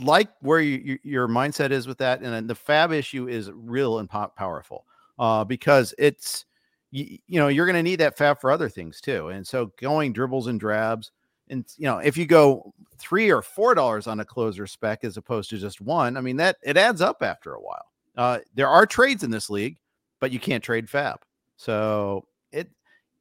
like 0.00 0.28
where 0.40 0.60
you, 0.60 0.98
your 1.02 1.28
mindset 1.28 1.70
is 1.72 1.86
with 1.86 1.98
that, 1.98 2.20
and 2.20 2.48
the 2.48 2.54
Fab 2.54 2.92
issue 2.92 3.28
is 3.28 3.50
real 3.52 3.98
and 3.98 4.08
powerful 4.08 4.84
uh, 5.18 5.44
because 5.44 5.94
it's 5.98 6.44
you, 6.90 7.18
you 7.26 7.40
know 7.40 7.48
you're 7.48 7.66
going 7.66 7.76
to 7.76 7.82
need 7.82 8.00
that 8.00 8.16
Fab 8.16 8.40
for 8.40 8.50
other 8.50 8.68
things 8.68 9.00
too, 9.00 9.28
and 9.28 9.46
so 9.46 9.72
going 9.80 10.12
dribbles 10.12 10.46
and 10.46 10.60
drabs, 10.60 11.10
and 11.48 11.64
you 11.76 11.86
know 11.86 11.98
if 11.98 12.16
you 12.16 12.26
go 12.26 12.72
three 12.98 13.30
or 13.30 13.42
four 13.42 13.74
dollars 13.74 14.06
on 14.06 14.20
a 14.20 14.24
closer 14.24 14.66
spec 14.66 15.02
as 15.02 15.16
opposed 15.16 15.50
to 15.50 15.58
just 15.58 15.80
one, 15.80 16.16
I 16.16 16.20
mean 16.20 16.36
that 16.36 16.56
it 16.62 16.76
adds 16.76 17.00
up 17.00 17.22
after 17.22 17.54
a 17.54 17.60
while. 17.60 17.86
Uh, 18.16 18.38
there 18.54 18.68
are 18.68 18.86
trades 18.86 19.22
in 19.22 19.30
this 19.30 19.50
league, 19.50 19.76
but 20.20 20.32
you 20.32 20.40
can't 20.40 20.64
trade 20.64 20.88
Fab, 20.88 21.20
so 21.56 22.26
it 22.52 22.68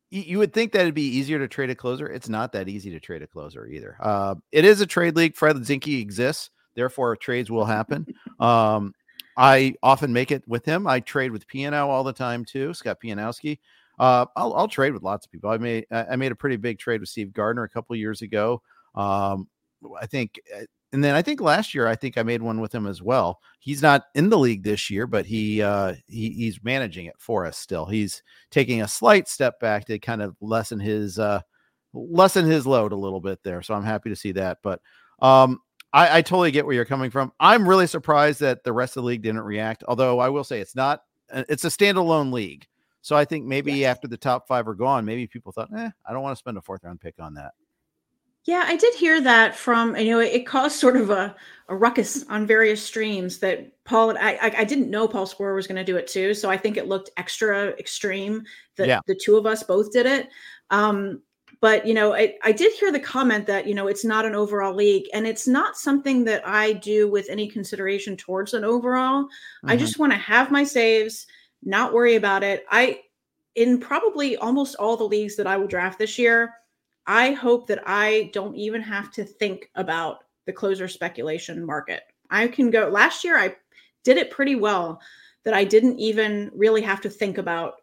you 0.10 0.38
would 0.38 0.54
think 0.54 0.72
that 0.72 0.82
it'd 0.82 0.94
be 0.94 1.18
easier 1.18 1.40
to 1.40 1.48
trade 1.48 1.70
a 1.70 1.76
closer. 1.76 2.08
It's 2.08 2.30
not 2.30 2.52
that 2.54 2.70
easy 2.70 2.92
to 2.92 3.00
trade 3.00 3.22
a 3.22 3.28
closer 3.28 3.68
either. 3.68 3.98
Uh, 4.00 4.36
it 4.52 4.64
is 4.66 4.82
a 4.82 4.86
trade 4.86 5.16
league. 5.16 5.36
Fred 5.36 5.58
Zinkie 5.58 6.00
exists. 6.00 6.50
Therefore, 6.76 7.16
trades 7.16 7.50
will 7.50 7.66
happen. 7.66 8.06
Um, 8.38 8.94
I 9.38 9.76
often 9.82 10.12
make 10.12 10.30
it 10.30 10.44
with 10.46 10.66
him. 10.66 10.88
I 10.88 11.00
trade 11.00 11.32
with 11.32 11.48
Piano 11.48 11.88
all 11.88 12.04
the 12.04 12.12
time 12.12 12.44
too, 12.44 12.74
Scott 12.74 12.98
Pianowski. 13.02 13.60
Uh, 13.98 14.26
I'll, 14.36 14.54
I'll 14.54 14.68
trade 14.68 14.92
with 14.94 15.04
lots 15.04 15.26
of 15.26 15.32
people. 15.32 15.50
I 15.50 15.58
made 15.58 15.86
I 15.90 16.16
made 16.18 16.34
a 16.34 16.36
pretty 16.36 16.58
big 16.58 16.80
trade 16.80 17.00
with 17.00 17.10
Steve 17.10 17.32
Gardner 17.32 17.64
a 17.64 17.70
couple 17.70 17.96
years 17.96 18.22
ago. 18.22 18.62
Um, 18.94 19.48
I 20.00 20.06
think, 20.06 20.40
uh, 20.54 20.64
and 20.94 21.04
then 21.04 21.16
I 21.16 21.22
think 21.22 21.42
last 21.42 21.74
year 21.74 21.88
I 21.88 21.96
think 21.96 22.18
I 22.18 22.24
made 22.24 22.42
one 22.42 22.62
with 22.62 22.74
him 22.74 22.88
as 22.88 23.02
well. 23.02 23.42
He's 23.60 23.82
not 23.82 24.06
in 24.16 24.30
the 24.30 24.38
league 24.38 24.64
this 24.64 24.90
year, 24.90 25.08
but 25.08 25.26
he 25.26 25.62
uh, 25.62 25.96
he 26.08 26.30
he's 26.32 26.64
managing 26.64 27.06
it 27.06 27.16
for 27.18 27.46
us 27.46 27.58
still. 27.58 27.86
He's 27.86 28.24
taking 28.52 28.82
a 28.82 28.88
slight 28.88 29.28
step 29.28 29.60
back 29.60 29.86
to 29.86 30.00
kind 30.00 30.22
of 30.22 30.36
lessen 30.42 30.80
his 30.80 31.20
uh, 31.20 31.42
lessen 31.94 32.46
his 32.46 32.66
load 32.66 32.92
a 32.92 32.98
little 32.98 33.20
bit 33.20 33.44
there. 33.44 33.62
So 33.62 33.74
I'm 33.74 33.84
happy 33.84 34.10
to 34.10 34.16
see 34.16 34.32
that. 34.34 34.60
But 34.64 34.82
um, 35.20 35.60
I, 35.92 36.20
I 36.20 36.22
totally 36.22 36.52
get 36.52 36.66
where 36.66 36.76
you're 36.76 36.86
coming 36.86 37.10
from. 37.10 37.32
I'm 37.40 37.68
really 37.68 37.88
surprised 37.88 38.40
that 38.42 38.64
the 38.64 38.74
rest 38.74 38.96
of 38.98 39.04
the 39.04 39.08
league 39.08 39.22
didn't 39.22 39.42
react. 39.42 39.84
Although 39.88 40.20
I 40.20 40.30
will 40.30 40.44
say 40.44 40.60
it's 40.60 40.76
not. 40.76 41.02
Uh, 41.32 41.44
it's 41.50 41.66
a 41.66 41.70
standalone 41.70 42.32
league. 42.32 42.68
So 43.02 43.16
I 43.16 43.24
think 43.24 43.46
maybe 43.46 43.72
yes. 43.74 43.92
after 43.92 44.08
the 44.08 44.18
top 44.18 44.48
five 44.48 44.68
are 44.68 44.74
gone, 44.74 45.06
maybe 45.06 45.28
people 45.28 45.52
thought, 45.52 45.70
eh, 45.78 45.90
I 46.08 46.14
don't 46.14 46.24
want 46.24 46.36
to 46.36 46.40
spend 46.40 46.58
a 46.58 46.62
fourth 46.62 46.84
round 46.84 47.02
pick 47.02 47.16
on 47.20 47.36
that. 47.36 47.52
Yeah, 48.46 48.64
I 48.68 48.76
did 48.76 48.94
hear 48.94 49.20
that 49.22 49.56
from 49.56 49.96
you 49.96 50.12
know 50.12 50.20
it 50.20 50.46
caused 50.46 50.80
sort 50.80 50.96
of 50.96 51.10
a, 51.10 51.36
a 51.68 51.76
ruckus 51.76 52.24
on 52.30 52.46
various 52.46 52.82
streams 52.82 53.40
that 53.40 53.72
Paul 53.84 54.12
and 54.12 54.20
I 54.20 54.38
I, 54.42 54.64
didn't 54.64 54.92
know 54.92 55.08
Paul 55.08 55.26
Sporer 55.26 55.56
was 55.56 55.68
going 55.68 55.78
to 55.78 55.84
do 55.84 55.98
it 55.98 56.08
too, 56.08 56.34
so 56.36 56.50
I 56.50 56.58
think 56.58 56.78
it 56.78 56.88
looked 56.88 57.10
extra 57.18 57.70
extreme 57.80 58.44
that 58.78 58.88
yeah. 58.88 59.00
the 59.08 59.20
two 59.22 59.36
of 59.36 59.48
us 59.48 59.64
both 59.64 59.92
did 59.92 60.06
it. 60.06 60.30
Um, 60.70 61.22
but 61.62 61.88
you 61.88 61.96
know 61.96 62.14
I, 62.14 62.36
I 62.44 62.52
did 62.52 62.74
hear 62.74 62.92
the 62.92 63.00
comment 63.00 63.48
that 63.48 63.68
you 63.68 63.74
know 63.74 63.88
it's 63.88 64.06
not 64.06 64.26
an 64.26 64.36
overall 64.36 64.74
league 64.74 65.08
and 65.14 65.26
it's 65.26 65.48
not 65.48 65.78
something 65.78 66.24
that 66.26 66.46
i 66.48 66.74
do 66.74 67.10
with 67.10 67.28
any 67.30 67.48
consideration 67.48 68.16
towards 68.16 68.54
an 68.54 68.64
overall 68.64 69.24
mm-hmm. 69.24 69.70
i 69.70 69.78
just 69.78 69.98
want 69.98 70.12
to 70.12 70.18
have 70.18 70.52
my 70.52 70.64
saves 70.64 71.26
not 71.64 71.94
worry 71.94 72.16
about 72.16 72.44
it 72.44 72.66
i 72.70 73.00
in 73.56 73.80
probably 73.80 74.36
almost 74.38 74.76
all 74.76 74.98
the 74.98 75.04
leagues 75.04 75.36
that 75.36 75.48
i 75.48 75.58
will 75.58 75.68
draft 75.68 75.98
this 75.98 76.20
year 76.20 76.54
i 77.08 77.32
hope 77.32 77.68
that 77.68 77.82
i 77.88 78.30
don't 78.34 78.56
even 78.56 78.82
have 78.82 79.12
to 79.12 79.24
think 79.24 79.70
about 79.76 80.24
the 80.46 80.54
closer 80.54 80.88
speculation 80.88 81.66
market. 81.66 82.04
I 82.30 82.48
can 82.48 82.70
go 82.70 82.88
last 82.88 83.24
year 83.24 83.38
i 83.38 83.56
did 84.04 84.18
it 84.18 84.32
pretty 84.32 84.56
well 84.56 85.02
that 85.44 85.54
i 85.54 85.64
didn't 85.64 86.00
even 86.00 86.52
really 86.54 86.82
have 86.82 87.02
to 87.02 87.10
think 87.10 87.38
about 87.38 87.76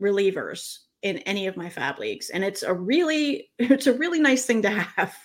relievers 0.00 0.78
in 1.02 1.18
any 1.18 1.46
of 1.46 1.56
my 1.56 1.68
fab 1.68 1.98
leagues. 1.98 2.30
And 2.30 2.44
it's 2.44 2.62
a 2.62 2.74
really 2.74 3.50
it's 3.58 3.86
a 3.86 3.92
really 3.92 4.20
nice 4.20 4.44
thing 4.44 4.62
to 4.62 4.70
have. 4.70 5.16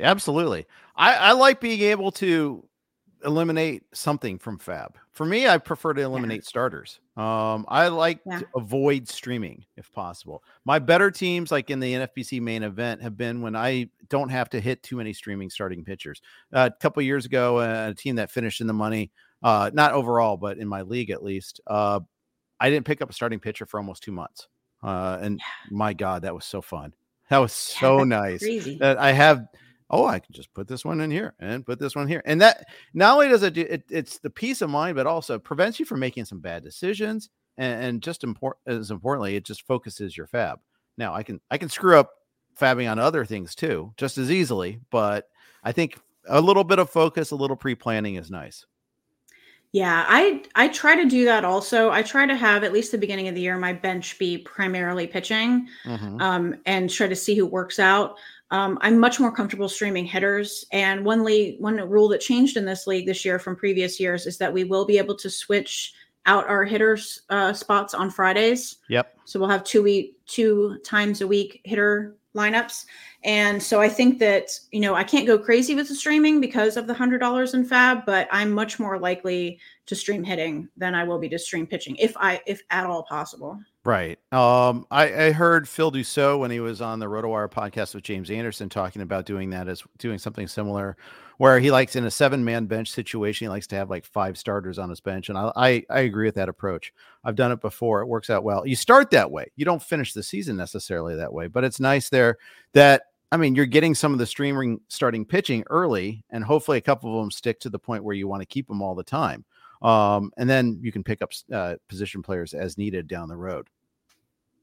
Absolutely. 0.00 0.66
I 0.96 1.14
i 1.14 1.32
like 1.32 1.60
being 1.60 1.80
able 1.80 2.12
to 2.12 2.64
eliminate 3.24 3.82
something 3.92 4.38
from 4.38 4.58
fab 4.58 4.96
for 5.12 5.26
me 5.26 5.48
i 5.48 5.58
prefer 5.58 5.92
to 5.92 6.02
eliminate 6.02 6.42
yeah. 6.42 6.48
starters 6.48 7.00
um 7.16 7.66
i 7.68 7.88
like 7.88 8.20
yeah. 8.26 8.38
to 8.38 8.46
avoid 8.54 9.08
streaming 9.08 9.64
if 9.76 9.90
possible 9.92 10.42
my 10.64 10.78
better 10.78 11.10
teams 11.10 11.50
like 11.50 11.70
in 11.70 11.80
the 11.80 11.94
nfbc 11.94 12.40
main 12.40 12.62
event 12.62 13.02
have 13.02 13.16
been 13.16 13.42
when 13.42 13.56
i 13.56 13.88
don't 14.08 14.28
have 14.28 14.48
to 14.48 14.60
hit 14.60 14.82
too 14.82 14.96
many 14.96 15.12
streaming 15.12 15.50
starting 15.50 15.84
pitchers 15.84 16.22
uh, 16.52 16.68
a 16.72 16.82
couple 16.82 17.02
years 17.02 17.26
ago 17.26 17.58
uh, 17.58 17.88
a 17.90 17.94
team 17.94 18.16
that 18.16 18.30
finished 18.30 18.60
in 18.60 18.66
the 18.66 18.72
money 18.72 19.10
uh 19.42 19.70
not 19.74 19.92
overall 19.92 20.36
but 20.36 20.58
in 20.58 20.68
my 20.68 20.82
league 20.82 21.10
at 21.10 21.22
least 21.22 21.60
uh 21.66 21.98
i 22.60 22.70
didn't 22.70 22.86
pick 22.86 23.02
up 23.02 23.10
a 23.10 23.12
starting 23.12 23.40
pitcher 23.40 23.66
for 23.66 23.78
almost 23.78 24.02
two 24.02 24.12
months 24.12 24.48
uh, 24.82 25.18
and 25.20 25.38
yeah. 25.38 25.76
my 25.76 25.92
God, 25.92 26.22
that 26.22 26.34
was 26.34 26.44
so 26.44 26.62
fun. 26.62 26.94
That 27.30 27.38
was 27.38 27.52
so 27.52 28.04
nice. 28.04 28.40
Crazy. 28.40 28.78
That 28.78 28.98
I 28.98 29.12
have. 29.12 29.46
Oh, 29.90 30.06
I 30.06 30.18
can 30.18 30.34
just 30.34 30.52
put 30.52 30.68
this 30.68 30.84
one 30.84 31.00
in 31.00 31.10
here 31.10 31.34
and 31.40 31.64
put 31.64 31.78
this 31.78 31.96
one 31.96 32.08
here, 32.08 32.22
and 32.26 32.40
that 32.40 32.66
not 32.94 33.14
only 33.14 33.28
does 33.28 33.42
it 33.42 33.54
do 33.54 33.66
it, 33.68 33.84
it's 33.90 34.18
the 34.18 34.30
peace 34.30 34.60
of 34.60 34.70
mind, 34.70 34.96
but 34.96 35.06
also 35.06 35.38
prevents 35.38 35.80
you 35.80 35.86
from 35.86 36.00
making 36.00 36.26
some 36.26 36.40
bad 36.40 36.62
decisions, 36.62 37.30
and, 37.56 37.84
and 37.84 38.02
just 38.02 38.24
important 38.24 38.60
as 38.66 38.90
importantly, 38.90 39.36
it 39.36 39.44
just 39.44 39.66
focuses 39.66 40.16
your 40.16 40.26
fab. 40.26 40.60
Now, 40.98 41.14
I 41.14 41.22
can 41.22 41.40
I 41.50 41.58
can 41.58 41.68
screw 41.68 41.98
up 41.98 42.10
fabbing 42.58 42.90
on 42.90 42.98
other 42.98 43.24
things 43.24 43.54
too, 43.54 43.92
just 43.96 44.18
as 44.18 44.30
easily, 44.30 44.80
but 44.90 45.28
I 45.64 45.72
think 45.72 45.98
a 46.28 46.40
little 46.40 46.64
bit 46.64 46.78
of 46.78 46.90
focus, 46.90 47.30
a 47.30 47.36
little 47.36 47.56
pre 47.56 47.74
planning 47.74 48.16
is 48.16 48.30
nice. 48.30 48.66
Yeah, 49.72 50.06
I 50.08 50.44
I 50.54 50.68
try 50.68 50.96
to 50.96 51.04
do 51.04 51.26
that 51.26 51.44
also. 51.44 51.90
I 51.90 52.02
try 52.02 52.24
to 52.24 52.34
have 52.34 52.64
at 52.64 52.72
least 52.72 52.90
the 52.90 52.98
beginning 52.98 53.28
of 53.28 53.34
the 53.34 53.42
year 53.42 53.58
my 53.58 53.74
bench 53.74 54.18
be 54.18 54.38
primarily 54.38 55.06
pitching, 55.06 55.68
mm-hmm. 55.84 56.20
um, 56.20 56.56
and 56.64 56.88
try 56.88 57.06
to 57.06 57.16
see 57.16 57.34
who 57.34 57.44
works 57.44 57.78
out. 57.78 58.16
Um, 58.50 58.78
I'm 58.80 58.98
much 58.98 59.20
more 59.20 59.32
comfortable 59.32 59.68
streaming 59.68 60.06
hitters. 60.06 60.64
And 60.72 61.04
one 61.04 61.24
league, 61.24 61.60
one 61.60 61.76
rule 61.76 62.08
that 62.08 62.20
changed 62.20 62.56
in 62.56 62.64
this 62.64 62.86
league 62.86 63.06
this 63.06 63.24
year 63.24 63.38
from 63.38 63.56
previous 63.56 64.00
years 64.00 64.26
is 64.26 64.38
that 64.38 64.52
we 64.52 64.64
will 64.64 64.84
be 64.84 64.98
able 64.98 65.16
to 65.16 65.28
switch 65.28 65.94
out 66.26 66.48
our 66.48 66.64
hitters 66.64 67.22
uh, 67.30 67.52
spots 67.52 67.94
on 67.94 68.10
Fridays. 68.10 68.76
Yep. 68.88 69.18
So 69.24 69.38
we'll 69.38 69.48
have 69.48 69.64
two 69.64 69.82
week 69.82 70.16
two 70.26 70.78
times 70.84 71.20
a 71.20 71.26
week 71.26 71.60
hitter 71.64 72.16
lineups. 72.34 72.84
And 73.24 73.62
so 73.62 73.80
I 73.80 73.88
think 73.88 74.18
that, 74.20 74.50
you 74.70 74.80
know, 74.80 74.94
I 74.94 75.04
can't 75.04 75.26
go 75.26 75.38
crazy 75.38 75.74
with 75.74 75.88
the 75.88 75.94
streaming 75.94 76.40
because 76.40 76.76
of 76.76 76.86
the 76.86 76.94
$100 76.94 77.54
in 77.54 77.64
fab, 77.64 78.06
but 78.06 78.28
I'm 78.30 78.52
much 78.52 78.78
more 78.78 78.98
likely 78.98 79.58
to 79.88 79.96
stream 79.96 80.22
hitting 80.22 80.68
than 80.76 80.94
I 80.94 81.04
will 81.04 81.18
be 81.18 81.28
to 81.30 81.38
stream 81.38 81.66
pitching 81.66 81.96
if 81.96 82.16
I, 82.16 82.40
if 82.46 82.62
at 82.70 82.86
all 82.86 83.02
possible. 83.02 83.58
Right. 83.84 84.18
Um, 84.32 84.86
I, 84.90 85.26
I 85.26 85.32
heard 85.32 85.68
Phil 85.68 85.90
Dussault 85.90 86.38
when 86.38 86.50
he 86.50 86.60
was 86.60 86.80
on 86.80 86.98
the 86.98 87.06
RotoWire 87.06 87.50
podcast 87.50 87.94
with 87.94 88.04
James 88.04 88.30
Anderson 88.30 88.68
talking 88.68 89.02
about 89.02 89.24
doing 89.24 89.50
that 89.50 89.66
as 89.68 89.82
doing 89.98 90.18
something 90.18 90.46
similar 90.46 90.96
where 91.38 91.60
he 91.60 91.70
likes 91.70 91.96
in 91.96 92.04
a 92.04 92.10
seven 92.10 92.44
man 92.44 92.66
bench 92.66 92.90
situation, 92.90 93.46
he 93.46 93.48
likes 93.48 93.68
to 93.68 93.76
have 93.76 93.88
like 93.88 94.04
five 94.04 94.36
starters 94.36 94.78
on 94.78 94.90
his 94.90 95.00
bench. 95.00 95.28
And 95.28 95.38
I, 95.38 95.52
I, 95.56 95.84
I 95.88 96.00
agree 96.00 96.26
with 96.26 96.34
that 96.34 96.48
approach. 96.48 96.92
I've 97.24 97.36
done 97.36 97.52
it 97.52 97.60
before. 97.60 98.00
It 98.02 98.06
works 98.06 98.28
out 98.28 98.44
well. 98.44 98.66
You 98.66 98.76
start 98.76 99.10
that 99.12 99.30
way. 99.30 99.50
You 99.56 99.64
don't 99.64 99.82
finish 99.82 100.12
the 100.12 100.22
season 100.22 100.56
necessarily 100.56 101.14
that 101.16 101.32
way, 101.32 101.46
but 101.46 101.64
it's 101.64 101.80
nice 101.80 102.10
there 102.10 102.38
that 102.74 103.04
I 103.30 103.36
mean, 103.36 103.54
you're 103.54 103.66
getting 103.66 103.94
some 103.94 104.12
of 104.12 104.18
the 104.18 104.26
streaming 104.26 104.80
starting 104.88 105.24
pitching 105.26 105.62
early, 105.68 106.24
and 106.30 106.42
hopefully 106.42 106.78
a 106.78 106.82
couple 106.82 107.14
of 107.14 107.22
them 107.22 107.30
stick 107.30 107.60
to 107.60 107.68
the 107.68 107.78
point 107.78 108.02
where 108.02 108.14
you 108.14 108.26
want 108.26 108.40
to 108.40 108.46
keep 108.46 108.66
them 108.66 108.80
all 108.80 108.94
the 108.94 109.02
time. 109.02 109.44
Um, 109.82 110.32
and 110.36 110.48
then 110.48 110.78
you 110.82 110.92
can 110.92 111.04
pick 111.04 111.22
up 111.22 111.32
uh, 111.52 111.76
position 111.88 112.22
players 112.22 112.54
as 112.54 112.78
needed 112.78 113.08
down 113.08 113.28
the 113.28 113.36
road. 113.36 113.68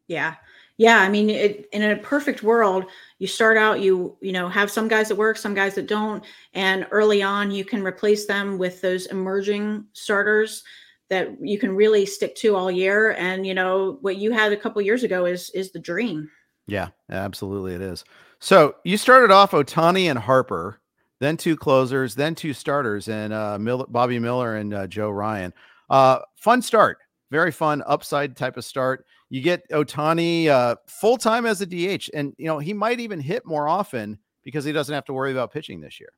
Yeah. 0.08 0.36
Yeah. 0.78 1.00
I 1.00 1.10
mean, 1.10 1.30
it, 1.30 1.68
in 1.72 1.82
a 1.82 1.96
perfect 1.96 2.44
world, 2.44 2.86
you 3.18 3.28
start 3.28 3.58
out, 3.58 3.82
you, 3.82 4.18
you 4.22 4.34
know, 4.34 4.48
have 4.50 4.70
some 4.70 4.88
guys 4.88 5.08
that 5.08 5.16
work, 5.16 5.38
some 5.38 5.54
guys 5.56 5.74
that 5.76 5.88
don't. 5.88 6.24
And 6.54 6.86
early 6.92 7.24
on, 7.24 7.50
you 7.50 7.66
can 7.66 7.84
replace 7.84 8.28
them 8.28 8.58
with 8.58 8.82
those 8.82 9.08
emerging 9.08 9.86
starters 9.94 10.64
that 11.10 11.30
you 11.42 11.58
can 11.58 11.76
really 11.76 12.06
stick 12.06 12.36
to 12.36 12.56
all 12.56 12.70
year. 12.70 13.12
And, 13.14 13.48
you 13.48 13.54
know, 13.54 13.98
what 14.02 14.18
you 14.18 14.32
had 14.32 14.52
a 14.52 14.58
couple 14.58 14.82
years 14.82 15.04
ago 15.04 15.26
is, 15.26 15.50
is 15.52 15.72
the 15.72 15.80
dream. 15.80 16.30
Yeah, 16.68 16.90
absolutely. 17.10 17.74
It 17.74 17.82
is. 17.82 18.04
So 18.40 18.76
you 18.84 18.98
started 18.98 19.32
off 19.32 19.52
Ohtani 19.52 20.10
and 20.10 20.20
Harper. 20.20 20.82
Then 21.20 21.38
two 21.38 21.56
closers, 21.56 22.16
then 22.16 22.36
two 22.36 22.54
starters, 22.54 23.08
and 23.08 23.32
uh, 23.32 23.58
Miller, 23.58 23.86
Bobby 23.88 24.20
Miller 24.20 24.58
and 24.58 24.74
uh, 24.74 24.88
Joe 24.88 25.10
Ryan. 25.10 25.54
Uh, 25.90 26.20
fun 26.36 26.62
start, 26.62 26.98
very 27.32 27.52
fun 27.52 27.84
upside 27.86 28.36
type 28.36 28.58
of 28.58 28.66
start. 28.66 29.06
You 29.30 29.42
get 29.42 29.68
Ohtani 29.70 30.48
uh, 30.48 30.76
full 30.88 31.18
time 31.18 31.46
as 31.46 31.62
a 31.62 31.66
DH, 31.66 32.10
and 32.14 32.34
you 32.38 32.46
know 32.46 32.60
he 32.60 32.74
might 32.74 33.00
even 33.00 33.20
hit 33.20 33.46
more 33.46 33.68
often 33.68 34.20
because 34.44 34.66
he 34.66 34.72
doesn't 34.72 34.94
have 34.94 35.06
to 35.06 35.14
worry 35.14 35.32
about 35.32 35.52
pitching 35.52 35.80
this 35.80 36.00
year. 36.00 36.10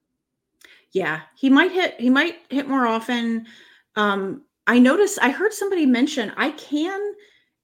Yeah, 0.92 1.22
he 1.36 1.50
might 1.50 1.72
hit. 1.72 2.00
He 2.00 2.10
might 2.10 2.38
hit 2.50 2.68
more 2.68 2.88
often. 2.88 3.46
Um, 3.96 4.44
I 4.66 4.80
noticed. 4.80 5.20
I 5.22 5.30
heard 5.30 5.54
somebody 5.54 5.86
mention 5.86 6.32
I 6.38 6.52
can. 6.52 7.14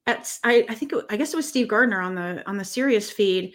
At 0.05 0.37
I, 0.43 0.65
I 0.69 0.75
think 0.75 0.93
it, 0.93 1.05
I 1.09 1.17
guess 1.17 1.33
it 1.33 1.37
was 1.37 1.47
Steve 1.47 1.67
Gardner 1.67 2.01
on 2.01 2.15
the 2.15 2.47
on 2.47 2.57
the 2.57 2.65
Sirius 2.65 3.09
feed. 3.09 3.53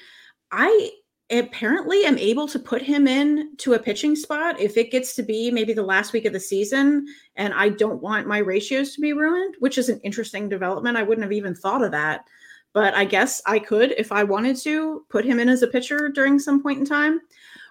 I 0.51 0.91
apparently 1.31 2.05
am 2.05 2.17
able 2.17 2.49
to 2.49 2.59
put 2.59 2.81
him 2.81 3.07
in 3.07 3.55
to 3.59 3.75
a 3.75 3.79
pitching 3.79 4.17
spot 4.17 4.59
if 4.59 4.77
it 4.77 4.91
gets 4.91 5.15
to 5.15 5.23
be 5.23 5.51
maybe 5.51 5.75
the 5.75 5.83
last 5.83 6.13
week 6.13 6.25
of 6.25 6.33
the 6.33 6.41
season 6.41 7.07
and 7.37 7.53
I 7.53 7.69
don't 7.69 8.01
want 8.01 8.27
my 8.27 8.39
ratios 8.39 8.95
to 8.95 9.01
be 9.01 9.13
ruined, 9.13 9.55
which 9.59 9.77
is 9.77 9.91
an 9.91 10.01
interesting 10.03 10.49
development. 10.49 10.97
I 10.97 11.03
wouldn't 11.03 11.25
have 11.25 11.33
even 11.33 11.55
thought 11.55 11.85
of 11.85 11.91
that. 11.93 12.25
But 12.73 12.95
I 12.95 13.05
guess 13.05 13.43
I 13.47 13.59
could, 13.59 13.93
if 13.99 14.13
I 14.13 14.25
wanted 14.25 14.57
to, 14.59 15.05
put 15.09 15.25
him 15.25 15.41
in 15.41 15.49
as 15.49 15.63
a 15.63 15.67
pitcher 15.67 16.09
during 16.09 16.39
some 16.39 16.63
point 16.63 16.81
in 16.81 16.87
time. 16.87 17.21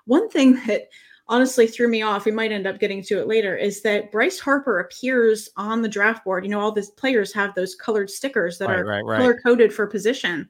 One 0.06 0.30
thing 0.30 0.60
that 0.68 0.90
honestly 1.28 1.68
threw 1.68 1.88
me 1.88 2.02
off, 2.02 2.26
we 2.26 2.32
might 2.32 2.52
end 2.52 2.68
up 2.68 2.80
getting 2.80 3.04
to 3.04 3.20
it 3.20 3.28
later, 3.28 3.56
is 3.56 3.82
that 3.84 4.12
Bryce 4.12 4.40
Harper 4.40 4.80
appears 4.80 5.50
on 5.56 5.82
the 5.82 5.90
draft 5.90 6.24
board. 6.26 6.44
You 6.44 6.52
know, 6.52 6.60
all 6.60 6.72
these 6.72 6.90
players 6.92 7.34
have 7.34 7.54
those 7.54 7.76
colored 7.76 8.10
stickers 8.10 8.58
that 8.58 8.70
right, 8.70 8.80
are 8.80 8.86
right, 8.86 9.06
right. 9.06 9.18
color 9.20 9.40
coded 9.40 9.74
for 9.74 9.86
position 9.88 10.48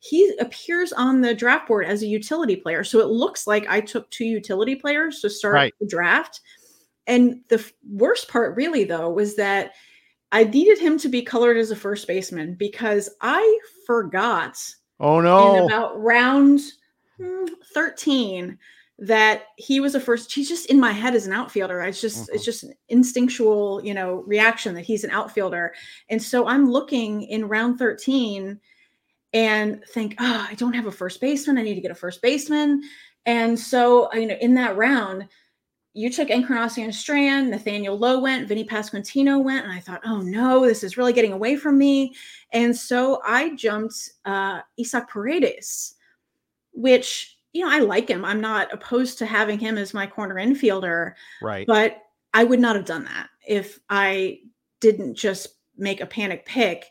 he 0.00 0.32
appears 0.38 0.92
on 0.92 1.20
the 1.20 1.34
draft 1.34 1.68
board 1.68 1.86
as 1.86 2.02
a 2.02 2.06
utility 2.06 2.56
player. 2.56 2.84
So 2.84 3.00
it 3.00 3.08
looks 3.08 3.46
like 3.46 3.68
I 3.68 3.80
took 3.80 4.08
two 4.10 4.24
utility 4.24 4.76
players 4.76 5.20
to 5.20 5.30
start 5.30 5.54
right. 5.54 5.74
the 5.80 5.86
draft. 5.86 6.40
And 7.06 7.40
the 7.48 7.56
f- 7.56 7.72
worst 7.90 8.28
part, 8.28 8.54
really, 8.56 8.84
though, 8.84 9.10
was 9.10 9.34
that 9.36 9.72
I 10.30 10.44
needed 10.44 10.78
him 10.78 10.98
to 10.98 11.08
be 11.08 11.22
colored 11.22 11.56
as 11.56 11.70
a 11.70 11.76
first 11.76 12.06
baseman 12.06 12.54
because 12.54 13.10
I 13.22 13.58
forgot. 13.86 14.58
Oh 15.00 15.20
no! 15.20 15.56
In 15.56 15.64
about 15.64 16.00
round 16.00 16.60
hmm, 17.16 17.46
thirteen, 17.72 18.58
that 18.98 19.44
he 19.56 19.80
was 19.80 19.94
a 19.94 20.00
first. 20.00 20.32
He's 20.32 20.48
just 20.48 20.66
in 20.66 20.78
my 20.78 20.92
head 20.92 21.14
as 21.14 21.26
an 21.26 21.32
outfielder. 21.32 21.80
It's 21.80 22.00
just 22.00 22.24
mm-hmm. 22.24 22.34
it's 22.34 22.44
just 22.44 22.64
an 22.64 22.74
instinctual, 22.88 23.80
you 23.82 23.94
know, 23.94 24.22
reaction 24.26 24.74
that 24.74 24.84
he's 24.84 25.04
an 25.04 25.10
outfielder. 25.10 25.72
And 26.10 26.22
so 26.22 26.46
I'm 26.46 26.70
looking 26.70 27.22
in 27.22 27.48
round 27.48 27.78
thirteen 27.78 28.60
and 29.32 29.82
think, 29.92 30.14
oh, 30.18 30.46
I 30.48 30.54
don't 30.54 30.74
have 30.74 30.86
a 30.86 30.92
first 30.92 31.20
baseman. 31.20 31.58
I 31.58 31.62
need 31.62 31.74
to 31.74 31.80
get 31.80 31.90
a 31.90 31.94
first 31.96 32.22
baseman. 32.22 32.82
And 33.26 33.58
so, 33.58 34.12
you 34.14 34.26
know, 34.26 34.36
in 34.40 34.54
that 34.54 34.76
round, 34.76 35.28
you 35.94 36.10
took 36.10 36.30
Encarnacion 36.30 36.92
Strand, 36.92 37.50
Nathaniel 37.50 37.98
Lowe 37.98 38.20
went, 38.20 38.46
Vinny 38.46 38.64
Pasquantino 38.64 39.42
went, 39.42 39.64
and 39.64 39.72
I 39.72 39.80
thought, 39.80 40.00
oh 40.04 40.20
no, 40.20 40.64
this 40.64 40.84
is 40.84 40.96
really 40.96 41.12
getting 41.12 41.32
away 41.32 41.56
from 41.56 41.76
me. 41.76 42.14
And 42.52 42.76
so 42.76 43.20
I 43.24 43.54
jumped 43.56 44.10
uh, 44.24 44.60
Isaac 44.78 45.08
Paredes, 45.08 45.96
which 46.72 47.36
you 47.52 47.64
know 47.64 47.70
I 47.72 47.80
like 47.80 48.08
him. 48.08 48.24
I'm 48.24 48.40
not 48.40 48.72
opposed 48.72 49.18
to 49.18 49.26
having 49.26 49.58
him 49.58 49.76
as 49.76 49.92
my 49.92 50.06
corner 50.06 50.36
infielder, 50.36 51.14
right? 51.42 51.66
But 51.66 51.98
I 52.32 52.44
would 52.44 52.60
not 52.60 52.76
have 52.76 52.84
done 52.84 53.04
that 53.04 53.28
if 53.46 53.80
I 53.90 54.38
didn't 54.80 55.14
just 55.14 55.48
make 55.76 56.00
a 56.00 56.06
panic 56.06 56.46
pick 56.46 56.86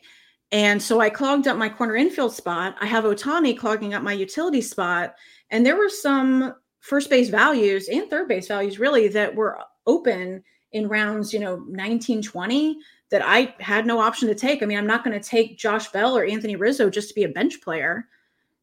and 0.50 0.82
so 0.82 1.00
I 1.00 1.10
clogged 1.10 1.46
up 1.46 1.56
my 1.56 1.68
corner 1.68 1.96
infield 1.96 2.32
spot. 2.32 2.76
I 2.80 2.86
have 2.86 3.04
Ohtani 3.04 3.56
clogging 3.56 3.94
up 3.94 4.02
my 4.02 4.14
utility 4.14 4.62
spot. 4.62 5.14
And 5.50 5.64
there 5.64 5.76
were 5.76 5.90
some 5.90 6.54
first 6.80 7.10
base 7.10 7.28
values 7.28 7.88
and 7.88 8.08
third 8.08 8.28
base 8.28 8.48
values 8.48 8.78
really 8.78 9.08
that 9.08 9.34
were 9.34 9.58
open 9.86 10.42
in 10.72 10.88
rounds, 10.88 11.32
you 11.32 11.40
know, 11.40 11.64
19, 11.68 12.22
20 12.22 12.78
that 13.10 13.22
I 13.24 13.54
had 13.58 13.86
no 13.86 14.00
option 14.00 14.28
to 14.28 14.34
take. 14.34 14.62
I 14.62 14.66
mean, 14.66 14.78
I'm 14.78 14.86
not 14.86 15.04
going 15.04 15.18
to 15.18 15.26
take 15.26 15.58
Josh 15.58 15.88
Bell 15.88 16.16
or 16.16 16.24
Anthony 16.24 16.56
Rizzo 16.56 16.90
just 16.90 17.08
to 17.08 17.14
be 17.14 17.24
a 17.24 17.28
bench 17.28 17.60
player. 17.60 18.06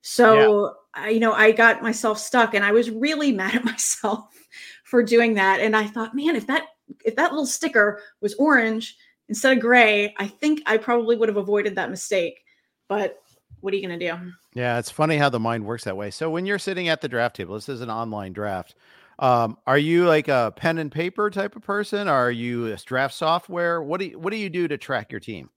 So, 0.01 0.65
yeah. 0.95 1.03
I, 1.03 1.09
you 1.09 1.19
know, 1.19 1.33
I 1.33 1.51
got 1.51 1.83
myself 1.83 2.19
stuck 2.19 2.53
and 2.53 2.63
I 2.63 2.71
was 2.71 2.89
really 2.89 3.31
mad 3.31 3.55
at 3.55 3.65
myself 3.65 4.29
for 4.85 5.03
doing 5.03 5.35
that. 5.35 5.59
And 5.61 5.75
I 5.75 5.85
thought, 5.85 6.15
man, 6.15 6.35
if 6.35 6.47
that 6.47 6.63
if 7.03 7.15
that 7.15 7.31
little 7.31 7.47
sticker 7.47 8.01
was 8.21 8.35
orange 8.35 8.95
instead 9.29 9.57
of 9.57 9.61
gray, 9.61 10.13
I 10.17 10.27
think 10.27 10.61
I 10.65 10.77
probably 10.77 11.15
would 11.15 11.29
have 11.29 11.37
avoided 11.37 11.75
that 11.75 11.89
mistake. 11.89 12.39
But 12.87 13.19
what 13.61 13.73
are 13.73 13.77
you 13.77 13.87
going 13.87 13.99
to 13.99 14.11
do? 14.11 14.31
Yeah, 14.53 14.77
it's 14.77 14.91
funny 14.91 15.17
how 15.17 15.29
the 15.29 15.39
mind 15.39 15.65
works 15.65 15.85
that 15.85 15.97
way. 15.97 16.11
So 16.11 16.29
when 16.29 16.45
you're 16.45 16.59
sitting 16.59 16.87
at 16.87 17.01
the 17.01 17.07
draft 17.07 17.35
table, 17.35 17.55
this 17.55 17.69
is 17.69 17.81
an 17.81 17.89
online 17.89 18.33
draft. 18.33 18.75
Um, 19.17 19.57
are 19.65 19.77
you 19.77 20.05
like 20.05 20.27
a 20.27 20.53
pen 20.55 20.77
and 20.77 20.91
paper 20.91 21.29
type 21.29 21.55
of 21.55 21.63
person? 21.63 22.07
Are 22.07 22.29
you 22.29 22.71
a 22.71 22.75
draft 22.75 23.13
software? 23.13 23.81
What 23.81 23.99
do 23.99 24.07
you, 24.07 24.19
what 24.19 24.31
do 24.31 24.37
you 24.37 24.49
do 24.49 24.67
to 24.67 24.77
track 24.77 25.11
your 25.11 25.21
team? 25.21 25.49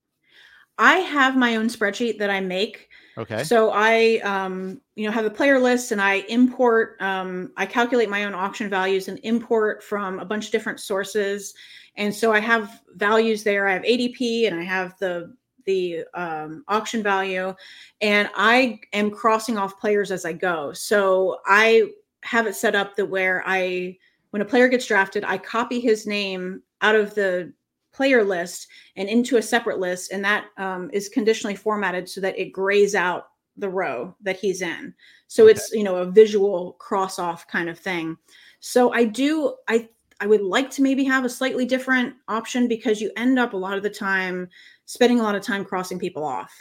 I 0.78 0.98
have 0.98 1.36
my 1.36 1.56
own 1.56 1.66
spreadsheet 1.66 2.18
that 2.18 2.30
I 2.30 2.40
make. 2.40 2.88
Okay. 3.18 3.42
So 3.42 3.72
I, 3.74 4.20
um, 4.22 4.80
you 4.94 5.04
know, 5.04 5.10
have 5.10 5.24
a 5.24 5.30
player 5.30 5.58
list 5.58 5.90
and 5.90 6.00
I 6.00 6.24
import, 6.28 6.96
um, 7.00 7.52
I 7.56 7.66
calculate 7.66 8.08
my 8.08 8.24
own 8.24 8.32
auction 8.32 8.70
values 8.70 9.08
and 9.08 9.18
import 9.24 9.82
from 9.82 10.20
a 10.20 10.24
bunch 10.24 10.46
of 10.46 10.52
different 10.52 10.78
sources. 10.78 11.52
And 11.96 12.14
so 12.14 12.32
I 12.32 12.38
have 12.38 12.80
values 12.94 13.42
there. 13.42 13.66
I 13.66 13.72
have 13.72 13.82
ADP 13.82 14.46
and 14.46 14.58
I 14.58 14.62
have 14.62 14.96
the 14.98 15.34
the 15.68 16.02
um, 16.14 16.64
auction 16.66 17.02
value, 17.02 17.54
and 18.00 18.30
I 18.34 18.80
am 18.94 19.10
crossing 19.10 19.58
off 19.58 19.78
players 19.78 20.10
as 20.10 20.24
I 20.24 20.32
go. 20.32 20.72
So 20.72 21.40
I 21.44 21.90
have 22.22 22.46
it 22.46 22.54
set 22.54 22.74
up 22.74 22.96
that 22.96 23.04
where 23.04 23.44
I, 23.46 23.98
when 24.30 24.40
a 24.40 24.46
player 24.46 24.68
gets 24.68 24.86
drafted, 24.86 25.24
I 25.24 25.36
copy 25.36 25.78
his 25.78 26.06
name 26.06 26.62
out 26.80 26.94
of 26.94 27.14
the 27.14 27.52
player 27.92 28.22
list 28.22 28.68
and 28.96 29.08
into 29.08 29.36
a 29.36 29.42
separate 29.42 29.78
list, 29.78 30.12
and 30.12 30.24
that 30.24 30.46
um, 30.56 30.90
is 30.92 31.08
conditionally 31.08 31.56
formatted 31.56 32.08
so 32.08 32.20
that 32.20 32.38
it 32.38 32.52
grays 32.52 32.94
out 32.94 33.28
the 33.56 33.68
row 33.68 34.14
that 34.22 34.38
he's 34.38 34.62
in. 34.62 34.94
So 35.26 35.44
okay. 35.44 35.52
it's 35.52 35.72
you 35.72 35.82
know 35.82 35.96
a 35.96 36.10
visual 36.10 36.74
cross 36.78 37.18
off 37.18 37.46
kind 37.48 37.68
of 37.68 37.78
thing. 37.78 38.16
So 38.60 38.92
I 38.92 39.04
do 39.04 39.54
I 39.68 39.88
I 40.20 40.26
would 40.26 40.42
like 40.42 40.70
to 40.70 40.82
maybe 40.82 41.04
have 41.04 41.24
a 41.24 41.28
slightly 41.28 41.64
different 41.64 42.14
option 42.28 42.66
because 42.66 43.00
you 43.00 43.10
end 43.16 43.38
up 43.38 43.52
a 43.52 43.56
lot 43.56 43.76
of 43.76 43.82
the 43.82 43.90
time 43.90 44.48
spending 44.86 45.20
a 45.20 45.22
lot 45.22 45.34
of 45.34 45.42
time 45.42 45.64
crossing 45.64 45.98
people 45.98 46.24
off. 46.24 46.52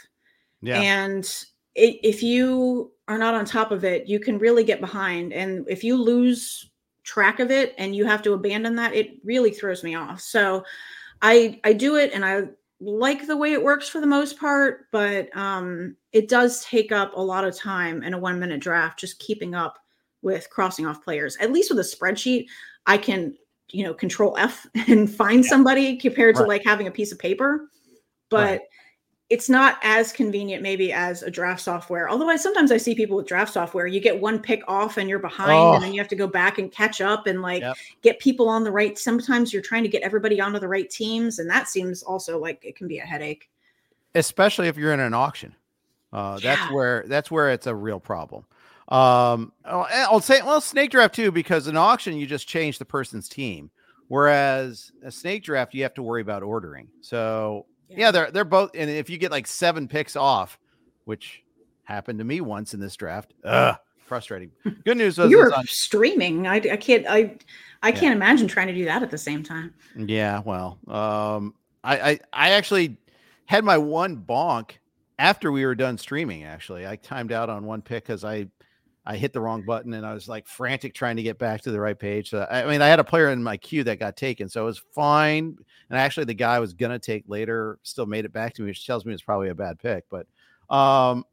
Yeah. 0.60 0.80
And 0.80 1.24
it, 1.74 1.98
if 2.02 2.22
you 2.22 2.92
are 3.08 3.18
not 3.18 3.34
on 3.34 3.44
top 3.44 3.72
of 3.72 3.84
it, 3.84 4.06
you 4.06 4.20
can 4.20 4.38
really 4.38 4.64
get 4.64 4.80
behind. 4.80 5.32
And 5.32 5.66
if 5.68 5.82
you 5.82 5.96
lose 5.96 6.70
track 7.04 7.40
of 7.40 7.50
it 7.50 7.74
and 7.78 7.96
you 7.96 8.04
have 8.04 8.22
to 8.22 8.34
abandon 8.34 8.76
that, 8.76 8.94
it 8.94 9.18
really 9.24 9.50
throws 9.50 9.82
me 9.82 9.94
off. 9.94 10.20
So 10.20 10.62
I 11.22 11.60
I 11.64 11.72
do 11.72 11.96
it 11.96 12.12
and 12.12 12.24
I 12.24 12.44
like 12.80 13.26
the 13.26 13.36
way 13.36 13.52
it 13.52 13.62
works 13.62 13.88
for 13.88 14.00
the 14.00 14.06
most 14.06 14.38
part, 14.38 14.86
but 14.92 15.34
um, 15.36 15.96
it 16.12 16.28
does 16.28 16.64
take 16.64 16.92
up 16.92 17.12
a 17.16 17.20
lot 17.20 17.44
of 17.44 17.56
time 17.56 18.02
in 18.02 18.14
a 18.14 18.18
one 18.18 18.38
minute 18.38 18.60
draft, 18.60 18.98
just 18.98 19.18
keeping 19.18 19.54
up 19.54 19.78
with 20.22 20.48
crossing 20.50 20.86
off 20.86 21.02
players. 21.02 21.36
At 21.40 21.52
least 21.52 21.70
with 21.70 21.80
a 21.80 21.82
spreadsheet, 21.82 22.46
I 22.86 22.98
can 22.98 23.34
you 23.70 23.84
know 23.84 23.94
control 23.94 24.36
f 24.38 24.66
and 24.88 25.10
find 25.10 25.44
yeah. 25.44 25.50
somebody 25.50 25.96
compared 25.96 26.36
right. 26.36 26.42
to 26.42 26.48
like 26.48 26.64
having 26.64 26.86
a 26.86 26.90
piece 26.90 27.12
of 27.12 27.18
paper 27.18 27.68
but 28.30 28.44
right. 28.44 28.60
It's 29.30 29.48
not 29.48 29.78
as 29.82 30.12
convenient 30.12 30.62
maybe 30.62 30.92
as 30.92 31.22
a 31.22 31.30
draft 31.30 31.60
software 31.60 32.08
although 32.08 32.28
i 32.28 32.36
sometimes 32.36 32.72
i 32.72 32.76
see 32.76 32.94
people 32.94 33.16
with 33.16 33.26
draft 33.26 33.52
software 33.52 33.86
you 33.86 34.00
get 34.00 34.18
one 34.18 34.38
pick 34.38 34.62
off 34.68 34.96
and 34.96 35.08
you're 35.08 35.18
behind 35.18 35.52
oh. 35.52 35.74
and 35.74 35.82
then 35.82 35.92
you 35.92 36.00
have 36.00 36.08
to 36.08 36.16
go 36.16 36.26
back 36.26 36.58
and 36.58 36.72
catch 36.72 37.00
up 37.00 37.26
and 37.26 37.42
like 37.42 37.62
yep. 37.62 37.76
get 38.02 38.18
people 38.18 38.48
on 38.48 38.64
the 38.64 38.70
right 38.70 38.98
sometimes 38.98 39.52
you're 39.52 39.62
trying 39.62 39.82
to 39.82 39.88
get 39.88 40.02
everybody 40.02 40.40
onto 40.40 40.58
the 40.58 40.68
right 40.68 40.90
teams 40.90 41.38
and 41.38 41.48
that 41.48 41.68
seems 41.68 42.02
also 42.02 42.38
like 42.38 42.64
it 42.64 42.76
can 42.76 42.88
be 42.88 42.98
a 42.98 43.04
headache 43.04 43.48
especially 44.14 44.68
if 44.68 44.76
you're 44.76 44.92
in 44.92 45.00
an 45.00 45.14
auction 45.14 45.54
uh, 46.12 46.38
yeah. 46.42 46.56
that's 46.56 46.72
where 46.72 47.04
that's 47.06 47.30
where 47.30 47.50
it's 47.50 47.66
a 47.66 47.74
real 47.74 48.00
problem 48.00 48.44
um, 48.88 49.52
I'll 49.66 50.20
say, 50.20 50.40
well, 50.40 50.62
snake 50.62 50.90
draft 50.90 51.14
too, 51.14 51.30
because 51.30 51.66
an 51.66 51.76
auction 51.76 52.16
you 52.16 52.26
just 52.26 52.48
change 52.48 52.78
the 52.78 52.86
person's 52.86 53.28
team, 53.28 53.70
whereas 54.08 54.90
a 55.04 55.12
snake 55.12 55.44
draft 55.44 55.74
you 55.74 55.82
have 55.82 55.92
to 55.94 56.02
worry 56.02 56.22
about 56.22 56.42
ordering. 56.42 56.88
So 57.02 57.66
yeah, 57.88 57.96
yeah 57.98 58.10
they're 58.10 58.30
they're 58.30 58.44
both, 58.44 58.70
and 58.74 58.90
if 58.90 59.10
you 59.10 59.18
get 59.18 59.30
like 59.30 59.46
seven 59.46 59.88
picks 59.88 60.16
off, 60.16 60.58
which 61.04 61.42
happened 61.84 62.18
to 62.18 62.24
me 62.24 62.40
once 62.40 62.74
in 62.74 62.80
this 62.80 62.96
draft, 62.96 63.32
ugh, 63.44 63.76
frustrating. 63.98 64.50
Good 64.84 64.96
news 64.96 65.18
was 65.18 65.30
you 65.30 65.38
were 65.38 65.54
on- 65.54 65.66
streaming. 65.66 66.46
I, 66.46 66.56
I 66.56 66.76
can't 66.76 67.06
I 67.08 67.36
I 67.82 67.92
can't 67.92 68.14
imagine 68.14 68.48
trying 68.48 68.66
to 68.68 68.74
do 68.74 68.84
that 68.86 69.02
at 69.02 69.10
the 69.10 69.18
same 69.18 69.42
time. 69.42 69.74
Yeah, 69.96 70.42
well, 70.44 70.78
um, 70.88 71.54
I 71.84 71.98
I, 72.10 72.20
I 72.32 72.50
actually 72.50 72.96
had 73.46 73.64
my 73.64 73.78
one 73.78 74.16
bonk 74.16 74.72
after 75.18 75.50
we 75.50 75.64
were 75.64 75.74
done 75.74 75.98
streaming. 75.98 76.44
Actually, 76.44 76.86
I 76.86 76.96
timed 76.96 77.32
out 77.32 77.50
on 77.50 77.64
one 77.64 77.82
pick 77.82 78.04
because 78.04 78.24
I 78.24 78.48
I 79.08 79.16
hit 79.16 79.32
the 79.32 79.40
wrong 79.40 79.62
button 79.62 79.94
and 79.94 80.04
I 80.04 80.12
was 80.12 80.28
like 80.28 80.46
frantic 80.46 80.92
trying 80.92 81.16
to 81.16 81.22
get 81.22 81.38
back 81.38 81.62
to 81.62 81.70
the 81.70 81.80
right 81.80 81.98
page. 81.98 82.28
So 82.28 82.46
I 82.50 82.66
mean, 82.66 82.82
I 82.82 82.88
had 82.88 83.00
a 83.00 83.04
player 83.04 83.30
in 83.30 83.42
my 83.42 83.56
queue 83.56 83.82
that 83.84 83.98
got 83.98 84.18
taken, 84.18 84.50
so 84.50 84.60
it 84.60 84.66
was 84.66 84.82
fine. 84.94 85.56
And 85.88 85.98
actually, 85.98 86.26
the 86.26 86.34
guy 86.34 86.56
I 86.56 86.58
was 86.58 86.74
gonna 86.74 86.98
take 86.98 87.24
later 87.26 87.78
still 87.82 88.04
made 88.04 88.26
it 88.26 88.34
back 88.34 88.52
to 88.54 88.62
me, 88.62 88.68
which 88.68 88.86
tells 88.86 89.06
me 89.06 89.14
it's 89.14 89.22
probably 89.22 89.48
a 89.48 89.54
bad 89.54 89.78
pick. 89.78 90.04
But 90.10 90.26
um, 90.68 91.24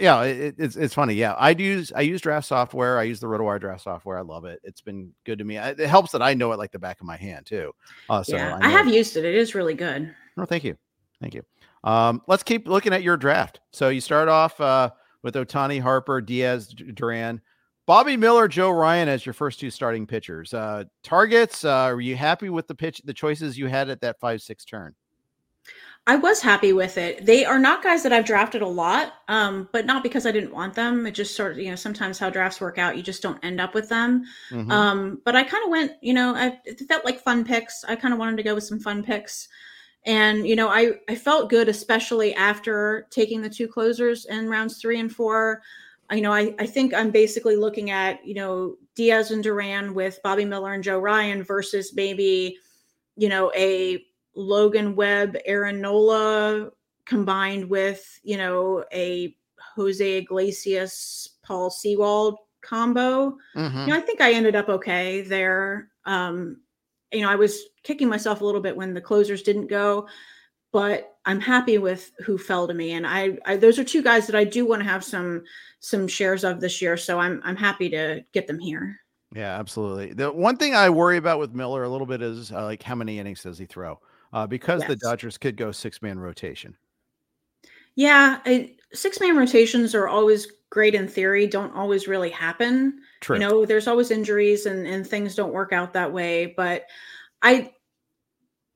Yeah, 0.00 0.24
it, 0.24 0.56
it's 0.58 0.74
it's 0.74 0.94
funny. 0.94 1.14
Yeah, 1.14 1.34
I 1.34 1.50
use 1.50 1.92
I 1.94 2.00
use 2.00 2.20
draft 2.20 2.48
software. 2.48 2.98
I 2.98 3.04
use 3.04 3.20
the 3.20 3.28
RotoWire 3.28 3.60
draft 3.60 3.84
software. 3.84 4.18
I 4.18 4.22
love 4.22 4.44
it. 4.44 4.58
It's 4.64 4.80
been 4.80 5.12
good 5.22 5.38
to 5.38 5.44
me. 5.44 5.58
It 5.58 5.78
helps 5.78 6.10
that 6.10 6.22
I 6.22 6.34
know 6.34 6.50
it 6.50 6.58
like 6.58 6.72
the 6.72 6.80
back 6.80 7.00
of 7.00 7.06
my 7.06 7.16
hand 7.16 7.46
too. 7.46 7.72
Uh, 8.10 8.24
so 8.24 8.34
yeah, 8.34 8.58
I, 8.60 8.66
I, 8.66 8.70
have 8.70 8.88
used 8.88 9.16
it. 9.16 9.24
It 9.24 9.36
is 9.36 9.54
really 9.54 9.74
good. 9.74 10.12
Oh, 10.36 10.44
thank 10.44 10.64
you, 10.64 10.76
thank 11.20 11.34
you. 11.34 11.44
Um, 11.84 12.20
let's 12.26 12.42
keep 12.42 12.66
looking 12.66 12.92
at 12.92 13.04
your 13.04 13.16
draft. 13.16 13.60
So 13.70 13.90
you 13.90 14.00
start 14.00 14.28
off 14.28 14.60
uh, 14.60 14.90
with 15.22 15.34
Ohtani, 15.34 15.80
Harper, 15.80 16.20
Diaz, 16.20 16.68
Duran, 16.68 17.40
Bobby 17.86 18.16
Miller, 18.16 18.48
Joe 18.48 18.70
Ryan 18.70 19.08
as 19.08 19.26
your 19.26 19.32
first 19.32 19.60
two 19.60 19.70
starting 19.70 20.06
pitchers. 20.06 20.54
Uh, 20.54 20.84
targets. 21.02 21.64
Uh, 21.64 21.90
were 21.92 22.00
you 22.00 22.16
happy 22.16 22.48
with 22.48 22.68
the 22.68 22.74
pitch, 22.74 23.02
the 23.04 23.14
choices 23.14 23.58
you 23.58 23.66
had 23.66 23.90
at 23.90 24.00
that 24.00 24.20
five 24.20 24.40
six 24.40 24.64
turn? 24.64 24.94
I 26.04 26.16
was 26.16 26.40
happy 26.40 26.72
with 26.72 26.98
it. 26.98 27.24
They 27.24 27.44
are 27.44 27.60
not 27.60 27.84
guys 27.84 28.02
that 28.02 28.12
I've 28.12 28.24
drafted 28.24 28.60
a 28.60 28.66
lot, 28.66 29.14
um, 29.28 29.68
but 29.72 29.86
not 29.86 30.02
because 30.02 30.26
I 30.26 30.32
didn't 30.32 30.52
want 30.52 30.74
them. 30.74 31.06
It 31.06 31.12
just 31.12 31.36
sort 31.36 31.52
of, 31.52 31.58
you 31.58 31.70
know, 31.70 31.76
sometimes 31.76 32.18
how 32.18 32.28
drafts 32.28 32.60
work 32.60 32.76
out, 32.76 32.96
you 32.96 33.04
just 33.04 33.22
don't 33.22 33.42
end 33.44 33.60
up 33.60 33.72
with 33.72 33.88
them. 33.88 34.24
Mm-hmm. 34.50 34.70
Um, 34.72 35.22
but 35.24 35.36
I 35.36 35.44
kind 35.44 35.64
of 35.64 35.70
went, 35.70 35.92
you 36.00 36.12
know, 36.12 36.34
I, 36.34 36.58
it 36.64 36.80
felt 36.88 37.04
like 37.04 37.20
fun 37.20 37.44
picks. 37.44 37.84
I 37.84 37.94
kind 37.94 38.12
of 38.12 38.18
wanted 38.18 38.36
to 38.38 38.42
go 38.42 38.56
with 38.56 38.64
some 38.64 38.80
fun 38.80 39.04
picks. 39.04 39.48
And, 40.04 40.46
you 40.46 40.56
know, 40.56 40.68
I, 40.68 40.94
I 41.08 41.14
felt 41.14 41.48
good, 41.48 41.68
especially 41.68 42.34
after 42.34 43.06
taking 43.10 43.40
the 43.40 43.48
two 43.48 43.68
closers 43.68 44.24
in 44.26 44.48
rounds 44.48 44.78
three 44.78 44.98
and 44.98 45.12
four. 45.12 45.62
You 46.10 46.20
know, 46.20 46.32
I, 46.32 46.54
I 46.58 46.66
think 46.66 46.92
I'm 46.92 47.10
basically 47.10 47.56
looking 47.56 47.90
at, 47.90 48.26
you 48.26 48.34
know, 48.34 48.76
Diaz 48.96 49.30
and 49.30 49.42
Duran 49.42 49.94
with 49.94 50.18
Bobby 50.22 50.44
Miller 50.44 50.72
and 50.74 50.82
Joe 50.82 50.98
Ryan 50.98 51.42
versus 51.42 51.94
maybe, 51.94 52.58
you 53.16 53.28
know, 53.28 53.52
a 53.54 54.04
Logan 54.34 54.96
Webb, 54.96 55.36
Aaron 55.46 55.80
Nola 55.80 56.70
combined 57.04 57.70
with, 57.70 58.20
you 58.24 58.36
know, 58.36 58.84
a 58.92 59.36
Jose 59.76 60.18
Iglesias, 60.18 61.36
Paul 61.42 61.70
Sewald 61.70 62.36
combo. 62.60 63.36
Mm-hmm. 63.56 63.80
You 63.80 63.86
know, 63.86 63.96
I 63.96 64.00
think 64.00 64.20
I 64.20 64.32
ended 64.32 64.56
up 64.56 64.68
okay 64.68 65.22
there. 65.22 65.88
Um, 66.04 66.60
you 67.12 67.22
know, 67.22 67.30
I 67.30 67.36
was 67.36 67.62
kicking 67.82 68.08
myself 68.08 68.40
a 68.40 68.44
little 68.44 68.60
bit 68.60 68.76
when 68.76 68.94
the 68.94 69.00
closers 69.00 69.42
didn't 69.42 69.66
go, 69.66 70.08
but 70.72 71.16
I'm 71.24 71.40
happy 71.40 71.78
with 71.78 72.10
who 72.24 72.38
fell 72.38 72.66
to 72.66 72.74
me. 72.74 72.92
And 72.92 73.06
I, 73.06 73.38
I 73.44 73.56
those 73.56 73.78
are 73.78 73.84
two 73.84 74.02
guys 74.02 74.26
that 74.26 74.36
I 74.36 74.44
do 74.44 74.66
want 74.66 74.82
to 74.82 74.88
have 74.88 75.04
some 75.04 75.44
some 75.80 76.08
shares 76.08 76.44
of 76.44 76.60
this 76.60 76.80
year. 76.82 76.96
So 76.96 77.18
I'm 77.18 77.40
I'm 77.44 77.56
happy 77.56 77.88
to 77.90 78.24
get 78.32 78.46
them 78.46 78.58
here. 78.58 78.98
Yeah, 79.34 79.58
absolutely. 79.58 80.12
The 80.12 80.30
one 80.30 80.56
thing 80.56 80.74
I 80.74 80.90
worry 80.90 81.16
about 81.16 81.38
with 81.38 81.54
Miller 81.54 81.84
a 81.84 81.88
little 81.88 82.06
bit 82.06 82.20
is 82.20 82.52
uh, 82.52 82.64
like 82.64 82.82
how 82.82 82.94
many 82.94 83.18
innings 83.18 83.42
does 83.42 83.58
he 83.58 83.66
throw? 83.66 83.98
uh, 84.32 84.46
because 84.46 84.80
yes. 84.80 84.88
the 84.88 84.96
Dodgers 84.96 85.38
could 85.38 85.56
go 85.56 85.72
six 85.72 86.02
man 86.02 86.18
rotation. 86.18 86.76
Yeah, 87.94 88.38
six 88.92 89.20
man 89.20 89.36
rotations 89.36 89.94
are 89.94 90.08
always 90.08 90.48
great 90.70 90.94
in 90.94 91.06
theory, 91.06 91.46
don't 91.46 91.74
always 91.74 92.08
really 92.08 92.30
happen. 92.30 93.00
True. 93.22 93.36
You 93.36 93.40
know, 93.40 93.64
there's 93.64 93.86
always 93.86 94.10
injuries 94.10 94.66
and, 94.66 94.86
and 94.86 95.06
things 95.06 95.34
don't 95.34 95.54
work 95.54 95.72
out 95.72 95.94
that 95.94 96.12
way. 96.12 96.52
But 96.56 96.84
I 97.40 97.72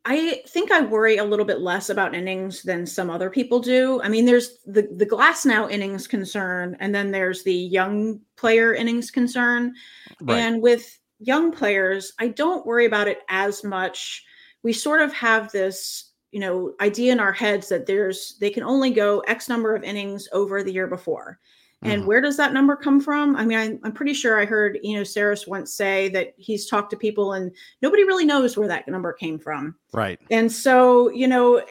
I 0.05 0.43
think 0.47 0.71
I 0.71 0.83
worry 0.83 1.17
a 1.17 1.25
little 1.25 1.45
bit 1.45 1.61
less 1.61 1.91
about 1.91 2.15
innings 2.15 2.63
than 2.63 2.87
some 2.87 3.11
other 3.11 3.29
people 3.29 3.59
do. 3.59 4.01
I 4.03 4.09
mean, 4.09 4.25
there's 4.25 4.61
the 4.65 4.89
the 4.93 5.05
glass 5.05 5.45
now 5.45 5.69
innings 5.69 6.07
concern, 6.07 6.77
and 6.81 6.95
then 6.95 7.11
there's 7.11 7.43
the 7.43 7.55
young 7.55 8.21
player 8.37 8.73
innings 8.73 9.11
concern. 9.11 9.75
Right. 10.21 10.39
And 10.39 10.63
with 10.63 10.99
young 11.19 11.51
players, 11.51 12.13
I 12.21 12.29
don't 12.29 12.65
worry 12.65 12.87
about 12.87 13.09
it 13.09 13.23
as 13.29 13.65
much 13.65 14.25
we 14.63 14.73
sort 14.73 15.01
of 15.01 15.13
have 15.13 15.53
this 15.53 16.13
you 16.33 16.41
know 16.41 16.75
idea 16.81 17.13
in 17.13 17.21
our 17.21 17.33
heads 17.33 17.69
that 17.69 17.87
there's 17.87 18.37
they 18.41 18.51
can 18.51 18.65
only 18.65 18.91
go 18.91 19.21
x 19.21 19.49
number 19.49 19.75
of 19.75 19.85
innings 19.85 20.29
over 20.33 20.63
the 20.63 20.73
year 20.73 20.89
before 20.89 21.39
and 21.83 22.01
mm-hmm. 22.01 22.09
where 22.09 22.21
does 22.21 22.37
that 22.37 22.53
number 22.53 22.77
come 22.77 23.01
from 23.01 23.37
i 23.37 23.45
mean 23.45 23.59
I, 23.59 23.87
am 23.87 23.93
pretty 23.93 24.15
sure 24.15 24.41
i 24.41 24.45
heard 24.45 24.79
you 24.83 24.97
know 24.97 25.03
Sarris 25.03 25.47
once 25.47 25.75
say 25.75 26.09
that 26.11 26.35
he's 26.37 26.67
talked 26.67 26.91
to 26.91 26.97
people 26.97 27.33
and 27.35 27.53
nobody 27.83 28.05
really 28.05 28.25
knows 28.25 28.57
where 28.57 28.69
that 28.69 28.89
number 28.89 29.13
came 29.13 29.39
from 29.39 29.75
right 29.93 30.19
and 30.31 30.51
so 30.51 31.11
you 31.11 31.29
know 31.29 31.63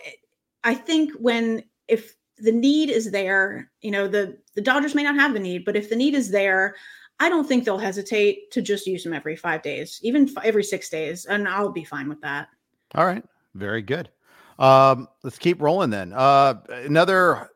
i 0.63 0.73
think 0.73 1.11
when 1.19 1.63
if 1.87 2.15
the 2.37 2.51
need 2.51 2.89
is 2.89 3.11
there 3.11 3.71
you 3.81 3.91
know 3.91 4.07
the 4.07 4.37
the 4.55 4.61
dodgers 4.61 4.95
may 4.95 5.03
not 5.03 5.15
have 5.15 5.33
the 5.33 5.39
need 5.39 5.65
but 5.65 5.75
if 5.75 5.89
the 5.89 5.95
need 5.95 6.13
is 6.13 6.29
there 6.29 6.75
i 7.19 7.29
don't 7.29 7.47
think 7.47 7.63
they'll 7.63 7.77
hesitate 7.77 8.51
to 8.51 8.61
just 8.61 8.85
use 8.85 9.03
them 9.03 9.13
every 9.13 9.35
five 9.35 9.61
days 9.61 9.99
even 10.03 10.29
every 10.43 10.63
six 10.63 10.89
days 10.89 11.25
and 11.25 11.47
i'll 11.47 11.71
be 11.71 11.83
fine 11.83 12.09
with 12.09 12.21
that 12.21 12.49
all 12.95 13.05
right. 13.05 13.23
Very 13.55 13.81
good. 13.81 14.09
Um, 14.59 15.07
let's 15.23 15.37
keep 15.37 15.61
rolling 15.61 15.89
then. 15.89 16.13
Uh, 16.13 16.55
another 16.69 17.49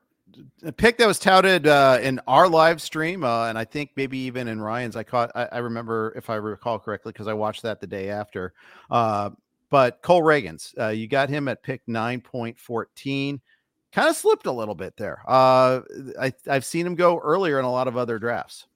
pick 0.77 0.97
that 0.97 1.07
was 1.07 1.19
touted 1.19 1.67
uh, 1.67 1.99
in 2.01 2.19
our 2.27 2.47
live 2.47 2.81
stream, 2.81 3.23
uh, 3.23 3.47
and 3.47 3.57
I 3.57 3.65
think 3.65 3.91
maybe 3.95 4.17
even 4.19 4.47
in 4.47 4.61
Ryan's. 4.61 4.95
I 4.95 5.03
caught. 5.03 5.31
I, 5.35 5.47
I 5.51 5.57
remember 5.59 6.13
if 6.15 6.29
I 6.29 6.35
recall 6.35 6.79
correctly 6.79 7.11
because 7.11 7.27
I 7.27 7.33
watched 7.33 7.63
that 7.63 7.81
the 7.81 7.87
day 7.87 8.09
after. 8.09 8.53
Uh, 8.89 9.31
but 9.69 10.01
Cole 10.01 10.23
Ragans, 10.23 10.73
uh, 10.79 10.89
you 10.89 11.07
got 11.07 11.29
him 11.29 11.47
at 11.47 11.63
pick 11.63 11.81
nine 11.87 12.21
point 12.21 12.59
fourteen. 12.59 13.41
Kind 13.91 14.09
of 14.09 14.15
slipped 14.15 14.45
a 14.45 14.51
little 14.51 14.75
bit 14.75 14.95
there. 14.97 15.21
Uh, 15.27 15.81
I, 16.19 16.31
I've 16.47 16.65
seen 16.65 16.85
him 16.85 16.95
go 16.95 17.17
earlier 17.17 17.57
in 17.57 17.65
a 17.65 17.71
lot 17.71 17.87
of 17.87 17.97
other 17.97 18.19
drafts. 18.19 18.67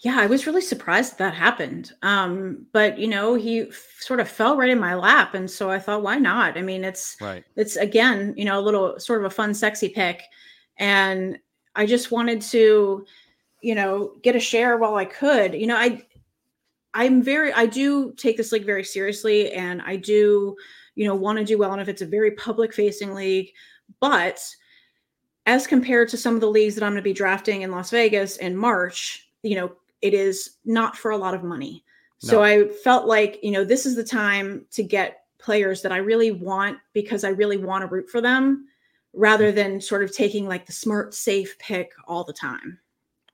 Yeah, 0.00 0.18
I 0.18 0.26
was 0.26 0.46
really 0.46 0.60
surprised 0.60 1.12
that, 1.12 1.18
that 1.18 1.34
happened. 1.34 1.92
Um, 2.02 2.66
but 2.72 2.98
you 2.98 3.08
know, 3.08 3.34
he 3.34 3.62
f- 3.62 3.96
sort 3.98 4.20
of 4.20 4.28
fell 4.28 4.56
right 4.56 4.70
in 4.70 4.78
my 4.78 4.94
lap, 4.94 5.34
and 5.34 5.50
so 5.50 5.70
I 5.70 5.78
thought, 5.78 6.02
why 6.02 6.16
not? 6.16 6.58
I 6.58 6.62
mean, 6.62 6.84
it's 6.84 7.16
right. 7.20 7.44
It's 7.56 7.76
again, 7.76 8.34
you 8.36 8.44
know, 8.44 8.58
a 8.58 8.62
little 8.62 8.98
sort 8.98 9.20
of 9.20 9.26
a 9.26 9.34
fun, 9.34 9.54
sexy 9.54 9.88
pick, 9.88 10.22
and 10.80 11.38
I 11.76 11.86
just 11.86 12.10
wanted 12.10 12.40
to, 12.42 13.06
you 13.60 13.74
know, 13.74 14.14
get 14.22 14.34
a 14.34 14.40
share 14.40 14.78
while 14.78 14.96
I 14.96 15.04
could. 15.04 15.54
You 15.54 15.68
know, 15.68 15.76
I, 15.76 16.02
I'm 16.94 17.22
very, 17.22 17.52
I 17.52 17.66
do 17.66 18.12
take 18.14 18.36
this 18.36 18.50
league 18.50 18.64
very 18.64 18.82
seriously, 18.82 19.52
and 19.52 19.80
I 19.82 19.94
do, 19.96 20.56
you 20.96 21.06
know, 21.06 21.14
want 21.14 21.38
to 21.38 21.44
do 21.44 21.58
well. 21.58 21.72
And 21.72 21.80
if 21.80 21.88
it's 21.88 22.02
a 22.02 22.06
very 22.06 22.32
public-facing 22.32 23.14
league, 23.14 23.50
but 24.00 24.44
as 25.46 25.66
compared 25.66 26.08
to 26.08 26.16
some 26.16 26.34
of 26.34 26.40
the 26.40 26.50
leagues 26.50 26.74
that 26.74 26.82
I'm 26.82 26.92
going 26.92 27.02
to 27.02 27.02
be 27.02 27.12
drafting 27.12 27.62
in 27.62 27.70
Las 27.70 27.90
Vegas 27.90 28.38
in 28.38 28.56
March, 28.56 29.28
you 29.42 29.56
know, 29.56 29.72
it 30.00 30.14
is 30.14 30.56
not 30.64 30.96
for 30.96 31.10
a 31.10 31.16
lot 31.16 31.34
of 31.34 31.44
money. 31.44 31.84
No. 32.22 32.30
So 32.30 32.42
I 32.42 32.68
felt 32.68 33.06
like, 33.06 33.38
you 33.42 33.50
know, 33.50 33.64
this 33.64 33.84
is 33.84 33.96
the 33.96 34.04
time 34.04 34.66
to 34.72 34.82
get 34.82 35.24
players 35.38 35.82
that 35.82 35.92
I 35.92 35.98
really 35.98 36.30
want 36.30 36.78
because 36.94 37.22
I 37.24 37.30
really 37.30 37.58
want 37.58 37.82
to 37.82 37.86
root 37.86 38.08
for 38.08 38.20
them 38.20 38.66
rather 39.12 39.52
mm. 39.52 39.54
than 39.54 39.80
sort 39.80 40.02
of 40.02 40.14
taking 40.14 40.46
like 40.46 40.66
the 40.66 40.72
smart, 40.72 41.14
safe 41.14 41.58
pick 41.58 41.92
all 42.06 42.24
the 42.24 42.32
time. 42.32 42.78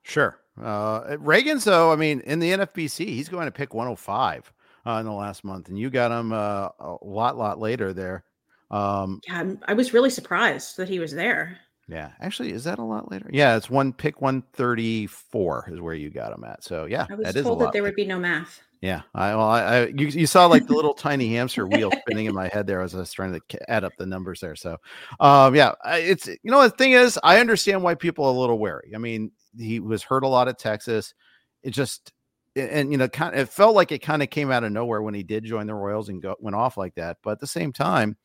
Sure. 0.02 0.40
Uh, 0.60 1.16
Ragans, 1.18 1.64
though, 1.64 1.92
I 1.92 1.96
mean, 1.96 2.20
in 2.20 2.38
the 2.38 2.52
NFBC, 2.52 3.06
he's 3.06 3.28
going 3.28 3.46
to 3.46 3.52
pick 3.52 3.74
105 3.74 4.52
uh, 4.86 4.90
in 4.92 5.04
the 5.04 5.12
last 5.12 5.44
month, 5.44 5.68
and 5.68 5.78
you 5.78 5.90
got 5.90 6.10
him 6.10 6.32
uh, 6.32 6.68
a 6.78 6.96
lot, 7.02 7.36
lot 7.36 7.58
later 7.58 7.92
there. 7.92 8.24
Um, 8.70 9.20
yeah, 9.26 9.52
I 9.66 9.74
was 9.74 9.92
really 9.92 10.10
surprised 10.10 10.76
that 10.76 10.88
he 10.88 10.98
was 10.98 11.12
there. 11.12 11.58
Yeah, 11.88 12.10
actually, 12.20 12.52
is 12.52 12.64
that 12.64 12.78
a 12.78 12.84
lot 12.84 13.10
later? 13.10 13.30
Yeah, 13.32 13.56
it's 13.56 13.70
one 13.70 13.92
pick 13.92 14.20
one 14.20 14.42
thirty 14.52 15.06
four 15.06 15.68
is 15.70 15.80
where 15.80 15.94
you 15.94 16.10
got 16.10 16.32
him 16.32 16.42
at. 16.42 16.64
So 16.64 16.86
yeah, 16.86 17.06
I 17.08 17.14
was 17.14 17.32
told 17.32 17.60
that 17.60 17.72
there 17.72 17.84
would 17.84 17.94
be 17.94 18.04
no 18.04 18.18
math. 18.18 18.60
Yeah, 18.82 19.02
I 19.14 19.34
well, 19.34 19.48
I, 19.48 19.62
I 19.62 19.86
you, 19.86 20.08
you 20.08 20.26
saw 20.26 20.46
like 20.46 20.66
the 20.66 20.74
little 20.74 20.92
tiny 20.92 21.34
hamster 21.34 21.66
wheel 21.66 21.90
spinning 22.00 22.26
in 22.26 22.34
my 22.34 22.48
head 22.48 22.66
there 22.66 22.82
as 22.82 22.94
I 22.94 22.98
was 22.98 23.12
trying 23.12 23.32
to 23.32 23.70
add 23.70 23.84
up 23.84 23.92
the 23.98 24.06
numbers 24.06 24.40
there. 24.40 24.54
So, 24.54 24.76
um, 25.18 25.54
yeah, 25.54 25.72
it's 25.86 26.26
you 26.26 26.36
know 26.44 26.62
the 26.62 26.70
thing 26.70 26.92
is, 26.92 27.18
I 27.24 27.40
understand 27.40 27.82
why 27.82 27.94
people 27.94 28.26
are 28.26 28.34
a 28.34 28.38
little 28.38 28.58
wary. 28.58 28.92
I 28.94 28.98
mean, 28.98 29.32
he 29.58 29.80
was 29.80 30.02
hurt 30.02 30.24
a 30.24 30.28
lot 30.28 30.48
at 30.48 30.58
Texas. 30.58 31.14
It 31.62 31.70
just 31.70 32.12
and 32.54 32.92
you 32.92 32.98
know, 32.98 33.08
kind 33.08 33.34
of, 33.34 33.40
it 33.40 33.48
felt 33.48 33.74
like 33.74 33.92
it 33.92 34.00
kind 34.00 34.22
of 34.22 34.30
came 34.30 34.50
out 34.50 34.64
of 34.64 34.72
nowhere 34.72 35.02
when 35.02 35.14
he 35.14 35.22
did 35.22 35.44
join 35.44 35.66
the 35.66 35.74
Royals 35.74 36.08
and 36.08 36.22
go, 36.22 36.36
went 36.40 36.56
off 36.56 36.76
like 36.76 36.94
that. 36.96 37.18
But 37.22 37.32
at 37.32 37.40
the 37.40 37.46
same 37.46 37.72
time, 37.72 38.16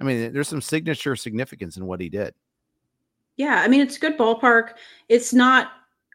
I 0.00 0.04
mean, 0.04 0.32
there's 0.32 0.48
some 0.48 0.60
signature 0.60 1.16
significance 1.16 1.76
in 1.76 1.86
what 1.86 2.00
he 2.00 2.08
did. 2.08 2.34
Yeah, 3.36 3.62
I 3.64 3.68
mean 3.68 3.80
it's 3.80 3.96
a 3.96 4.00
good 4.00 4.18
ballpark. 4.18 4.74
It's 5.08 5.32
not 5.32 5.68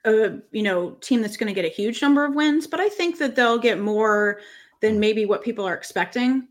a 0.06 0.40
you 0.52 0.64
know 0.64 0.92
team 1.02 1.22
that's 1.22 1.38
going 1.38 1.54
to 1.54 1.60
get 1.60 1.66
a 1.66 1.74
huge 1.74 2.02
number 2.02 2.26
of 2.26 2.36
wins, 2.36 2.68
but 2.68 2.80
I 2.80 2.90
think 2.90 3.18
that 3.20 3.36
they'll 3.36 3.58
get 3.58 3.80
more 3.80 4.40
than 4.82 4.96
mm. 4.96 5.00
maybe 5.00 5.26
what 5.26 5.44
people 5.44 5.66
are 5.66 5.74
expecting. 5.74 6.48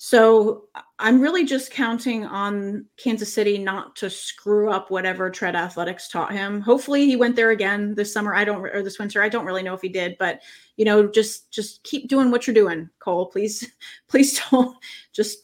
So 0.00 0.68
I'm 1.00 1.20
really 1.20 1.44
just 1.44 1.72
counting 1.72 2.24
on 2.24 2.86
Kansas 2.98 3.32
City 3.32 3.58
not 3.58 3.96
to 3.96 4.08
screw 4.08 4.70
up 4.70 4.92
whatever 4.92 5.28
Tread 5.28 5.56
Athletics 5.56 6.08
taught 6.08 6.30
him. 6.30 6.60
Hopefully 6.60 7.04
he 7.06 7.16
went 7.16 7.34
there 7.34 7.50
again 7.50 7.96
this 7.96 8.12
summer. 8.12 8.32
I 8.32 8.44
don't 8.44 8.64
or 8.64 8.82
this 8.84 9.00
winter. 9.00 9.20
I 9.22 9.28
don't 9.28 9.44
really 9.44 9.64
know 9.64 9.74
if 9.74 9.82
he 9.82 9.88
did, 9.88 10.16
but 10.18 10.40
you 10.76 10.84
know, 10.84 11.08
just 11.08 11.50
just 11.50 11.82
keep 11.82 12.08
doing 12.08 12.30
what 12.30 12.46
you're 12.46 12.54
doing, 12.54 12.88
Cole. 13.00 13.26
Please, 13.26 13.68
please 14.08 14.40
don't 14.50 14.76
just 15.12 15.40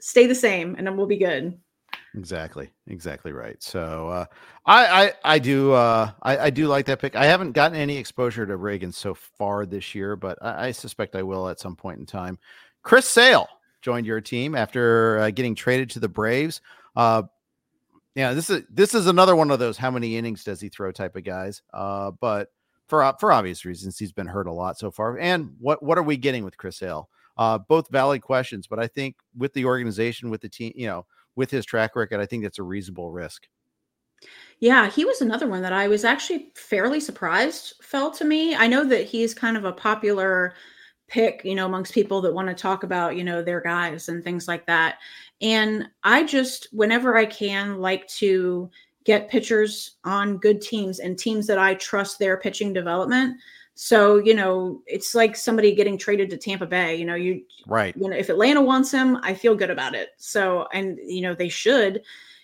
stay 0.00 0.26
the 0.26 0.34
same 0.34 0.76
and 0.76 0.86
then 0.86 0.96
we'll 0.96 1.06
be 1.06 1.18
good. 1.18 1.58
Exactly, 2.18 2.70
exactly 2.88 3.32
right. 3.32 3.62
So 3.62 4.08
uh, 4.08 4.24
I, 4.66 5.04
I 5.04 5.12
I 5.34 5.38
do 5.38 5.72
uh, 5.72 6.10
I, 6.22 6.38
I 6.38 6.50
do 6.50 6.66
like 6.66 6.86
that 6.86 7.00
pick. 7.00 7.14
I 7.14 7.26
haven't 7.26 7.52
gotten 7.52 7.78
any 7.78 7.96
exposure 7.96 8.44
to 8.46 8.56
Reagan 8.56 8.90
so 8.90 9.14
far 9.14 9.66
this 9.66 9.94
year, 9.94 10.16
but 10.16 10.36
I, 10.42 10.68
I 10.68 10.70
suspect 10.72 11.14
I 11.14 11.22
will 11.22 11.48
at 11.48 11.60
some 11.60 11.76
point 11.76 12.00
in 12.00 12.06
time. 12.06 12.38
Chris 12.82 13.06
Sale 13.06 13.46
joined 13.82 14.06
your 14.06 14.20
team 14.20 14.54
after 14.56 15.18
uh, 15.18 15.30
getting 15.30 15.54
traded 15.54 15.90
to 15.90 16.00
the 16.00 16.08
Braves. 16.08 16.60
Uh, 16.96 17.22
Yeah, 18.14 18.34
this 18.34 18.50
is 18.50 18.62
this 18.70 18.94
is 18.94 19.06
another 19.06 19.36
one 19.36 19.50
of 19.50 19.58
those 19.60 19.76
how 19.78 19.90
many 19.90 20.16
innings 20.16 20.44
does 20.44 20.60
he 20.60 20.68
throw 20.68 20.92
type 20.92 21.16
of 21.16 21.24
guys. 21.24 21.62
Uh, 21.72 22.10
but 22.20 22.52
for 22.88 23.14
for 23.20 23.32
obvious 23.32 23.64
reasons, 23.64 23.98
he's 23.98 24.12
been 24.12 24.26
hurt 24.26 24.46
a 24.48 24.52
lot 24.52 24.78
so 24.78 24.90
far. 24.90 25.18
And 25.18 25.54
what 25.60 25.82
what 25.82 25.98
are 25.98 26.02
we 26.02 26.16
getting 26.16 26.44
with 26.44 26.56
Chris 26.56 26.78
Sale? 26.78 27.08
Uh, 27.36 27.58
both 27.58 27.88
valid 27.90 28.22
questions, 28.22 28.66
but 28.66 28.80
I 28.80 28.88
think 28.88 29.16
with 29.36 29.52
the 29.54 29.64
organization, 29.64 30.30
with 30.30 30.40
the 30.40 30.48
team, 30.48 30.72
you 30.74 30.86
know, 30.88 31.06
with 31.38 31.50
his 31.52 31.64
track 31.64 31.94
record, 31.94 32.20
I 32.20 32.26
think 32.26 32.42
that's 32.42 32.58
a 32.58 32.64
reasonable 32.64 33.12
risk. 33.12 33.46
Yeah, 34.58 34.90
he 34.90 35.04
was 35.04 35.20
another 35.20 35.46
one 35.46 35.62
that 35.62 35.72
I 35.72 35.86
was 35.86 36.04
actually 36.04 36.50
fairly 36.56 36.98
surprised 36.98 37.74
fell 37.80 38.10
to 38.10 38.24
me. 38.24 38.56
I 38.56 38.66
know 38.66 38.84
that 38.84 39.06
he's 39.06 39.34
kind 39.34 39.56
of 39.56 39.64
a 39.64 39.72
popular 39.72 40.54
pick, 41.06 41.42
you 41.44 41.54
know, 41.54 41.64
amongst 41.64 41.94
people 41.94 42.20
that 42.22 42.34
want 42.34 42.48
to 42.48 42.54
talk 42.54 42.82
about, 42.82 43.16
you 43.16 43.22
know, 43.22 43.40
their 43.40 43.60
guys 43.60 44.08
and 44.08 44.24
things 44.24 44.48
like 44.48 44.66
that. 44.66 44.98
And 45.40 45.86
I 46.02 46.24
just, 46.24 46.66
whenever 46.72 47.16
I 47.16 47.24
can, 47.24 47.78
like 47.78 48.08
to 48.18 48.68
get 49.04 49.30
pitchers 49.30 49.92
on 50.04 50.38
good 50.38 50.60
teams 50.60 50.98
and 50.98 51.16
teams 51.16 51.46
that 51.46 51.58
I 51.58 51.74
trust 51.74 52.18
their 52.18 52.36
pitching 52.36 52.72
development. 52.72 53.38
So, 53.80 54.16
you 54.16 54.34
know, 54.34 54.82
it's 54.86 55.14
like 55.14 55.36
somebody 55.36 55.72
getting 55.72 55.96
traded 55.96 56.30
to 56.30 56.36
Tampa 56.36 56.66
Bay. 56.66 56.96
You 56.96 57.04
know, 57.04 57.14
you 57.14 57.42
right. 57.68 57.96
You 57.96 58.08
know, 58.10 58.16
if 58.16 58.28
Atlanta 58.28 58.60
wants 58.60 58.90
him, 58.90 59.18
I 59.22 59.34
feel 59.34 59.54
good 59.54 59.70
about 59.70 59.94
it. 59.94 60.08
So, 60.16 60.66
and 60.72 60.98
you 61.00 61.20
know, 61.20 61.32
they 61.32 61.48
should 61.48 62.02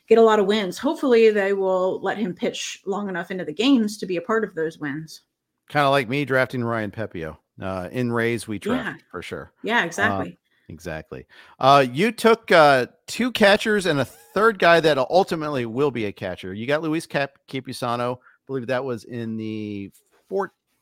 get 0.08 0.18
a 0.18 0.22
lot 0.22 0.38
of 0.38 0.46
wins. 0.46 0.78
Hopefully, 0.78 1.30
they 1.30 1.52
will 1.52 2.00
let 2.02 2.18
him 2.18 2.34
pitch 2.34 2.80
long 2.86 3.08
enough 3.08 3.32
into 3.32 3.44
the 3.44 3.52
games 3.52 3.98
to 3.98 4.06
be 4.06 4.16
a 4.16 4.20
part 4.22 4.44
of 4.44 4.54
those 4.54 4.78
wins. 4.78 5.22
Kind 5.68 5.84
of 5.84 5.90
like 5.90 6.08
me 6.08 6.24
drafting 6.24 6.62
Ryan 6.62 6.92
Pepiot. 6.92 7.36
Uh, 7.60 7.88
in 7.90 8.12
Rays, 8.12 8.46
we 8.46 8.60
trust 8.60 8.84
Yeah. 8.84 8.94
for 9.10 9.20
sure. 9.20 9.52
Yeah, 9.64 9.80
Uh, 9.82 9.86
exactly. 9.86 10.38
exactly. 10.68 11.26
Uh, 11.58 11.84
you 11.90 12.12
took 12.12 12.52
uh, 12.52 12.86
two 13.08 13.32
catchers 13.32 13.86
and 13.86 13.98
a 13.98 14.04
third 14.04 14.60
guy 14.60 14.78
that 14.78 14.98
ultimately 14.98 15.66
will 15.66 15.90
be 15.90 16.04
a 16.04 16.12
catcher. 16.12 16.54
You 16.54 16.68
got 16.68 16.82
Luis 16.82 17.06
Cap- 17.06 17.38
Campusano. 17.48 18.18
I 18.18 18.20
believe 18.46 18.68
that 18.68 18.84
was 18.84 19.02
in 19.02 19.36
the 19.36 19.90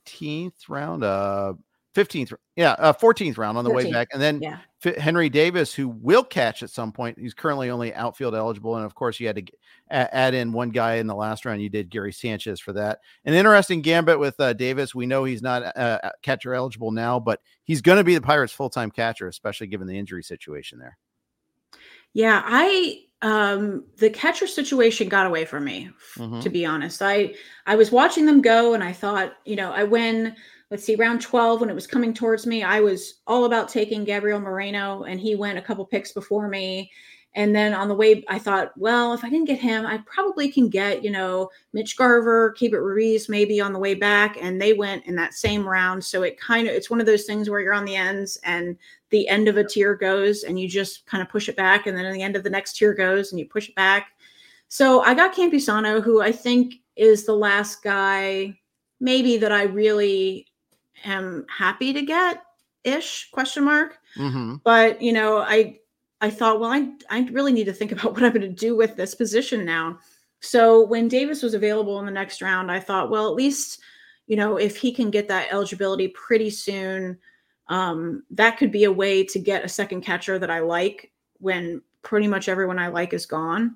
14th 0.07 0.69
round, 0.69 1.05
uh, 1.05 1.55
15th, 1.95 2.33
yeah, 2.57 2.73
uh, 2.73 2.93
14th 2.93 3.39
round 3.39 3.59
on 3.59 3.65
the 3.65 3.71
way 3.71 3.91
back. 3.91 4.09
And 4.13 4.23
then 4.23 4.41
yeah. 4.41 4.59
Henry 4.99 5.29
Davis, 5.29 5.75
who 5.75 5.89
will 5.89 6.25
catch 6.25 6.63
at 6.63 6.71
some 6.71 6.91
point. 6.91 7.19
He's 7.19 7.35
currently 7.35 7.71
only 7.71 7.95
outfield 7.95 8.35
eligible, 8.35 8.77
and 8.77 8.85
of 8.85 8.95
course, 8.95 9.21
you 9.21 9.27
had 9.27 9.37
to 9.37 9.53
add 9.91 10.35
in 10.35 10.53
one 10.53 10.71
guy 10.71 10.95
in 10.95 11.07
the 11.07 11.15
last 11.15 11.45
round. 11.45 11.63
You 11.63 11.69
did 11.69 11.91
Gary 11.91 12.13
Sanchez 12.13 12.61
for 12.61 12.73
that. 12.73 13.01
An 13.25 13.35
interesting 13.35 13.83
gambit 13.83 14.19
with 14.19 14.39
uh, 14.41 14.55
Davis. 14.55 14.95
We 14.95 15.07
know 15.07 15.25
he's 15.25 15.43
not 15.43 15.63
uh, 15.63 15.99
uh, 16.03 16.11
catcher 16.23 16.55
eligible 16.55 16.91
now, 16.91 17.21
but 17.21 17.41
he's 17.65 17.83
going 17.83 17.99
to 17.99 18.05
be 18.05 18.15
the 18.15 18.21
Pirates' 18.21 18.53
full 18.53 18.71
time 18.71 18.91
catcher, 18.91 19.29
especially 19.29 19.67
given 19.69 19.87
the 19.87 19.99
injury 19.99 20.23
situation 20.23 20.79
there. 20.79 20.99
Yeah, 22.15 22.43
I 22.45 23.05
um 23.23 23.85
the 23.99 24.11
catcher 24.11 24.47
situation 24.47 25.09
got 25.09 25.27
away 25.27 25.45
from 25.45 25.65
me 25.65 25.91
Mhm. 26.19 26.43
to 26.43 26.51
be 26.51 26.67
honest. 26.67 27.01
I 27.03 27.35
I 27.67 27.77
was 27.77 27.93
watching 27.93 28.27
them 28.27 28.43
go 28.43 28.75
and 28.75 28.83
I 28.85 28.93
thought, 28.93 29.35
you 29.45 29.57
know, 29.57 29.73
I 29.73 29.85
win 29.85 30.35
let's 30.71 30.85
see 30.85 30.97
round 30.97 31.21
12 31.21 31.61
when 31.61 31.69
it 31.71 31.75
was 31.75 31.87
coming 31.87 32.15
towards 32.15 32.47
me, 32.47 32.63
I 32.63 32.81
was 32.81 33.21
all 33.27 33.45
about 33.45 33.69
taking 33.69 34.05
Gabriel 34.05 34.41
Moreno 34.41 35.03
and 35.05 35.21
he 35.21 35.35
went 35.35 35.59
a 35.59 35.63
couple 35.63 35.85
picks 35.85 36.13
before 36.13 36.49
me. 36.49 36.91
And 37.35 37.55
then 37.55 37.73
on 37.75 37.89
the 37.89 37.95
way 37.95 38.25
I 38.29 38.39
thought, 38.39 38.73
well, 38.77 39.15
if 39.15 39.23
I 39.25 39.31
didn't 39.31 39.47
get 39.47 39.59
him, 39.59 39.87
I 39.87 39.99
probably 40.07 40.51
can 40.51 40.69
get, 40.69 41.03
you 41.05 41.11
know, 41.11 41.49
Mitch 41.73 41.97
Garver, 41.97 42.55
Keibert 42.59 42.83
Ruiz 42.85 43.29
maybe 43.29 43.61
on 43.61 43.73
the 43.73 43.79
way 43.79 43.95
back 43.95 44.37
and 44.41 44.61
they 44.61 44.73
went 44.73 45.07
in 45.07 45.15
that 45.17 45.35
same 45.35 45.67
round. 45.67 46.03
So 46.05 46.23
it 46.23 46.39
kind 46.41 46.67
of 46.69 46.75
it's 46.75 46.91
one 46.91 47.01
of 47.01 47.07
those 47.07 47.25
things 47.25 47.49
where 47.49 47.61
you're 47.61 47.75
on 47.75 47.85
the 47.85 47.97
ends 47.97 48.39
and 48.45 48.77
the 49.13 49.29
end 49.29 49.47
of 49.47 49.59
a 49.59 49.65
tier 49.65 49.95
goes 49.95 50.43
and 50.43 50.59
you 50.59 50.67
just 50.67 51.07
kind 51.07 51.23
of 51.23 51.29
push 51.29 51.49
it 51.49 51.55
back 51.55 51.87
and 51.87 51.97
then 51.97 52.07
at 52.07 52.13
the 52.13 52.23
end 52.23 52.35
of 52.35 52.43
the 52.43 52.51
next 52.51 52.77
tier 52.77 52.95
goes 52.95 53.31
and 53.31 53.39
you 53.39 53.47
push 53.47 53.69
it 53.69 53.75
back. 53.77 54.09
So 54.69 55.03
i 55.03 55.15
got 55.15 55.35
campusano 55.35 56.03
who 56.03 56.23
i 56.23 56.33
think 56.33 56.75
is 56.97 57.25
the 57.25 57.37
last 57.37 57.83
guy 57.83 58.59
maybe 59.01 59.37
that 59.37 59.53
i 59.53 59.65
really 59.65 60.47
am 61.05 61.45
happy 61.49 61.93
to 61.93 62.03
get 62.03 62.43
ish 62.85 63.31
question 63.33 63.65
mark. 63.65 63.99
Mm-hmm. 64.17 64.57
but 64.65 65.01
you 65.01 65.13
know 65.13 65.39
i 65.39 65.79
i 66.21 66.31
thought 66.31 66.59
well 66.59 66.71
i 66.71 66.89
i 67.11 67.29
really 67.33 67.53
need 67.53 67.65
to 67.65 67.73
think 67.73 67.93
about 67.97 68.15
what 68.15 68.23
i'm 68.23 68.33
going 68.33 68.41
to 68.41 68.49
do 68.49 68.75
with 68.75 68.97
this 68.97 69.15
position 69.15 69.65
now. 69.65 69.99
So 70.41 70.85
when 70.87 71.07
davis 71.07 71.43
was 71.43 71.55
available 71.55 72.01
in 72.01 72.07
the 72.07 72.11
next 72.11 72.41
round 72.41 72.73
i 72.73 72.81
thought 72.81 73.11
well 73.11 73.29
at 73.29 73.35
least 73.35 73.81
you 74.27 74.37
know 74.37 74.57
if 74.57 74.77
he 74.77 74.91
can 74.91 75.11
get 75.11 75.29
that 75.29 75.53
eligibility 75.53 76.09
pretty 76.09 76.49
soon 76.49 77.19
um, 77.73 78.23
that 78.31 78.59
could 78.59 78.71
be 78.71 78.85
a 78.85 78.93
way 78.93 79.25
to 79.25 79.39
get 79.39 79.65
a 79.65 79.69
second 79.69 80.03
catcher 80.03 80.39
that 80.39 80.51
i 80.51 80.61
like 80.61 81.11
when 81.39 81.81
pretty 82.03 82.29
much 82.29 82.49
everyone 82.49 82.79
i 82.79 82.89
like 82.89 83.13
is 83.13 83.27
gone 83.27 83.75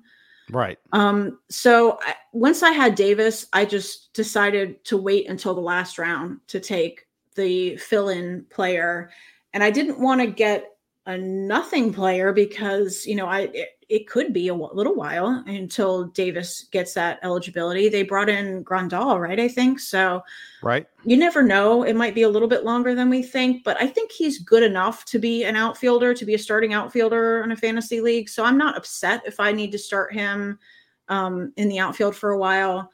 Right. 0.49 0.77
um, 0.93 1.39
so 1.49 1.99
I, 2.01 2.15
once 2.31 2.63
I 2.63 2.71
had 2.71 2.95
Davis, 2.95 3.47
I 3.51 3.65
just 3.65 4.13
decided 4.13 4.83
to 4.85 4.95
wait 4.95 5.27
until 5.27 5.53
the 5.53 5.61
last 5.61 5.97
round 5.97 6.39
to 6.47 6.59
take 6.59 7.05
the 7.35 7.75
fill-in 7.75 8.45
player, 8.49 9.09
and 9.53 9.61
I 9.63 9.71
didn't 9.71 9.99
want 9.99 10.21
to 10.21 10.27
get 10.27 10.77
a 11.05 11.17
nothing 11.17 11.93
player 11.93 12.31
because 12.31 13.05
you 13.05 13.15
know 13.15 13.25
I 13.25 13.49
it, 13.53 13.76
it 13.89 14.07
could 14.07 14.33
be 14.33 14.49
a 14.49 14.53
little 14.53 14.95
while 14.95 15.43
until 15.47 16.05
Davis 16.05 16.65
gets 16.71 16.93
that 16.93 17.19
eligibility. 17.23 17.87
They 17.87 18.03
brought 18.03 18.27
in 18.27 18.63
Grandal, 18.65 19.19
right? 19.19 19.39
I 19.39 19.47
think 19.47 19.79
so 19.79 20.23
Right. 20.61 20.87
you 21.05 21.15
never 21.15 21.41
know. 21.41 21.83
It 21.83 21.95
might 21.95 22.13
be 22.13 22.23
a 22.23 22.29
little 22.29 22.49
bit 22.49 22.65
longer 22.65 22.93
than 22.95 23.09
we 23.09 23.23
think, 23.23 23.63
but 23.63 23.81
I 23.81 23.87
think 23.87 24.11
he's 24.11 24.39
good 24.39 24.63
enough 24.63 25.05
to 25.05 25.19
be 25.19 25.45
an 25.45 25.55
outfielder, 25.55 26.13
to 26.13 26.25
be 26.25 26.33
a 26.33 26.39
starting 26.39 26.73
outfielder 26.73 27.43
in 27.43 27.51
a 27.51 27.55
fantasy 27.55 28.01
league. 28.01 28.27
So 28.27 28.43
I'm 28.43 28.57
not 28.57 28.75
upset 28.75 29.23
if 29.25 29.39
I 29.39 29.53
need 29.53 29.71
to 29.71 29.77
start 29.79 30.13
him 30.13 30.59
um, 31.07 31.53
in 31.55 31.69
the 31.69 31.79
outfield 31.79 32.15
for 32.15 32.31
a 32.31 32.37
while. 32.37 32.91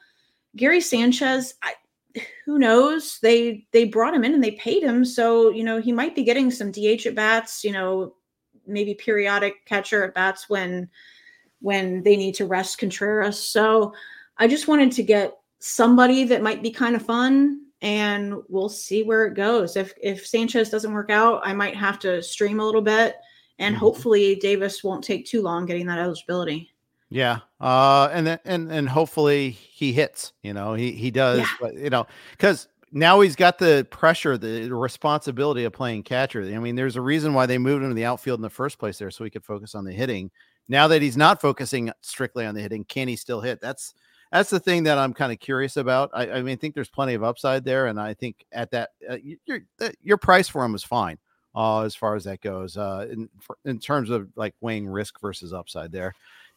Gary 0.54 0.80
Sanchez, 0.80 1.54
I, 1.62 1.72
who 2.44 2.60
knows? 2.60 3.18
They 3.20 3.66
they 3.72 3.84
brought 3.84 4.14
him 4.14 4.22
in 4.22 4.34
and 4.34 4.44
they 4.44 4.52
paid 4.52 4.84
him, 4.84 5.04
so 5.04 5.50
you 5.50 5.64
know 5.64 5.80
he 5.80 5.90
might 5.90 6.14
be 6.14 6.22
getting 6.22 6.50
some 6.52 6.70
DH 6.70 7.06
at 7.06 7.16
bats. 7.16 7.64
You 7.64 7.72
know, 7.72 8.14
maybe 8.66 8.94
periodic 8.94 9.64
catcher 9.66 10.04
at 10.04 10.14
bats 10.14 10.48
when 10.48 10.88
when 11.60 12.02
they 12.02 12.16
need 12.16 12.34
to 12.34 12.46
rest 12.46 12.78
Contreras. 12.78 13.38
So 13.38 13.94
I 14.36 14.46
just 14.48 14.68
wanted 14.68 14.92
to 14.92 15.02
get 15.02 15.38
somebody 15.60 16.24
that 16.24 16.42
might 16.42 16.62
be 16.62 16.70
kind 16.70 16.94
of 16.94 17.02
fun 17.02 17.62
and 17.80 18.34
we'll 18.48 18.68
see 18.68 19.02
where 19.02 19.26
it 19.26 19.34
goes. 19.34 19.76
If 19.76 19.94
if 20.02 20.26
Sanchez 20.26 20.70
doesn't 20.70 20.92
work 20.92 21.10
out, 21.10 21.40
I 21.44 21.52
might 21.52 21.76
have 21.76 21.98
to 22.00 22.22
stream 22.22 22.60
a 22.60 22.64
little 22.66 22.82
bit 22.82 23.16
and 23.58 23.74
Mhm. 23.74 23.78
hopefully 23.78 24.34
Davis 24.36 24.82
won't 24.84 25.04
take 25.04 25.26
too 25.26 25.40
long 25.42 25.64
getting 25.66 25.86
that 25.86 25.98
eligibility. 25.98 26.70
Yeah. 27.10 27.40
Uh, 27.60 28.08
and 28.12 28.26
then, 28.26 28.38
and, 28.44 28.72
and 28.72 28.88
hopefully 28.88 29.50
he 29.50 29.92
hits, 29.92 30.32
you 30.42 30.52
know, 30.52 30.74
he, 30.74 30.90
he 30.90 31.12
does, 31.12 31.38
Yeah. 31.38 31.46
but 31.60 31.74
you 31.74 31.88
know, 31.90 32.06
cause 32.38 32.66
now 32.94 33.20
he's 33.20 33.34
got 33.34 33.58
the 33.58 33.86
pressure, 33.90 34.38
the 34.38 34.72
responsibility 34.72 35.64
of 35.64 35.72
playing 35.72 36.04
catcher. 36.04 36.42
I 36.42 36.58
mean, 36.58 36.76
there's 36.76 36.94
a 36.94 37.00
reason 37.00 37.34
why 37.34 37.44
they 37.44 37.58
moved 37.58 37.82
him 37.82 37.90
to 37.90 37.94
the 37.94 38.04
outfield 38.04 38.38
in 38.38 38.42
the 38.42 38.48
first 38.48 38.78
place 38.78 38.98
there. 38.98 39.10
So 39.10 39.24
he 39.24 39.30
could 39.30 39.44
focus 39.44 39.74
on 39.74 39.84
the 39.84 39.92
hitting. 39.92 40.30
Now 40.68 40.86
that 40.86 41.02
he's 41.02 41.16
not 41.16 41.40
focusing 41.40 41.90
strictly 42.02 42.46
on 42.46 42.54
the 42.54 42.62
hitting, 42.62 42.84
can 42.84 43.08
he 43.08 43.16
still 43.16 43.40
hit? 43.40 43.60
That's, 43.60 43.94
that's 44.30 44.48
the 44.48 44.60
thing 44.60 44.84
that 44.84 44.96
I'm 44.96 45.12
kind 45.12 45.32
of 45.32 45.40
curious 45.40 45.76
about. 45.76 46.10
I, 46.14 46.30
I 46.30 46.42
mean, 46.42 46.52
I 46.52 46.56
think 46.56 46.76
there's 46.76 46.88
plenty 46.88 47.14
of 47.14 47.24
upside 47.24 47.64
there. 47.64 47.88
And 47.88 48.00
I 48.00 48.14
think 48.14 48.46
at 48.52 48.70
that, 48.70 48.90
uh, 49.10 49.16
your, 49.44 49.62
your 50.00 50.16
price 50.16 50.48
for 50.48 50.64
him 50.64 50.76
is 50.76 50.84
fine. 50.84 51.18
Uh, 51.56 51.82
as 51.82 51.94
far 51.94 52.14
as 52.14 52.24
that 52.24 52.40
goes, 52.40 52.76
uh, 52.76 53.06
in, 53.10 53.28
in 53.64 53.78
terms 53.78 54.10
of 54.10 54.28
like 54.34 54.54
weighing 54.60 54.88
risk 54.88 55.20
versus 55.20 55.52
upside 55.52 55.92
there. 55.92 56.14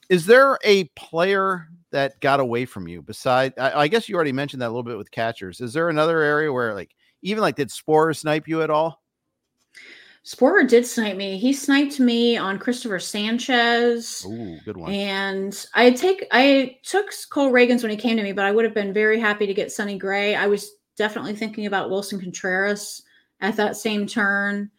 Is 0.09 0.25
there 0.25 0.57
a 0.63 0.85
player 0.95 1.67
that 1.91 2.19
got 2.21 2.39
away 2.39 2.65
from 2.65 2.87
you 2.87 3.01
beside? 3.01 3.53
I, 3.57 3.81
I 3.81 3.87
guess 3.87 4.07
you 4.07 4.15
already 4.15 4.31
mentioned 4.31 4.61
that 4.61 4.67
a 4.67 4.73
little 4.73 4.83
bit 4.83 4.97
with 4.97 5.11
catchers. 5.11 5.61
Is 5.61 5.73
there 5.73 5.89
another 5.89 6.21
area 6.21 6.51
where, 6.51 6.73
like, 6.73 6.95
even 7.21 7.41
like, 7.41 7.55
did 7.55 7.69
Sporer 7.69 8.15
snipe 8.15 8.47
you 8.47 8.61
at 8.61 8.69
all? 8.69 9.01
Sporer 10.23 10.67
did 10.67 10.85
snipe 10.85 11.15
me. 11.15 11.37
He 11.37 11.53
sniped 11.53 12.01
me 12.01 12.35
on 12.35 12.59
Christopher 12.59 12.99
Sanchez. 12.99 14.25
Ooh, 14.27 14.57
good 14.65 14.75
one. 14.75 14.91
And 14.91 15.65
I 15.73 15.91
take 15.91 16.27
I 16.31 16.77
took 16.83 17.11
Cole 17.29 17.49
Ragans 17.49 17.81
when 17.81 17.91
he 17.91 17.97
came 17.97 18.17
to 18.17 18.23
me, 18.23 18.33
but 18.33 18.43
I 18.43 18.51
would 18.51 18.65
have 18.65 18.73
been 18.73 18.91
very 18.91 19.21
happy 19.21 19.47
to 19.47 19.53
get 19.53 19.71
Sonny 19.71 19.97
Gray. 19.97 20.35
I 20.35 20.47
was 20.47 20.69
definitely 20.97 21.33
thinking 21.33 21.65
about 21.65 21.89
Wilson 21.89 22.19
Contreras 22.19 23.03
at 23.39 23.55
that 23.55 23.77
same 23.77 24.05
turn. 24.05 24.69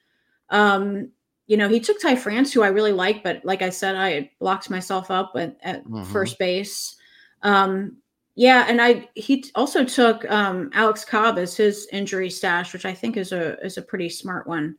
Um, 0.50 1.12
you 1.48 1.56
know, 1.56 1.68
he 1.68 1.80
took 1.80 2.00
Ty 2.00 2.14
France, 2.16 2.52
who 2.52 2.62
I 2.62 2.68
really 2.68 2.92
like, 2.92 3.24
but 3.24 3.44
like 3.44 3.62
I 3.62 3.70
said, 3.70 3.96
I 3.96 4.30
locked 4.38 4.70
myself 4.70 5.10
up 5.10 5.32
at, 5.34 5.56
at 5.62 5.84
Mhm. 5.84 6.06
first 6.06 6.38
base. 6.38 6.94
Um, 7.42 7.96
yeah, 8.36 8.66
and 8.68 8.80
I 8.80 9.08
he 9.16 9.44
also 9.56 9.82
took 9.84 10.30
um, 10.30 10.70
Alex 10.74 11.04
Cobb 11.04 11.38
as 11.38 11.56
his 11.56 11.88
injury 11.92 12.30
stash, 12.30 12.72
which 12.72 12.84
I 12.84 12.94
think 12.94 13.16
is 13.16 13.32
a 13.32 13.58
is 13.64 13.78
a 13.78 13.82
pretty 13.82 14.08
smart 14.08 14.46
one. 14.46 14.76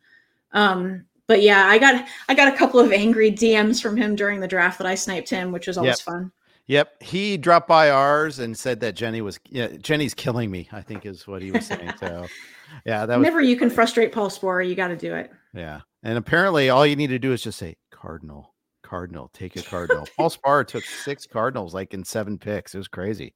Um, 0.53 1.05
but 1.28 1.41
yeah, 1.41 1.65
I 1.67 1.78
got 1.78 2.05
I 2.30 2.34
got 2.36 2.53
a 2.53 2.55
couple 2.57 2.80
of 2.80 2.91
angry 2.93 3.32
DMs 3.32 3.82
from 3.82 3.97
him 3.97 4.15
during 4.15 4.39
the 4.39 4.47
draft 4.47 4.78
that 4.78 4.88
I 4.88 4.95
sniped 4.95 5.30
him, 5.30 5.51
which 5.51 5.67
was 5.67 5.78
always 5.78 5.99
Yep. 5.99 6.05
fun. 6.05 6.32
Yep, 6.67 7.01
he 7.01 7.36
dropped 7.36 7.67
by 7.67 7.89
ours 7.89 8.38
and 8.39 8.55
said 8.55 8.80
that 8.82 8.93
Jenny 8.95 9.22
was 9.22 9.39
yeah, 9.49 9.67
Jenny's 9.82 10.13
killing 10.13 10.51
me. 10.51 10.70
I 10.72 10.82
think 10.82 11.05
is 11.05 11.28
what 11.28 11.41
he 11.41 11.51
was 11.51 11.65
saying. 11.65 11.93
So, 11.99 12.28
yeah, 12.86 13.05
that 13.07 13.17
was 13.17 13.26
Whenever 13.26 13.41
you 13.41 13.57
can 13.57 13.70
frustrate 13.72 14.11
Paul 14.11 14.30
Sporer, 14.30 14.61
you 14.67 14.76
got 14.76 14.89
to 14.89 14.95
do 14.95 15.15
it. 15.15 15.32
yeah. 15.53 15.82
And 16.03 16.17
apparently, 16.17 16.69
all 16.69 16.85
you 16.85 16.95
need 16.95 17.07
to 17.07 17.19
do 17.19 17.33
is 17.33 17.41
just 17.41 17.59
say 17.59 17.75
Cardinal, 17.91 18.53
cardinal. 18.81 19.29
Take 19.33 19.55
a 19.57 19.61
cardinal. 19.61 20.07
Paul 20.15 20.29
Spar 20.29 20.63
took 20.63 20.83
six 20.83 21.25
cardinals 21.25 21.73
like 21.73 21.93
in 21.93 22.03
seven 22.03 22.37
picks. 22.37 22.73
It 22.73 22.77
was 22.77 22.87
crazy. 22.87 23.33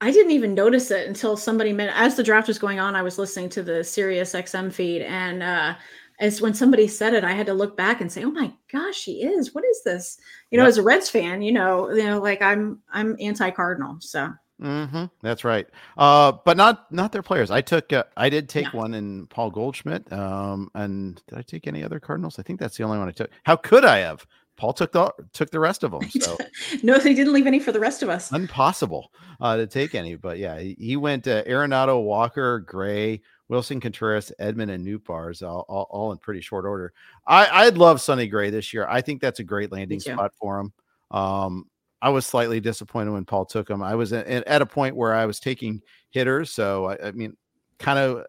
I 0.00 0.12
didn't 0.12 0.32
even 0.32 0.54
notice 0.54 0.90
it 0.90 1.08
until 1.08 1.36
somebody 1.36 1.72
meant 1.72 1.92
as 1.94 2.14
the 2.14 2.22
draft 2.22 2.48
was 2.48 2.58
going 2.58 2.78
on. 2.78 2.94
I 2.94 3.02
was 3.02 3.18
listening 3.18 3.48
to 3.50 3.62
the 3.62 3.82
Sirius 3.82 4.32
XM 4.32 4.72
feed, 4.72 5.02
and 5.02 5.42
uh, 5.42 5.74
as 6.20 6.40
when 6.40 6.54
somebody 6.54 6.86
said 6.86 7.14
it, 7.14 7.24
I 7.24 7.32
had 7.32 7.46
to 7.46 7.54
look 7.54 7.76
back 7.76 8.00
and 8.00 8.10
say, 8.10 8.24
"Oh 8.24 8.30
my 8.30 8.52
gosh, 8.72 9.04
he 9.04 9.24
is! 9.24 9.54
What 9.54 9.64
is 9.64 9.82
this?" 9.84 10.18
You 10.50 10.58
know, 10.58 10.64
yep. 10.64 10.68
as 10.68 10.78
a 10.78 10.82
Reds 10.82 11.10
fan, 11.10 11.42
you 11.42 11.52
know, 11.52 11.90
you 11.90 12.04
know, 12.04 12.20
like 12.20 12.40
I'm 12.40 12.80
I'm 12.92 13.16
anti 13.20 13.50
Cardinal, 13.50 13.98
so. 14.00 14.32
Mm-hmm. 14.60 15.04
That's 15.22 15.44
right. 15.44 15.66
Uh, 15.96 16.32
but 16.44 16.56
not 16.56 16.90
not 16.92 17.12
their 17.12 17.22
players. 17.22 17.50
I 17.50 17.60
took 17.60 17.92
uh, 17.92 18.04
I 18.16 18.28
did 18.28 18.48
take 18.48 18.72
one 18.74 18.94
in 18.94 19.26
Paul 19.28 19.50
Goldschmidt. 19.50 20.12
Um, 20.12 20.70
and 20.74 21.22
did 21.28 21.38
I 21.38 21.42
take 21.42 21.66
any 21.66 21.84
other 21.84 22.00
Cardinals? 22.00 22.38
I 22.38 22.42
think 22.42 22.58
that's 22.58 22.76
the 22.76 22.84
only 22.84 22.98
one 22.98 23.08
I 23.08 23.12
took. 23.12 23.30
How 23.44 23.56
could 23.56 23.84
I 23.84 23.98
have? 23.98 24.26
Paul 24.56 24.72
took 24.72 24.90
the 24.90 25.12
took 25.32 25.50
the 25.50 25.60
rest 25.60 25.84
of 25.84 25.92
them. 25.92 26.10
So 26.10 26.36
no, 26.82 26.98
they 26.98 27.14
didn't 27.14 27.32
leave 27.32 27.46
any 27.46 27.60
for 27.60 27.70
the 27.70 27.80
rest 27.80 28.02
of 28.02 28.08
us. 28.08 28.32
Impossible 28.32 29.12
uh, 29.40 29.56
to 29.56 29.66
take 29.66 29.94
any. 29.94 30.16
But 30.16 30.38
yeah, 30.38 30.58
he, 30.58 30.76
he 30.78 30.96
went 30.96 31.28
uh, 31.28 31.44
Arenado, 31.44 32.02
Walker, 32.02 32.58
Gray, 32.58 33.22
Wilson 33.48 33.80
Contreras, 33.80 34.32
Edman, 34.40 34.70
and 34.70 34.84
Nootbaars, 34.84 35.46
all, 35.46 35.64
all, 35.68 35.86
all, 35.90 36.12
in 36.12 36.18
pretty 36.18 36.40
short 36.40 36.64
order. 36.64 36.92
I 37.26 37.66
I'd 37.66 37.78
love 37.78 38.00
Sonny 38.00 38.26
Gray 38.26 38.50
this 38.50 38.74
year. 38.74 38.86
I 38.88 39.00
think 39.00 39.20
that's 39.20 39.38
a 39.38 39.44
great 39.44 39.70
landing 39.70 40.00
spot 40.00 40.32
for 40.40 40.58
him. 40.58 40.72
Um, 41.12 41.66
I 42.00 42.10
was 42.10 42.26
slightly 42.26 42.60
disappointed 42.60 43.10
when 43.10 43.24
Paul 43.24 43.44
took 43.44 43.68
him. 43.68 43.82
I 43.82 43.94
was 43.94 44.12
at, 44.12 44.62
a 44.62 44.66
point 44.66 44.94
where 44.94 45.14
I 45.14 45.26
was 45.26 45.40
taking 45.40 45.82
hitters, 46.10 46.52
so 46.52 46.86
I, 46.86 47.08
I 47.08 47.12
mean, 47.12 47.36
kind 47.78 47.98
of, 47.98 48.24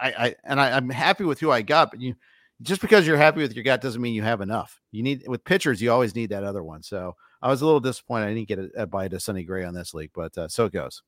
I, 0.00 0.12
I 0.12 0.34
and 0.44 0.60
I, 0.60 0.76
I'm 0.76 0.90
happy 0.90 1.24
with 1.24 1.38
who 1.38 1.50
I 1.50 1.62
got, 1.62 1.90
but 1.90 2.00
you 2.00 2.14
just 2.62 2.80
because 2.80 3.06
you're 3.06 3.16
happy 3.16 3.40
with 3.40 3.54
your 3.54 3.64
gut 3.64 3.80
doesn't 3.80 4.00
mean 4.00 4.14
you 4.14 4.22
have 4.22 4.40
enough. 4.40 4.80
You 4.90 5.02
need 5.02 5.24
with 5.26 5.44
pitchers, 5.44 5.80
you 5.80 5.92
always 5.92 6.14
need 6.14 6.30
that 6.30 6.44
other 6.44 6.62
one. 6.62 6.82
So 6.82 7.16
I 7.40 7.48
was 7.48 7.62
a 7.62 7.64
little 7.64 7.80
disappointed 7.80 8.26
I 8.26 8.34
didn't 8.34 8.48
get 8.48 8.58
a, 8.58 8.70
a 8.82 8.86
bite 8.86 9.20
Sonny 9.20 9.42
Gray 9.42 9.64
on 9.64 9.74
this 9.74 9.94
league, 9.94 10.10
but 10.14 10.36
uh, 10.38 10.48
so 10.48 10.66
it 10.66 10.72
goes. 10.72 11.02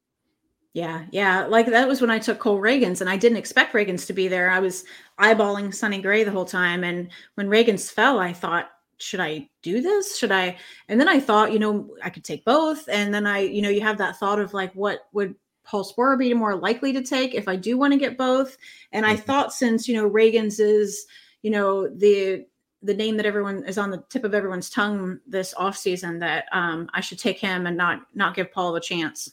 Yeah, 0.73 1.05
yeah. 1.13 1.47
Like 1.47 1.67
that 1.67 1.87
was 1.87 2.01
when 2.01 2.11
I 2.11 2.19
took 2.19 2.41
Cole 2.41 2.61
Ragans, 2.61 3.01
and 3.01 3.09
I 3.09 3.17
didn't 3.17 3.39
expect 3.39 3.75
Ragans 3.75 4.07
to 4.09 4.13
be 4.13 4.27
there. 4.27 4.51
I 4.51 4.59
was 4.59 4.85
eyeballing 5.21 5.73
Sonny 5.73 6.03
Gray 6.03 6.25
the 6.25 6.33
whole 6.33 6.45
time, 6.45 6.83
and 6.83 7.09
when 7.37 7.49
Ragans 7.49 7.93
fell, 7.93 8.19
I 8.19 8.33
thought, 8.33 8.71
should 9.05 9.21
I 9.21 9.49
do 9.63 9.81
this? 9.81 10.19
Should 10.19 10.33
I? 10.33 10.57
And 10.89 10.99
then 10.99 11.09
I 11.09 11.21
thought, 11.21 11.53
you 11.53 11.59
know, 11.59 11.95
I 12.03 12.11
could 12.11 12.25
take 12.25 12.45
both. 12.45 12.89
And 12.89 13.13
then 13.13 13.27
I, 13.27 13.41
you 13.41 13.61
know, 13.61 13.69
you 13.69 13.83
have 13.83 13.99
that 13.99 14.19
thought 14.19 14.41
of 14.41 14.55
like, 14.55 14.73
what 14.75 15.01
would 15.13 15.35
Paul 15.65 15.85
Sporer 15.85 16.19
be 16.19 16.33
more 16.35 16.57
likely 16.57 16.93
to 16.93 17.03
take 17.03 17.35
if 17.35 17.49
I 17.49 17.57
do 17.57 17.77
want 17.77 17.93
to 17.93 17.99
get 17.99 18.17
both? 18.17 18.57
And 18.93 19.05
I 19.05 19.15
mm-hmm. 19.15 19.23
thought 19.23 19.53
since 19.53 19.89
you 19.89 19.95
know 19.95 20.09
Ragans 20.09 20.61
is 20.61 21.07
you 21.43 21.51
know 21.51 21.89
the 21.89 22.47
the 22.83 22.95
name 22.95 23.17
that 23.17 23.27
everyone 23.27 23.65
is 23.65 23.79
on 23.79 23.91
the 23.91 24.05
tip 24.11 24.25
of 24.25 24.35
everyone's 24.35 24.69
tongue 24.69 25.19
this 25.27 25.55
off 25.55 25.77
season 25.77 26.19
that 26.19 26.45
um, 26.53 26.89
I 26.93 27.01
should 27.01 27.19
take 27.19 27.39
him 27.39 27.67
and 27.67 27.77
not 27.77 28.03
not 28.15 28.35
give 28.35 28.53
Paul 28.53 28.77
a 28.77 28.81
chance. 28.81 29.31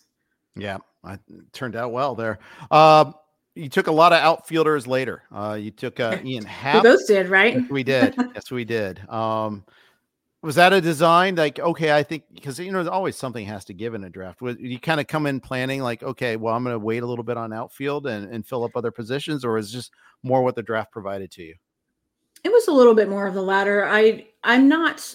Yeah, 0.55 0.77
I 1.03 1.19
turned 1.53 1.75
out 1.75 1.91
well 1.91 2.15
there. 2.15 2.39
Uh, 2.69 3.11
you 3.55 3.69
took 3.69 3.87
a 3.87 3.91
lot 3.91 4.13
of 4.13 4.19
outfielders 4.19 4.87
later. 4.87 5.23
Uh, 5.31 5.57
you 5.59 5.71
took 5.71 5.99
uh, 5.99 6.17
Ian 6.23 6.45
Happ. 6.45 6.83
We 6.83 6.89
both 6.91 7.07
did, 7.07 7.29
right? 7.29 7.55
Yes, 7.55 7.69
we 7.69 7.83
did. 7.83 8.15
yes, 8.35 8.51
we 8.51 8.65
did. 8.65 9.09
Um, 9.09 9.65
was 10.41 10.55
that 10.55 10.73
a 10.73 10.81
design 10.81 11.35
like 11.35 11.59
okay? 11.59 11.95
I 11.95 12.01
think 12.01 12.23
because 12.33 12.57
you 12.57 12.71
know 12.71 12.79
there's 12.79 12.87
always 12.87 13.15
something 13.15 13.45
has 13.45 13.63
to 13.65 13.73
give 13.73 13.93
in 13.93 14.03
a 14.03 14.09
draft. 14.09 14.39
You 14.41 14.79
kind 14.79 14.99
of 14.99 15.05
come 15.05 15.27
in 15.27 15.39
planning 15.39 15.81
like 15.81 16.01
okay, 16.01 16.35
well 16.35 16.55
I'm 16.55 16.63
going 16.63 16.73
to 16.73 16.79
wait 16.79 17.03
a 17.03 17.05
little 17.05 17.23
bit 17.23 17.37
on 17.37 17.53
outfield 17.53 18.07
and, 18.07 18.31
and 18.33 18.45
fill 18.45 18.63
up 18.63 18.71
other 18.75 18.89
positions, 18.89 19.45
or 19.45 19.57
is 19.57 19.71
just 19.71 19.91
more 20.23 20.41
what 20.41 20.55
the 20.55 20.63
draft 20.63 20.91
provided 20.91 21.29
to 21.31 21.43
you? 21.43 21.55
It 22.43 22.51
was 22.51 22.67
a 22.67 22.71
little 22.71 22.95
bit 22.95 23.07
more 23.07 23.27
of 23.27 23.35
the 23.35 23.41
latter. 23.43 23.85
I 23.85 24.27
I'm 24.43 24.67
not 24.67 25.13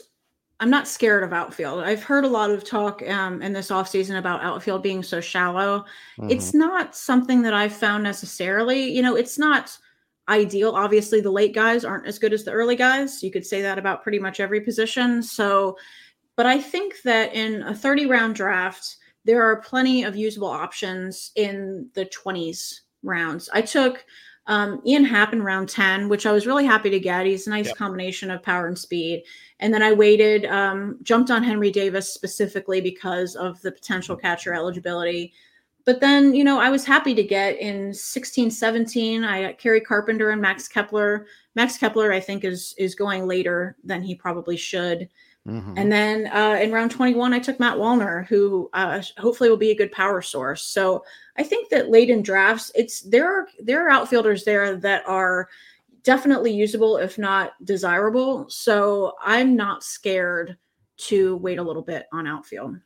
I'm 0.59 0.70
not 0.70 0.88
scared 0.88 1.22
of 1.22 1.34
outfield. 1.34 1.84
I've 1.84 2.02
heard 2.02 2.24
a 2.24 2.28
lot 2.28 2.50
of 2.50 2.64
talk 2.64 3.07
um, 3.09 3.42
in 3.42 3.52
this 3.52 3.70
offseason 3.70 4.18
about 4.18 4.42
outfield 4.42 4.82
being 4.82 5.02
so 5.02 5.20
shallow. 5.20 5.84
Mm-hmm. 6.18 6.30
It's 6.30 6.54
not 6.54 6.96
something 6.96 7.42
that 7.42 7.52
I've 7.52 7.74
found 7.74 8.02
necessarily. 8.02 8.90
You 8.90 9.02
know, 9.02 9.16
it's 9.16 9.38
not 9.38 9.76
ideal. 10.28 10.70
Obviously, 10.70 11.20
the 11.20 11.30
late 11.30 11.54
guys 11.54 11.84
aren't 11.84 12.07
as 12.07 12.18
good 12.18 12.32
as 12.32 12.44
the 12.44 12.52
early 12.52 12.74
guys. 12.74 13.22
You 13.22 13.30
could 13.30 13.44
say 13.44 13.61
that 13.62 13.78
about 13.78 14.02
pretty 14.02 14.18
much 14.18 14.40
every 14.40 14.62
position. 14.62 15.22
So, 15.22 15.76
but 16.36 16.46
I 16.46 16.59
think 16.59 17.02
that 17.02 17.34
in 17.34 17.62
a 17.62 17.74
30 17.74 18.07
round 18.07 18.34
draft, 18.34 18.96
there 19.26 19.42
are 19.42 19.61
plenty 19.61 20.04
of 20.04 20.16
usable 20.16 20.48
options 20.48 21.32
in 21.36 21.90
the 21.94 22.07
20s 22.07 22.80
rounds. 23.02 23.50
I 23.52 23.61
took 23.61 24.07
um, 24.47 24.80
Ian 24.86 25.05
Happ 25.05 25.32
in 25.32 25.42
round 25.42 25.68
10, 25.68 26.09
which 26.09 26.26
I 26.26 26.32
was 26.32 26.47
really 26.47 26.64
happy 26.64 26.90
to 26.90 27.01
get. 27.01 27.26
He's 27.26 27.47
a 27.47 27.51
nice 27.51 27.66
yep. 27.66 27.76
combination 27.76 28.30
of 28.30 28.42
power 28.42 28.66
and 28.66 28.78
speed. 28.78 29.24
And 29.59 29.72
then 29.72 29.82
I 29.82 29.92
waited, 29.92 30.44
um, 30.47 30.99
jumped 31.03 31.30
on 31.30 31.42
Henry 31.42 31.70
Davis 31.70 32.12
specifically 32.12 32.80
because 32.80 33.34
of 33.34 33.61
the 33.62 33.72
potential 33.72 34.16
mm-hmm. 34.16 34.26
catcher 34.26 34.55
eligibility. 34.55 35.32
But 35.84 36.01
then, 36.01 36.34
you 36.34 36.42
know, 36.42 36.59
I 36.59 36.68
was 36.68 36.84
happy 36.84 37.14
to 37.14 37.22
get 37.22 37.59
in 37.61 37.94
16, 37.94 38.51
17. 38.51 39.24
I 39.24 39.42
got 39.42 39.59
Kerry 39.59 39.80
Carpenter 39.80 40.30
and 40.30 40.42
Max 40.42 40.66
Kepler. 40.66 41.26
Max 41.55 41.78
Kepler, 41.78 42.12
I 42.12 42.20
think, 42.20 42.44
is 42.44 42.74
is 42.76 42.97
going 42.97 43.26
later 43.26 43.76
than 43.84 44.03
he 44.03 44.14
probably 44.14 44.57
should. 44.57 45.09
Mm-hmm. 45.47 45.74
And 45.76 45.92
then 45.92 46.26
uh, 46.28 46.59
in 46.61 46.72
round 46.72 46.90
21, 46.90 47.32
I 47.32 47.38
took 47.38 47.61
Matt 47.61 47.76
Wallner, 47.76 48.26
who 48.26 48.68
uh, 48.72 49.01
hopefully 49.18 49.49
will 49.49 49.57
be 49.57 49.70
a 49.70 49.76
good 49.76 49.92
power 49.92 50.20
source. 50.20 50.62
So 50.62 51.05
I 51.36 51.44
think 51.44 51.68
that 51.70 51.90
late 51.90 52.11
in 52.11 52.22
drafts, 52.22 52.72
it's 52.74 53.03
there 53.03 53.26
are 53.32 53.49
there 53.61 53.86
are 53.86 53.90
outfielders 53.90 54.44
there 54.44 54.76
that 54.76 55.07
are 55.07 55.49
definitely 56.03 56.53
usable, 56.53 56.97
if 56.97 57.16
not 57.16 57.53
desirable. 57.64 58.49
So 58.49 59.14
I'm 59.22 59.55
not 59.55 59.84
scared 59.84 60.57
to 60.97 61.36
wait 61.36 61.59
a 61.59 61.62
little 61.62 61.82
bit 61.82 62.07
on 62.12 62.26
outfield. 62.26 62.76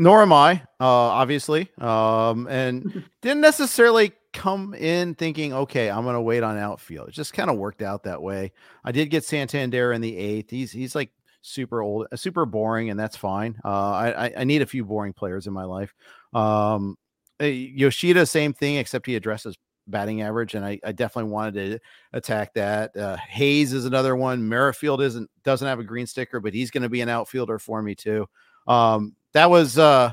Nor 0.00 0.22
am 0.22 0.32
I, 0.32 0.62
uh, 0.80 0.86
obviously, 0.86 1.68
um, 1.78 2.46
and 2.46 3.04
didn't 3.20 3.40
necessarily 3.40 4.12
come 4.32 4.74
in 4.74 5.16
thinking, 5.16 5.52
okay, 5.52 5.90
I'm 5.90 6.04
going 6.04 6.14
to 6.14 6.20
wait 6.20 6.44
on 6.44 6.56
outfield. 6.56 7.08
It 7.08 7.12
just 7.14 7.32
kind 7.32 7.50
of 7.50 7.56
worked 7.56 7.82
out 7.82 8.04
that 8.04 8.22
way. 8.22 8.52
I 8.84 8.92
did 8.92 9.06
get 9.06 9.24
Santander 9.24 9.92
in 9.92 10.00
the 10.00 10.16
eighth. 10.16 10.50
He's 10.50 10.70
he's 10.70 10.94
like 10.94 11.10
super 11.42 11.82
old, 11.82 12.06
uh, 12.12 12.16
super 12.16 12.46
boring, 12.46 12.90
and 12.90 12.98
that's 12.98 13.16
fine. 13.16 13.58
Uh, 13.64 13.68
I 13.68 14.32
I 14.38 14.44
need 14.44 14.62
a 14.62 14.66
few 14.66 14.84
boring 14.84 15.12
players 15.12 15.46
in 15.46 15.52
my 15.52 15.64
life. 15.64 15.94
Um, 16.34 16.96
Yoshida, 17.40 18.26
same 18.26 18.52
thing, 18.52 18.76
except 18.76 19.06
he 19.06 19.14
addresses 19.14 19.56
batting 19.86 20.22
average, 20.22 20.54
and 20.54 20.64
I, 20.64 20.78
I 20.84 20.92
definitely 20.92 21.30
wanted 21.30 21.54
to 21.54 21.78
attack 22.12 22.54
that. 22.54 22.96
Uh, 22.96 23.16
Hayes 23.16 23.72
is 23.72 23.84
another 23.84 24.16
one. 24.16 24.48
Merrifield 24.48 25.00
isn't 25.00 25.30
doesn't 25.44 25.66
have 25.66 25.78
a 25.78 25.84
green 25.84 26.06
sticker, 26.06 26.40
but 26.40 26.54
he's 26.54 26.70
going 26.70 26.82
to 26.82 26.88
be 26.88 27.00
an 27.00 27.08
outfielder 27.08 27.58
for 27.58 27.82
me 27.82 27.94
too. 27.94 28.26
Um, 28.66 29.14
that 29.32 29.50
was 29.50 29.78
uh, 29.78 30.12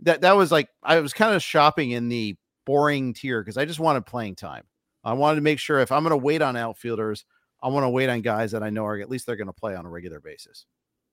that 0.00 0.20
that 0.20 0.36
was 0.36 0.52
like 0.52 0.68
I 0.82 1.00
was 1.00 1.12
kind 1.12 1.34
of 1.34 1.42
shopping 1.42 1.92
in 1.92 2.08
the 2.08 2.36
boring 2.64 3.14
tier 3.14 3.42
because 3.42 3.56
I 3.56 3.64
just 3.64 3.80
wanted 3.80 4.06
playing 4.06 4.36
time. 4.36 4.64
I 5.02 5.12
wanted 5.12 5.36
to 5.36 5.42
make 5.42 5.58
sure 5.58 5.80
if 5.80 5.92
I'm 5.92 6.02
going 6.02 6.10
to 6.10 6.16
wait 6.16 6.40
on 6.40 6.56
outfielders, 6.56 7.24
I 7.64 7.68
want 7.68 7.84
to 7.84 7.88
wait 7.88 8.10
on 8.10 8.20
guys 8.20 8.52
that 8.52 8.62
I 8.62 8.68
know 8.68 8.84
are 8.84 9.00
at 9.00 9.08
least 9.08 9.26
they're 9.26 9.36
going 9.36 9.46
to 9.46 9.52
play 9.54 9.74
on 9.74 9.86
a 9.86 9.90
regular 9.90 10.20
basis. 10.20 10.66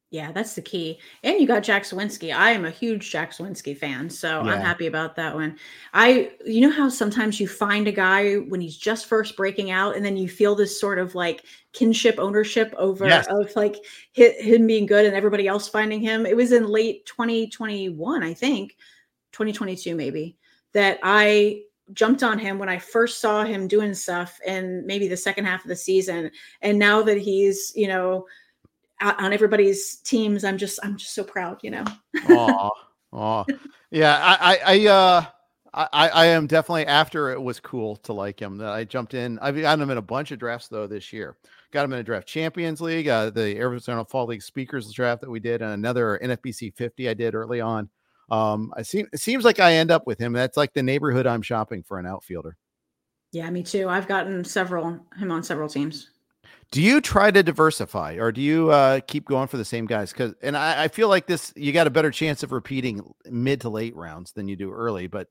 Yeah, 0.09 0.33
that's 0.33 0.55
the 0.55 0.61
key. 0.61 0.99
And 1.23 1.39
you 1.39 1.47
got 1.47 1.63
Jack 1.63 1.83
Suwinski. 1.83 2.35
I 2.35 2.51
am 2.51 2.65
a 2.65 2.69
huge 2.69 3.09
Jack 3.09 3.31
Suwinski 3.31 3.77
fan, 3.77 4.09
so 4.09 4.43
yeah. 4.43 4.51
I'm 4.51 4.59
happy 4.59 4.87
about 4.87 5.15
that 5.15 5.33
one. 5.33 5.57
I, 5.93 6.31
you 6.45 6.59
know 6.59 6.69
how 6.69 6.89
sometimes 6.89 7.39
you 7.39 7.47
find 7.47 7.87
a 7.87 7.93
guy 7.93 8.35
when 8.35 8.59
he's 8.59 8.75
just 8.75 9.05
first 9.05 9.37
breaking 9.37 9.71
out, 9.71 9.95
and 9.95 10.03
then 10.03 10.17
you 10.17 10.27
feel 10.27 10.53
this 10.53 10.77
sort 10.77 10.99
of 10.99 11.15
like 11.15 11.45
kinship 11.71 12.15
ownership 12.17 12.73
over 12.77 13.07
yes. 13.07 13.25
of 13.29 13.55
like 13.55 13.77
him 14.11 14.67
being 14.67 14.85
good 14.85 15.05
and 15.05 15.15
everybody 15.15 15.47
else 15.47 15.69
finding 15.69 16.01
him. 16.01 16.25
It 16.25 16.35
was 16.35 16.51
in 16.51 16.67
late 16.67 17.05
2021, 17.05 18.21
I 18.21 18.33
think, 18.33 18.75
2022 19.31 19.95
maybe, 19.95 20.35
that 20.73 20.99
I 21.03 21.61
jumped 21.93 22.23
on 22.23 22.39
him 22.39 22.57
when 22.59 22.69
I 22.69 22.77
first 22.77 23.19
saw 23.19 23.43
him 23.43 23.67
doing 23.67 23.93
stuff 23.93 24.39
and 24.45 24.85
maybe 24.85 25.07
the 25.07 25.17
second 25.17 25.45
half 25.45 25.63
of 25.63 25.69
the 25.69 25.75
season. 25.75 26.31
And 26.61 26.79
now 26.79 27.01
that 27.03 27.17
he's, 27.17 27.71
you 27.75 27.87
know, 27.87 28.25
on 29.01 29.33
everybody's 29.33 29.97
teams, 29.97 30.43
I'm 30.43 30.57
just 30.57 30.79
I'm 30.83 30.97
just 30.97 31.13
so 31.13 31.23
proud, 31.23 31.59
you 31.63 31.71
know. 31.71 31.83
oh, 32.29 32.71
oh, 33.13 33.45
yeah. 33.89 34.17
I 34.21 34.59
I 34.65 34.87
uh 34.87 35.25
I 35.73 36.09
I 36.09 36.25
am 36.27 36.47
definitely 36.47 36.85
after 36.85 37.31
it 37.31 37.41
was 37.41 37.59
cool 37.59 37.95
to 37.97 38.13
like 38.13 38.39
him 38.39 38.57
that 38.57 38.71
I 38.71 38.83
jumped 38.83 39.13
in. 39.13 39.39
I've 39.39 39.59
got 39.59 39.79
him 39.79 39.89
in 39.89 39.97
a 39.97 40.01
bunch 40.01 40.31
of 40.31 40.39
drafts 40.39 40.67
though 40.67 40.87
this 40.87 41.11
year. 41.13 41.37
Got 41.71 41.85
him 41.85 41.93
in 41.93 41.99
a 41.99 42.03
draft 42.03 42.27
Champions 42.27 42.81
League, 42.81 43.07
uh, 43.07 43.29
the 43.29 43.57
Arizona 43.57 44.03
Fall 44.03 44.27
League 44.27 44.41
Speakers 44.41 44.91
draft 44.91 45.21
that 45.21 45.29
we 45.29 45.39
did, 45.39 45.61
and 45.61 45.71
another 45.71 46.19
NFBC 46.21 46.75
50 46.75 47.07
I 47.07 47.13
did 47.13 47.33
early 47.33 47.61
on. 47.61 47.89
Um, 48.31 48.73
I 48.77 48.81
seem 48.81 49.07
it 49.11 49.19
seems 49.19 49.43
like 49.43 49.59
I 49.59 49.73
end 49.73 49.91
up 49.91 50.07
with 50.07 50.17
him. 50.17 50.31
That's 50.33 50.57
like 50.57 50.73
the 50.73 50.81
neighborhood 50.81 51.27
I'm 51.27 51.41
shopping 51.41 51.83
for 51.83 51.99
an 51.99 52.05
outfielder. 52.05 52.57
Yeah, 53.33 53.49
me 53.49 53.61
too. 53.61 53.89
I've 53.89 54.07
gotten 54.07 54.43
several 54.45 55.05
him 55.17 55.31
on 55.31 55.43
several 55.43 55.69
teams. 55.69 56.09
Do 56.71 56.81
you 56.81 57.01
try 57.01 57.31
to 57.31 57.43
diversify 57.43 58.13
or 58.13 58.31
do 58.31 58.39
you 58.39 58.71
uh, 58.71 59.01
keep 59.01 59.25
going 59.25 59.49
for 59.49 59.57
the 59.57 59.65
same 59.65 59.85
guys? 59.85 60.13
Because 60.13 60.33
and 60.41 60.55
I, 60.55 60.85
I, 60.85 60.87
feel 60.87 61.09
like 61.09 61.27
this 61.27 61.51
you 61.57 61.73
got 61.73 61.87
a 61.87 61.91
better 61.91 62.11
chance 62.11 62.43
of 62.43 62.53
repeating 62.53 63.01
mid 63.29 63.59
to 63.61 63.69
late 63.69 63.93
rounds 63.93 64.31
than 64.31 64.47
you 64.47 64.55
do 64.55 64.71
early. 64.71 65.07
But 65.07 65.27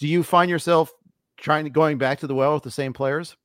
do 0.00 0.08
you 0.08 0.24
find 0.24 0.50
yourself 0.50 0.92
trying 1.36 1.64
to 1.64 1.70
going 1.70 1.98
back 1.98 2.18
to 2.20 2.26
the 2.26 2.34
well 2.34 2.54
with 2.54 2.64
the 2.64 2.72
same 2.72 2.92
players? 2.92 3.36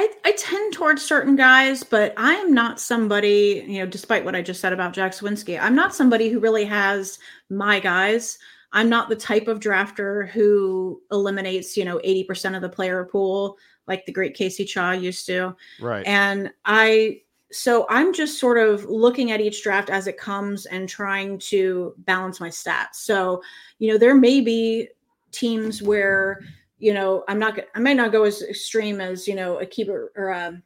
I, 0.00 0.08
I 0.24 0.32
tend 0.32 0.72
towards 0.72 1.02
certain 1.02 1.36
guys, 1.36 1.82
but 1.82 2.14
I 2.16 2.32
am 2.32 2.54
not 2.54 2.80
somebody, 2.80 3.62
you 3.68 3.80
know, 3.80 3.86
despite 3.86 4.24
what 4.24 4.34
I 4.34 4.40
just 4.40 4.62
said 4.62 4.72
about 4.72 4.94
Jack 4.94 5.12
Suwinski, 5.12 5.60
I'm 5.60 5.74
not 5.74 5.94
somebody 5.94 6.30
who 6.30 6.40
really 6.40 6.64
has 6.64 7.18
my 7.50 7.80
guys. 7.80 8.38
I'm 8.72 8.88
not 8.88 9.10
the 9.10 9.16
type 9.16 9.46
of 9.46 9.60
drafter 9.60 10.26
who 10.30 11.02
eliminates, 11.10 11.76
you 11.76 11.84
know, 11.84 11.98
80% 11.98 12.56
of 12.56 12.62
the 12.62 12.68
player 12.70 13.04
pool 13.04 13.58
like 13.86 14.06
the 14.06 14.12
great 14.12 14.34
Casey 14.34 14.64
Chaw 14.64 14.92
used 14.92 15.26
to. 15.26 15.54
Right. 15.82 16.06
And 16.06 16.50
I 16.64 17.20
so 17.52 17.84
I'm 17.90 18.14
just 18.14 18.38
sort 18.38 18.56
of 18.56 18.84
looking 18.84 19.32
at 19.32 19.40
each 19.42 19.62
draft 19.62 19.90
as 19.90 20.06
it 20.06 20.16
comes 20.16 20.64
and 20.64 20.88
trying 20.88 21.38
to 21.40 21.94
balance 21.98 22.40
my 22.40 22.48
stats. 22.48 22.94
So, 22.94 23.42
you 23.80 23.92
know, 23.92 23.98
there 23.98 24.14
may 24.14 24.40
be 24.40 24.88
teams 25.32 25.82
where 25.82 26.40
you 26.80 26.94
know, 26.94 27.24
I'm 27.28 27.38
not, 27.38 27.58
I 27.74 27.78
may 27.78 27.94
not 27.94 28.10
go 28.10 28.24
as 28.24 28.42
extreme 28.42 29.00
as, 29.00 29.28
you 29.28 29.34
know, 29.34 29.58
a 29.58 29.66
keeper 29.66 30.10
or 30.16 30.32
um, 30.32 30.62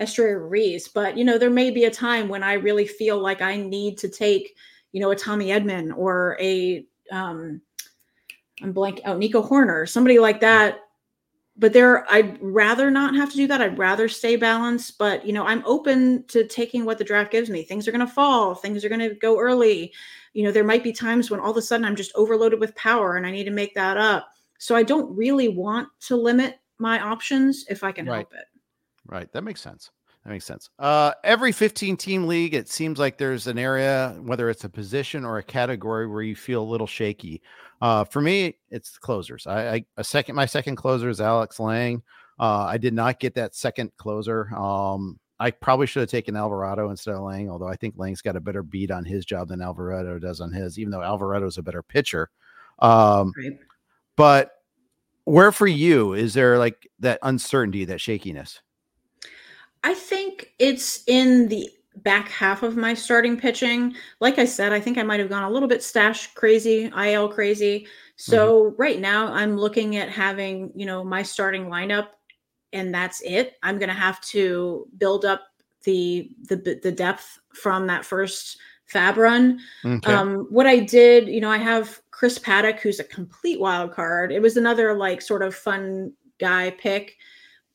Esteury 0.00 0.40
Ruiz, 0.40 0.88
but, 0.88 1.16
you 1.16 1.24
know, 1.24 1.36
there 1.36 1.50
may 1.50 1.70
be 1.70 1.84
a 1.84 1.90
time 1.90 2.28
when 2.28 2.42
I 2.42 2.54
really 2.54 2.86
feel 2.86 3.18
like 3.18 3.42
I 3.42 3.56
need 3.56 3.98
to 3.98 4.08
take, 4.08 4.56
you 4.92 5.00
know, 5.00 5.10
a 5.10 5.16
Tommy 5.16 5.48
Edman 5.48 5.94
or 5.96 6.38
a, 6.40 6.86
um, 7.12 7.60
I'm 8.62 8.72
blank 8.72 9.02
out, 9.04 9.16
oh, 9.16 9.18
Nico 9.18 9.42
Hoerner, 9.42 9.86
somebody 9.88 10.18
like 10.18 10.40
that. 10.40 10.80
But 11.60 11.72
there, 11.72 12.10
I'd 12.10 12.38
rather 12.40 12.90
not 12.90 13.16
have 13.16 13.30
to 13.30 13.36
do 13.36 13.48
that. 13.48 13.60
I'd 13.60 13.78
rather 13.78 14.08
stay 14.08 14.36
balanced. 14.36 14.96
But 14.96 15.26
you 15.26 15.32
know, 15.32 15.44
I'm 15.44 15.64
open 15.66 16.24
to 16.28 16.46
taking 16.46 16.84
what 16.84 16.98
the 16.98 17.04
draft 17.04 17.32
gives 17.32 17.50
me. 17.50 17.64
Things 17.64 17.88
are 17.88 17.92
going 17.92 18.06
to 18.06 18.12
fall. 18.12 18.54
Things 18.54 18.84
are 18.84 18.88
going 18.88 19.00
to 19.00 19.16
go 19.16 19.40
early. 19.40 19.92
You 20.34 20.44
know, 20.44 20.52
there 20.52 20.62
might 20.62 20.84
be 20.84 20.92
times 20.92 21.30
when 21.30 21.40
all 21.40 21.50
of 21.50 21.56
a 21.56 21.62
sudden 21.62 21.84
I'm 21.84 21.96
just 21.96 22.12
overloaded 22.14 22.60
with 22.60 22.76
power 22.76 23.16
and 23.16 23.26
I 23.26 23.32
need 23.32 23.44
to 23.44 23.50
make 23.50 23.74
that 23.74 23.96
up 23.96 24.37
so 24.58 24.76
I 24.76 24.82
don't 24.82 25.14
really 25.16 25.48
want 25.48 25.88
to 26.06 26.16
limit 26.16 26.58
my 26.78 27.00
options 27.00 27.64
if 27.68 27.82
I 27.82 27.92
can 27.92 28.06
right. 28.06 28.16
help 28.16 28.34
it. 28.34 28.44
Right. 29.06 29.32
That 29.32 29.44
makes 29.44 29.60
sense. 29.60 29.90
That 30.24 30.30
makes 30.30 30.44
sense. 30.44 30.68
Uh, 30.78 31.12
every 31.24 31.52
15 31.52 31.96
team 31.96 32.26
league, 32.26 32.54
it 32.54 32.68
seems 32.68 32.98
like 32.98 33.18
there's 33.18 33.46
an 33.46 33.58
area, 33.58 34.16
whether 34.20 34.50
it's 34.50 34.64
a 34.64 34.68
position 34.68 35.24
or 35.24 35.38
a 35.38 35.42
category, 35.42 36.06
where 36.06 36.22
you 36.22 36.36
feel 36.36 36.62
a 36.62 36.64
little 36.64 36.86
shaky. 36.86 37.40
Uh, 37.80 38.04
for 38.04 38.20
me, 38.20 38.56
it's 38.70 38.98
closers. 38.98 39.46
I, 39.46 39.74
I, 39.74 39.84
a 39.96 40.04
second, 40.04 40.34
my 40.34 40.46
second 40.46 40.76
closer 40.76 41.08
is 41.08 41.20
Alex 41.20 41.60
Lange. 41.60 42.02
Uh, 42.38 42.66
I 42.68 42.78
did 42.78 42.94
not 42.94 43.20
get 43.20 43.34
that 43.34 43.54
second 43.54 43.92
closer. 43.96 44.54
Um, 44.54 45.18
I 45.40 45.52
probably 45.52 45.86
should 45.86 46.00
have 46.00 46.10
taken 46.10 46.36
Alvarado 46.36 46.90
instead 46.90 47.14
of 47.14 47.22
Lange, 47.22 47.48
although 47.48 47.68
I 47.68 47.76
think 47.76 47.94
Lange's 47.96 48.22
got 48.22 48.36
a 48.36 48.40
better 48.40 48.62
beat 48.62 48.90
on 48.90 49.04
his 49.04 49.24
job 49.24 49.48
than 49.48 49.62
Alvarado 49.62 50.18
does 50.18 50.40
on 50.40 50.52
his, 50.52 50.78
even 50.78 50.90
though 50.90 51.02
Alvarado 51.02 51.46
is 51.46 51.58
a 51.58 51.62
better 51.62 51.82
pitcher. 51.82 52.28
Um, 52.80 53.32
right. 53.36 53.58
But 54.18 54.50
where 55.24 55.52
for 55.52 55.68
you 55.68 56.12
is 56.12 56.34
there 56.34 56.58
like 56.58 56.90
that 56.98 57.20
uncertainty, 57.22 57.84
that 57.84 58.00
shakiness? 58.00 58.60
I 59.84 59.94
think 59.94 60.54
it's 60.58 61.04
in 61.06 61.46
the 61.46 61.70
back 61.98 62.28
half 62.28 62.64
of 62.64 62.76
my 62.76 62.94
starting 62.94 63.36
pitching. 63.38 63.94
Like 64.20 64.40
I 64.40 64.44
said, 64.44 64.72
I 64.72 64.80
think 64.80 64.98
I 64.98 65.04
might 65.04 65.20
have 65.20 65.28
gone 65.28 65.44
a 65.44 65.50
little 65.50 65.68
bit 65.68 65.84
stash 65.84 66.34
crazy, 66.34 66.90
IL 66.96 67.28
crazy. 67.28 67.86
So 68.16 68.64
mm-hmm. 68.64 68.82
right 68.82 69.00
now 69.00 69.32
I'm 69.32 69.56
looking 69.56 69.96
at 69.96 70.08
having, 70.08 70.72
you 70.74 70.84
know, 70.84 71.04
my 71.04 71.22
starting 71.22 71.66
lineup 71.66 72.08
and 72.72 72.92
that's 72.92 73.20
it. 73.22 73.54
I'm 73.62 73.78
going 73.78 73.88
to 73.88 73.94
have 73.94 74.20
to 74.22 74.88
build 74.98 75.24
up 75.24 75.42
the 75.84 76.30
the 76.48 76.80
the 76.82 76.90
depth 76.90 77.38
from 77.54 77.86
that 77.86 78.04
first 78.04 78.58
FAAB 78.92 79.16
run. 79.16 79.60
Okay. 79.84 80.12
Um, 80.12 80.46
what 80.50 80.66
I 80.66 80.78
did, 80.78 81.28
you 81.28 81.40
know, 81.40 81.50
I 81.50 81.58
have 81.58 82.00
Chris 82.10 82.38
Paddack, 82.38 82.80
who's 82.80 83.00
a 83.00 83.04
complete 83.04 83.60
wild 83.60 83.92
card. 83.92 84.32
It 84.32 84.42
was 84.42 84.56
another 84.56 84.94
like 84.94 85.22
sort 85.22 85.42
of 85.42 85.54
fun 85.54 86.12
guy 86.40 86.70
pick, 86.70 87.16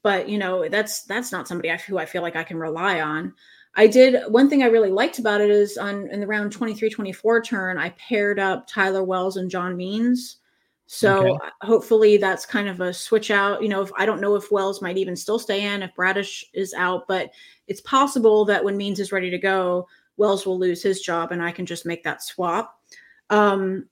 but 0.01 0.27
you 0.27 0.37
know, 0.37 0.67
that's 0.67 1.03
that's 1.03 1.31
not 1.31 1.47
somebody 1.47 1.71
I, 1.71 1.77
who 1.77 1.97
I 1.97 2.05
feel 2.05 2.21
like 2.21 2.35
I 2.35 2.43
can 2.43 2.57
rely 2.57 3.01
on. 3.01 3.33
I 3.75 3.87
did 3.87 4.21
one 4.27 4.49
thing 4.49 4.61
I 4.61 4.67
really 4.67 4.91
liked 4.91 5.17
about 5.17 5.41
it 5.41 5.49
is 5.49 5.77
on 5.77 6.07
in 6.11 6.19
the 6.19 6.27
round 6.27 6.51
23 6.51 6.89
24 6.89 7.41
turn, 7.41 7.77
I 7.77 7.89
paired 7.91 8.39
up 8.39 8.67
Tyler 8.67 9.03
Wells 9.03 9.37
and 9.37 9.49
John 9.49 9.75
Means. 9.75 10.37
So 10.85 11.35
okay. 11.35 11.49
hopefully 11.61 12.17
that's 12.17 12.45
kind 12.45 12.67
of 12.67 12.81
a 12.81 12.93
switch 12.93 13.31
out. 13.31 13.63
You 13.63 13.69
know, 13.69 13.81
if 13.81 13.91
I 13.97 14.05
don't 14.05 14.21
know 14.21 14.35
if 14.35 14.51
Wells 14.51 14.81
might 14.81 14.97
even 14.97 15.15
still 15.15 15.39
stay 15.39 15.65
in, 15.65 15.81
if 15.81 15.95
Bradish 15.95 16.45
is 16.53 16.73
out, 16.73 17.07
but 17.07 17.31
it's 17.67 17.81
possible 17.81 18.45
that 18.45 18.63
when 18.63 18.77
Means 18.77 18.99
is 18.99 19.11
ready 19.11 19.29
to 19.29 19.37
go, 19.37 19.87
Wells 20.17 20.45
will 20.45 20.59
lose 20.59 20.83
his 20.83 21.01
job 21.01 21.31
and 21.31 21.41
I 21.41 21.51
can 21.51 21.65
just 21.65 21.85
make 21.85 22.03
that 22.03 22.23
swap. 22.23 22.79
Um, 23.29 23.87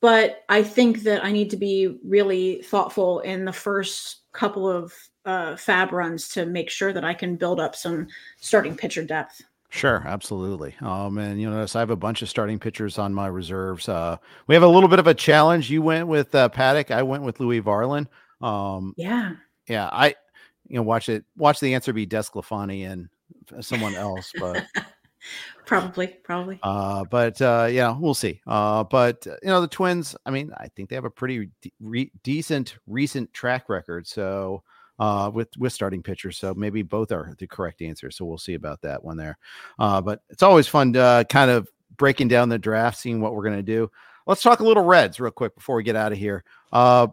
but 0.00 0.44
I 0.48 0.62
think 0.62 1.02
that 1.02 1.24
I 1.24 1.30
need 1.30 1.50
to 1.50 1.56
be 1.56 1.98
really 2.04 2.62
thoughtful 2.62 3.20
in 3.20 3.44
the 3.44 3.52
first 3.52 4.20
couple 4.32 4.68
of 4.68 4.94
uh, 5.26 5.52
FAAB 5.52 5.92
runs 5.92 6.28
to 6.30 6.46
make 6.46 6.70
sure 6.70 6.92
that 6.92 7.04
I 7.04 7.12
can 7.12 7.36
build 7.36 7.60
up 7.60 7.76
some 7.76 8.08
starting 8.40 8.74
pitcher 8.74 9.04
depth. 9.04 9.42
Sure, 9.68 10.02
absolutely. 10.04 10.74
Um, 10.80 11.18
and 11.18 11.40
you 11.40 11.48
notice 11.48 11.76
I 11.76 11.80
have 11.80 11.90
a 11.90 11.96
bunch 11.96 12.22
of 12.22 12.28
starting 12.28 12.58
pitchers 12.58 12.98
on 12.98 13.14
my 13.14 13.28
reserves. 13.28 13.88
Uh, 13.88 14.16
we 14.48 14.54
have 14.54 14.64
a 14.64 14.68
little 14.68 14.88
bit 14.88 14.98
of 14.98 15.06
a 15.06 15.14
challenge. 15.14 15.70
You 15.70 15.80
went 15.80 16.08
with 16.08 16.34
uh, 16.34 16.48
Paddack. 16.48 16.90
I 16.90 17.02
went 17.02 17.22
with 17.22 17.38
Louis 17.38 17.62
Varland. 17.62 18.08
Um, 18.40 18.94
yeah, 18.96 19.34
yeah. 19.68 19.88
I, 19.92 20.16
you 20.66 20.76
know, 20.76 20.82
watch 20.82 21.08
it. 21.08 21.24
Watch 21.36 21.60
the 21.60 21.74
answer 21.74 21.92
be 21.92 22.06
DeSclafani 22.06 22.90
and 22.90 23.08
someone 23.60 23.94
else, 23.94 24.32
but 24.38 24.64
probably, 25.66 26.08
probably. 26.08 26.58
Uh, 26.62 27.04
but 27.04 27.40
uh, 27.40 27.68
yeah, 27.70 27.96
we'll 27.98 28.14
see. 28.14 28.40
Uh, 28.46 28.84
but 28.84 29.26
uh, 29.26 29.36
you 29.42 29.48
know, 29.48 29.60
the 29.60 29.68
Twins. 29.68 30.16
I 30.26 30.30
mean, 30.30 30.52
I 30.56 30.68
think 30.68 30.88
they 30.88 30.96
have 30.96 31.04
a 31.04 31.10
pretty 31.10 31.50
re- 31.80 32.12
decent 32.22 32.76
recent 32.86 33.32
track 33.32 33.68
record. 33.68 34.06
So 34.06 34.62
uh, 35.00 35.30
with 35.32 35.48
with 35.56 35.72
starting 35.72 36.02
pitchers. 36.02 36.38
So 36.38 36.54
maybe 36.54 36.82
both 36.82 37.10
are 37.10 37.34
the 37.38 37.46
correct 37.46 37.82
answer. 37.82 38.10
So 38.10 38.24
we'll 38.26 38.38
see 38.38 38.54
about 38.54 38.82
that 38.82 39.02
one 39.02 39.16
there. 39.16 39.38
Uh, 39.78 40.00
but 40.00 40.22
it's 40.28 40.42
always 40.42 40.68
fun 40.68 40.92
to 40.92 41.00
uh, 41.00 41.24
kind 41.24 41.50
of 41.50 41.68
breaking 41.96 42.28
down 42.28 42.50
the 42.50 42.58
draft, 42.58 42.98
seeing 42.98 43.20
what 43.20 43.34
we're 43.34 43.42
going 43.42 43.56
to 43.56 43.62
do. 43.62 43.90
Let's 44.26 44.42
talk 44.42 44.60
a 44.60 44.64
little 44.64 44.84
Reds 44.84 45.18
real 45.18 45.32
quick 45.32 45.54
before 45.54 45.76
we 45.76 45.82
get 45.82 45.96
out 45.96 46.12
of 46.12 46.18
here. 46.18 46.44
Uh, 46.70 47.08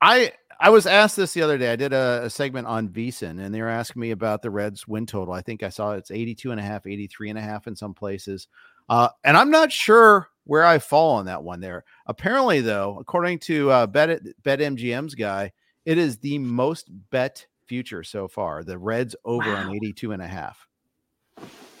I 0.00 0.32
I 0.60 0.70
was 0.70 0.86
asked 0.86 1.16
this 1.16 1.34
the 1.34 1.42
other 1.42 1.56
day. 1.56 1.72
I 1.72 1.76
did 1.76 1.92
a, 1.92 2.22
a, 2.24 2.30
segment 2.30 2.66
on 2.66 2.88
VSiN 2.88 3.40
and 3.40 3.54
they 3.54 3.60
were 3.60 3.68
asking 3.68 4.00
me 4.00 4.10
about 4.10 4.42
the 4.42 4.50
Reds 4.50 4.88
win 4.88 5.06
total. 5.06 5.32
I 5.32 5.40
think 5.40 5.62
I 5.62 5.68
saw 5.68 5.92
it's 5.92 6.10
82 6.10 6.50
and 6.50 6.58
a 6.58 6.64
half, 6.64 6.86
83 6.86 7.30
and 7.30 7.38
a 7.38 7.42
half 7.42 7.68
in 7.68 7.76
some 7.76 7.94
places. 7.94 8.48
Uh, 8.88 9.08
and 9.22 9.36
I'm 9.36 9.50
not 9.50 9.70
sure 9.70 10.30
where 10.44 10.64
I 10.64 10.78
fall 10.78 11.16
on 11.16 11.26
that 11.26 11.44
one 11.44 11.60
there. 11.60 11.84
Apparently, 12.06 12.60
though, 12.60 12.96
according 12.98 13.38
to 13.40 13.70
uh, 13.70 13.86
Bet, 13.86 14.20
Bet 14.42 14.58
MGM's 14.58 15.14
guy, 15.14 15.52
it 15.84 15.96
is 15.96 16.18
the 16.18 16.38
most 16.38 16.88
bet 17.10 17.46
future 17.66 18.02
so 18.02 18.26
far. 18.26 18.64
The 18.64 18.78
Reds 18.78 19.14
over 19.24 19.52
wow. 19.52 19.68
on 19.68 19.76
82 19.76 20.12
and 20.12 20.22
a 20.22 20.26
half. 20.26 20.66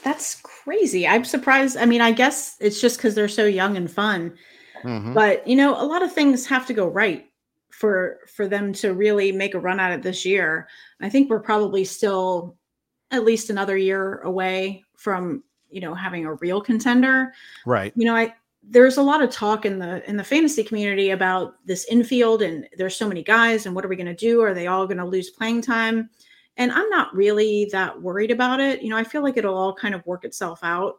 That's 0.04 0.40
crazy. 0.42 1.08
I'm 1.08 1.24
surprised. 1.24 1.76
I 1.76 1.84
mean, 1.84 2.00
I 2.00 2.12
guess 2.12 2.56
it's 2.60 2.80
just 2.80 2.98
because 2.98 3.14
they're 3.14 3.26
so 3.26 3.44
young 3.44 3.76
and 3.76 3.90
fun. 3.90 4.34
Mm-hmm. 4.84 5.14
But, 5.14 5.46
you 5.48 5.56
know, 5.56 5.80
a 5.80 5.82
lot 5.84 6.02
of 6.02 6.12
things 6.12 6.46
have 6.46 6.66
to 6.66 6.74
go 6.74 6.86
right 6.86 7.28
for 7.78 8.18
for 8.26 8.48
them 8.48 8.72
to 8.72 8.92
really 8.92 9.30
make 9.30 9.54
a 9.54 9.60
run 9.60 9.78
at 9.78 9.92
it 9.92 10.02
this 10.02 10.24
year. 10.24 10.66
I 11.00 11.08
think 11.08 11.30
we're 11.30 11.38
probably 11.38 11.84
still 11.84 12.56
at 13.12 13.24
least 13.24 13.50
another 13.50 13.76
year 13.76 14.18
away 14.22 14.82
from 14.96 15.44
you 15.70 15.80
know 15.80 15.94
having 15.94 16.26
a 16.26 16.34
real 16.34 16.60
contender. 16.60 17.32
Right. 17.64 17.92
You 17.94 18.04
know, 18.04 18.16
I 18.16 18.34
there's 18.64 18.96
a 18.96 19.02
lot 19.02 19.22
of 19.22 19.30
talk 19.30 19.64
in 19.64 19.78
the 19.78 20.06
in 20.10 20.16
the 20.16 20.24
fantasy 20.24 20.64
community 20.64 21.10
about 21.10 21.54
this 21.66 21.86
infield 21.88 22.42
and 22.42 22.68
there's 22.76 22.96
so 22.96 23.06
many 23.06 23.22
guys 23.22 23.64
and 23.64 23.76
what 23.76 23.84
are 23.84 23.88
we 23.88 23.94
going 23.94 24.06
to 24.06 24.14
do? 24.14 24.42
Are 24.42 24.54
they 24.54 24.66
all 24.66 24.88
going 24.88 24.98
to 24.98 25.04
lose 25.04 25.30
playing 25.30 25.62
time? 25.62 26.10
And 26.56 26.72
I'm 26.72 26.90
not 26.90 27.14
really 27.14 27.68
that 27.70 28.02
worried 28.02 28.32
about 28.32 28.58
it. 28.58 28.82
You 28.82 28.88
know, 28.88 28.96
I 28.96 29.04
feel 29.04 29.22
like 29.22 29.36
it'll 29.36 29.56
all 29.56 29.72
kind 29.72 29.94
of 29.94 30.04
work 30.04 30.24
itself 30.24 30.58
out. 30.64 30.96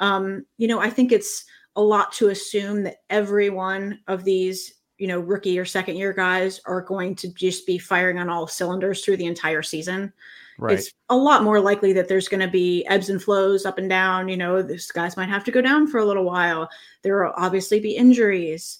Um, 0.00 0.44
you 0.58 0.66
know, 0.66 0.80
I 0.80 0.90
think 0.90 1.12
it's 1.12 1.44
a 1.76 1.80
lot 1.80 2.10
to 2.14 2.30
assume 2.30 2.82
that 2.82 2.96
every 3.10 3.48
one 3.48 4.00
of 4.08 4.24
these 4.24 4.72
you 4.98 5.06
know, 5.06 5.20
rookie 5.20 5.58
or 5.58 5.64
second 5.64 5.96
year 5.96 6.12
guys 6.12 6.60
are 6.64 6.80
going 6.80 7.14
to 7.16 7.28
just 7.34 7.66
be 7.66 7.78
firing 7.78 8.18
on 8.18 8.28
all 8.28 8.46
cylinders 8.46 9.04
through 9.04 9.16
the 9.16 9.26
entire 9.26 9.62
season. 9.62 10.12
Right. 10.58 10.78
It's 10.78 10.90
a 11.10 11.16
lot 11.16 11.44
more 11.44 11.60
likely 11.60 11.92
that 11.92 12.08
there's 12.08 12.28
going 12.28 12.40
to 12.40 12.48
be 12.48 12.84
ebbs 12.86 13.10
and 13.10 13.22
flows 13.22 13.66
up 13.66 13.76
and 13.78 13.90
down. 13.90 14.28
You 14.28 14.38
know, 14.38 14.62
these 14.62 14.90
guys 14.90 15.16
might 15.16 15.28
have 15.28 15.44
to 15.44 15.50
go 15.50 15.60
down 15.60 15.86
for 15.86 15.98
a 15.98 16.04
little 16.04 16.24
while. 16.24 16.68
There 17.02 17.22
will 17.22 17.34
obviously 17.36 17.78
be 17.78 17.96
injuries. 17.96 18.78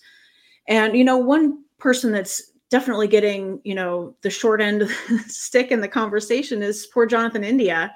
And, 0.69 0.97
you 0.97 1.05
know, 1.05 1.19
one 1.19 1.63
person 1.79 2.13
that's 2.13 2.53
definitely 2.71 3.09
getting, 3.09 3.61
you 3.65 3.75
know, 3.75 4.15
the 4.23 4.31
short 4.31 4.61
end 4.61 4.83
of 4.83 4.89
the 5.09 5.19
stick 5.29 5.71
in 5.71 5.81
the 5.81 5.89
conversation 5.89 6.63
is 6.63 6.87
poor 6.87 7.07
Jonathan 7.07 7.45
India, 7.45 7.95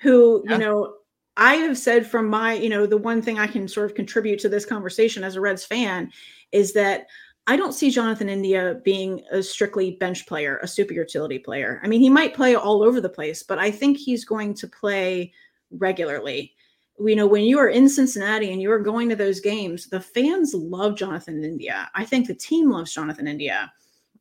who, 0.00 0.44
yeah. 0.46 0.52
you 0.52 0.58
know, 0.58 0.94
I 1.36 1.54
have 1.54 1.78
said 1.78 2.06
from 2.06 2.28
my, 2.28 2.54
you 2.54 2.68
know, 2.68 2.86
the 2.86 2.96
one 2.96 3.22
thing 3.22 3.38
I 3.38 3.46
can 3.46 3.68
sort 3.68 3.86
of 3.86 3.96
contribute 3.96 4.40
to 4.40 4.48
this 4.48 4.64
conversation 4.64 5.22
as 5.22 5.36
a 5.36 5.40
Reds 5.40 5.64
fan 5.64 6.10
is 6.50 6.72
that 6.72 7.06
I 7.48 7.56
don't 7.56 7.72
see 7.72 7.90
Jonathan 7.90 8.28
India 8.28 8.78
being 8.84 9.22
a 9.32 9.42
strictly 9.42 9.92
bench 9.92 10.26
player, 10.26 10.58
a 10.58 10.68
super 10.68 10.92
utility 10.92 11.38
player. 11.38 11.80
I 11.82 11.88
mean, 11.88 12.02
he 12.02 12.10
might 12.10 12.34
play 12.34 12.54
all 12.54 12.82
over 12.82 13.00
the 13.00 13.08
place, 13.08 13.42
but 13.42 13.58
I 13.58 13.70
think 13.70 13.96
he's 13.96 14.26
going 14.26 14.52
to 14.52 14.68
play 14.68 15.32
regularly. 15.70 16.54
You 17.00 17.16
know, 17.16 17.26
when 17.26 17.44
you 17.44 17.58
are 17.58 17.68
in 17.68 17.88
Cincinnati 17.88 18.52
and 18.52 18.60
you 18.60 18.70
are 18.70 18.78
going 18.78 19.08
to 19.08 19.16
those 19.16 19.40
games, 19.40 19.88
the 19.88 19.98
fans 19.98 20.52
love 20.52 20.94
Jonathan 20.94 21.42
India. 21.42 21.90
I 21.94 22.04
think 22.04 22.26
the 22.26 22.34
team 22.34 22.70
loves 22.70 22.92
Jonathan 22.92 23.26
India. 23.26 23.72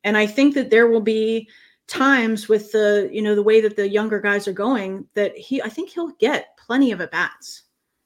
And 0.06 0.18
I 0.18 0.26
think 0.26 0.54
that 0.54 0.70
there 0.70 0.88
will 0.88 1.02
be 1.02 1.50
times 1.88 2.48
with 2.48 2.72
the 2.72 3.10
you 3.12 3.22
know 3.22 3.36
the 3.36 3.44
way 3.44 3.60
that 3.62 3.76
the 3.76 3.90
younger 3.90 4.20
guys 4.20 4.48
are 4.48 4.54
going 4.54 5.06
that 5.16 5.36
he 5.38 5.62
I 5.62 5.70
think 5.70 5.90
he'll 5.90 6.12
get 6.20 6.58
plenty 6.58 6.94
of 6.94 7.02
at 7.02 7.12
bats. 7.12 7.64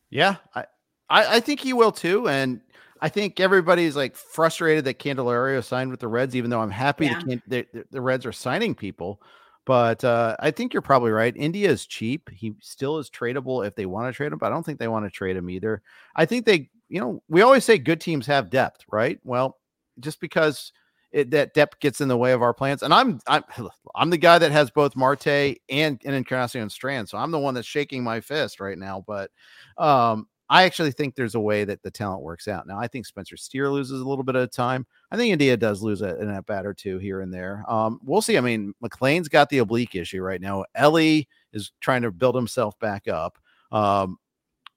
Yeah, 0.10 0.38
I, 0.56 0.66
I, 1.10 1.36
I 1.36 1.40
think 1.40 1.60
he 1.60 1.74
will 1.74 1.92
too, 1.92 2.28
and 2.28 2.62
I 3.02 3.10
think 3.10 3.40
everybody's 3.40 3.96
like 3.96 4.16
frustrated 4.16 4.86
that 4.86 5.00
Candelario 5.00 5.64
signed 5.64 5.92
with 5.92 6.00
the 6.00 6.08
Reds, 6.08 6.36
even 6.36 6.50
though 6.50 6.62
I'm 6.62 6.72
happy 6.72 7.08
yeah. 7.08 7.20
the, 7.48 7.66
the, 7.74 7.86
the 7.90 8.02
Reds 8.02 8.26
are 8.26 8.32
signing 8.32 8.76
people. 8.76 9.22
But 9.66 10.04
uh, 10.04 10.36
I 10.40 10.52
think 10.52 10.74
you're 10.74 10.82
probably 10.82 11.12
right. 11.12 11.36
India 11.36 11.70
is 11.70 11.86
cheap. 11.86 12.30
He 12.32 12.56
still 12.62 12.98
is 12.98 13.10
tradable 13.10 13.66
if 13.66 13.76
they 13.76 13.86
want 13.86 14.12
to 14.12 14.16
trade 14.16 14.32
him, 14.32 14.40
but 14.40 14.48
I 14.48 14.50
don't 14.50 14.66
think 14.66 14.80
they 14.80 14.88
want 14.88 15.06
to 15.06 15.12
trade 15.12 15.36
him 15.36 15.50
either. 15.50 15.82
I 16.16 16.26
think 16.26 16.46
they, 16.46 16.70
you 16.90 17.00
know, 17.00 17.22
we 17.28 17.42
always 17.42 17.64
say 17.64 17.78
good 17.78 18.02
teams 18.02 18.26
have 18.28 18.50
depth, 18.50 18.84
right? 18.92 19.20
Well, 19.24 19.58
just 20.00 20.20
because 20.20 20.72
it, 21.12 21.32
that 21.32 21.54
depth 21.54 21.80
gets 21.80 22.02
in 22.02 22.08
the 22.08 22.18
way 22.18 22.32
of 22.32 22.42
our 22.42 22.54
plans, 22.54 22.84
and 22.84 22.94
I'm 22.94 23.20
I'm 23.28 23.44
I'm 23.96 24.10
the 24.10 24.18
guy 24.18 24.40
that 24.40 24.52
has 24.52 24.72
both 24.72 24.96
Marte 24.96 25.28
and 25.28 26.02
and 26.04 26.16
Encarnacion 26.16 26.70
Strand, 26.70 27.10
so 27.10 27.18
I'm 27.18 27.32
the 27.32 27.40
one 27.40 27.54
that's 27.54 27.68
shaking 27.68 28.04
my 28.04 28.22
fist 28.22 28.60
right 28.60 28.78
now. 28.78 29.04
But 29.06 29.30
um, 29.78 30.28
I 30.52 30.64
actually 30.64 30.92
think 30.92 31.16
there's 31.16 31.36
a 31.36 31.40
way 31.40 31.64
that 31.64 31.82
the 31.82 31.90
talent 31.90 32.24
works 32.24 32.50
out. 32.50 32.68
Now, 32.68 32.78
I 32.78 32.86
think 32.86 33.06
Spencer 33.06 33.38
Steer 33.38 33.70
loses 33.70 34.02
a 34.02 34.06
little 34.06 34.26
bit 34.26 34.36
of 34.36 34.52
time. 34.52 34.86
I 35.10 35.16
think 35.16 35.32
India 35.32 35.56
does 35.56 35.82
lose 35.82 36.02
an 36.02 36.30
at 36.30 36.46
bat 36.46 36.66
or 36.66 36.74
two 36.74 36.98
here 36.98 37.22
and 37.22 37.34
there. 37.34 37.64
Um, 37.70 38.02
we'll 38.04 38.22
see. 38.22 38.38
I 38.38 38.42
mean, 38.42 38.74
McLain's 38.84 39.30
got 39.30 39.48
the 39.48 39.60
oblique 39.60 39.96
issue 39.96 40.22
right 40.22 40.42
now. 40.42 40.66
Elly 40.76 41.30
is 41.54 41.72
trying 41.80 42.02
to 42.02 42.12
build 42.12 42.36
himself 42.36 42.78
back 42.80 43.08
up. 43.08 43.38
Um, 43.72 44.18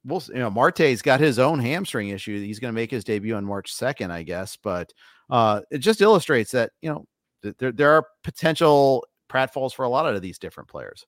we'll, 0.05 0.23
you 0.29 0.39
know, 0.39 0.49
Marte's 0.49 1.03
got 1.03 1.19
his 1.19 1.41
own 1.41 1.59
hamstring 1.59 2.11
issue. 2.11 2.41
He's 2.41 2.61
going 2.61 2.73
to 2.73 2.81
make 2.81 2.93
his 2.93 3.03
debut 3.03 3.35
on 3.35 3.45
March 3.45 3.75
2nd, 3.75 4.13
I 4.13 4.23
guess. 4.23 4.57
But 4.57 4.93
uh, 5.29 5.63
it 5.73 5.79
just 5.79 6.01
illustrates 6.01 6.53
that, 6.53 6.71
you 6.83 6.91
know, 6.91 7.05
th- 7.43 7.57
there, 7.59 7.73
there 7.73 7.91
are 7.91 8.07
potential 8.23 9.05
pratfalls 9.29 9.75
for 9.75 9.85
a 9.85 9.89
lot 9.89 10.07
of 10.07 10.23
these 10.23 10.39
different 10.39 10.69
players. 10.69 11.05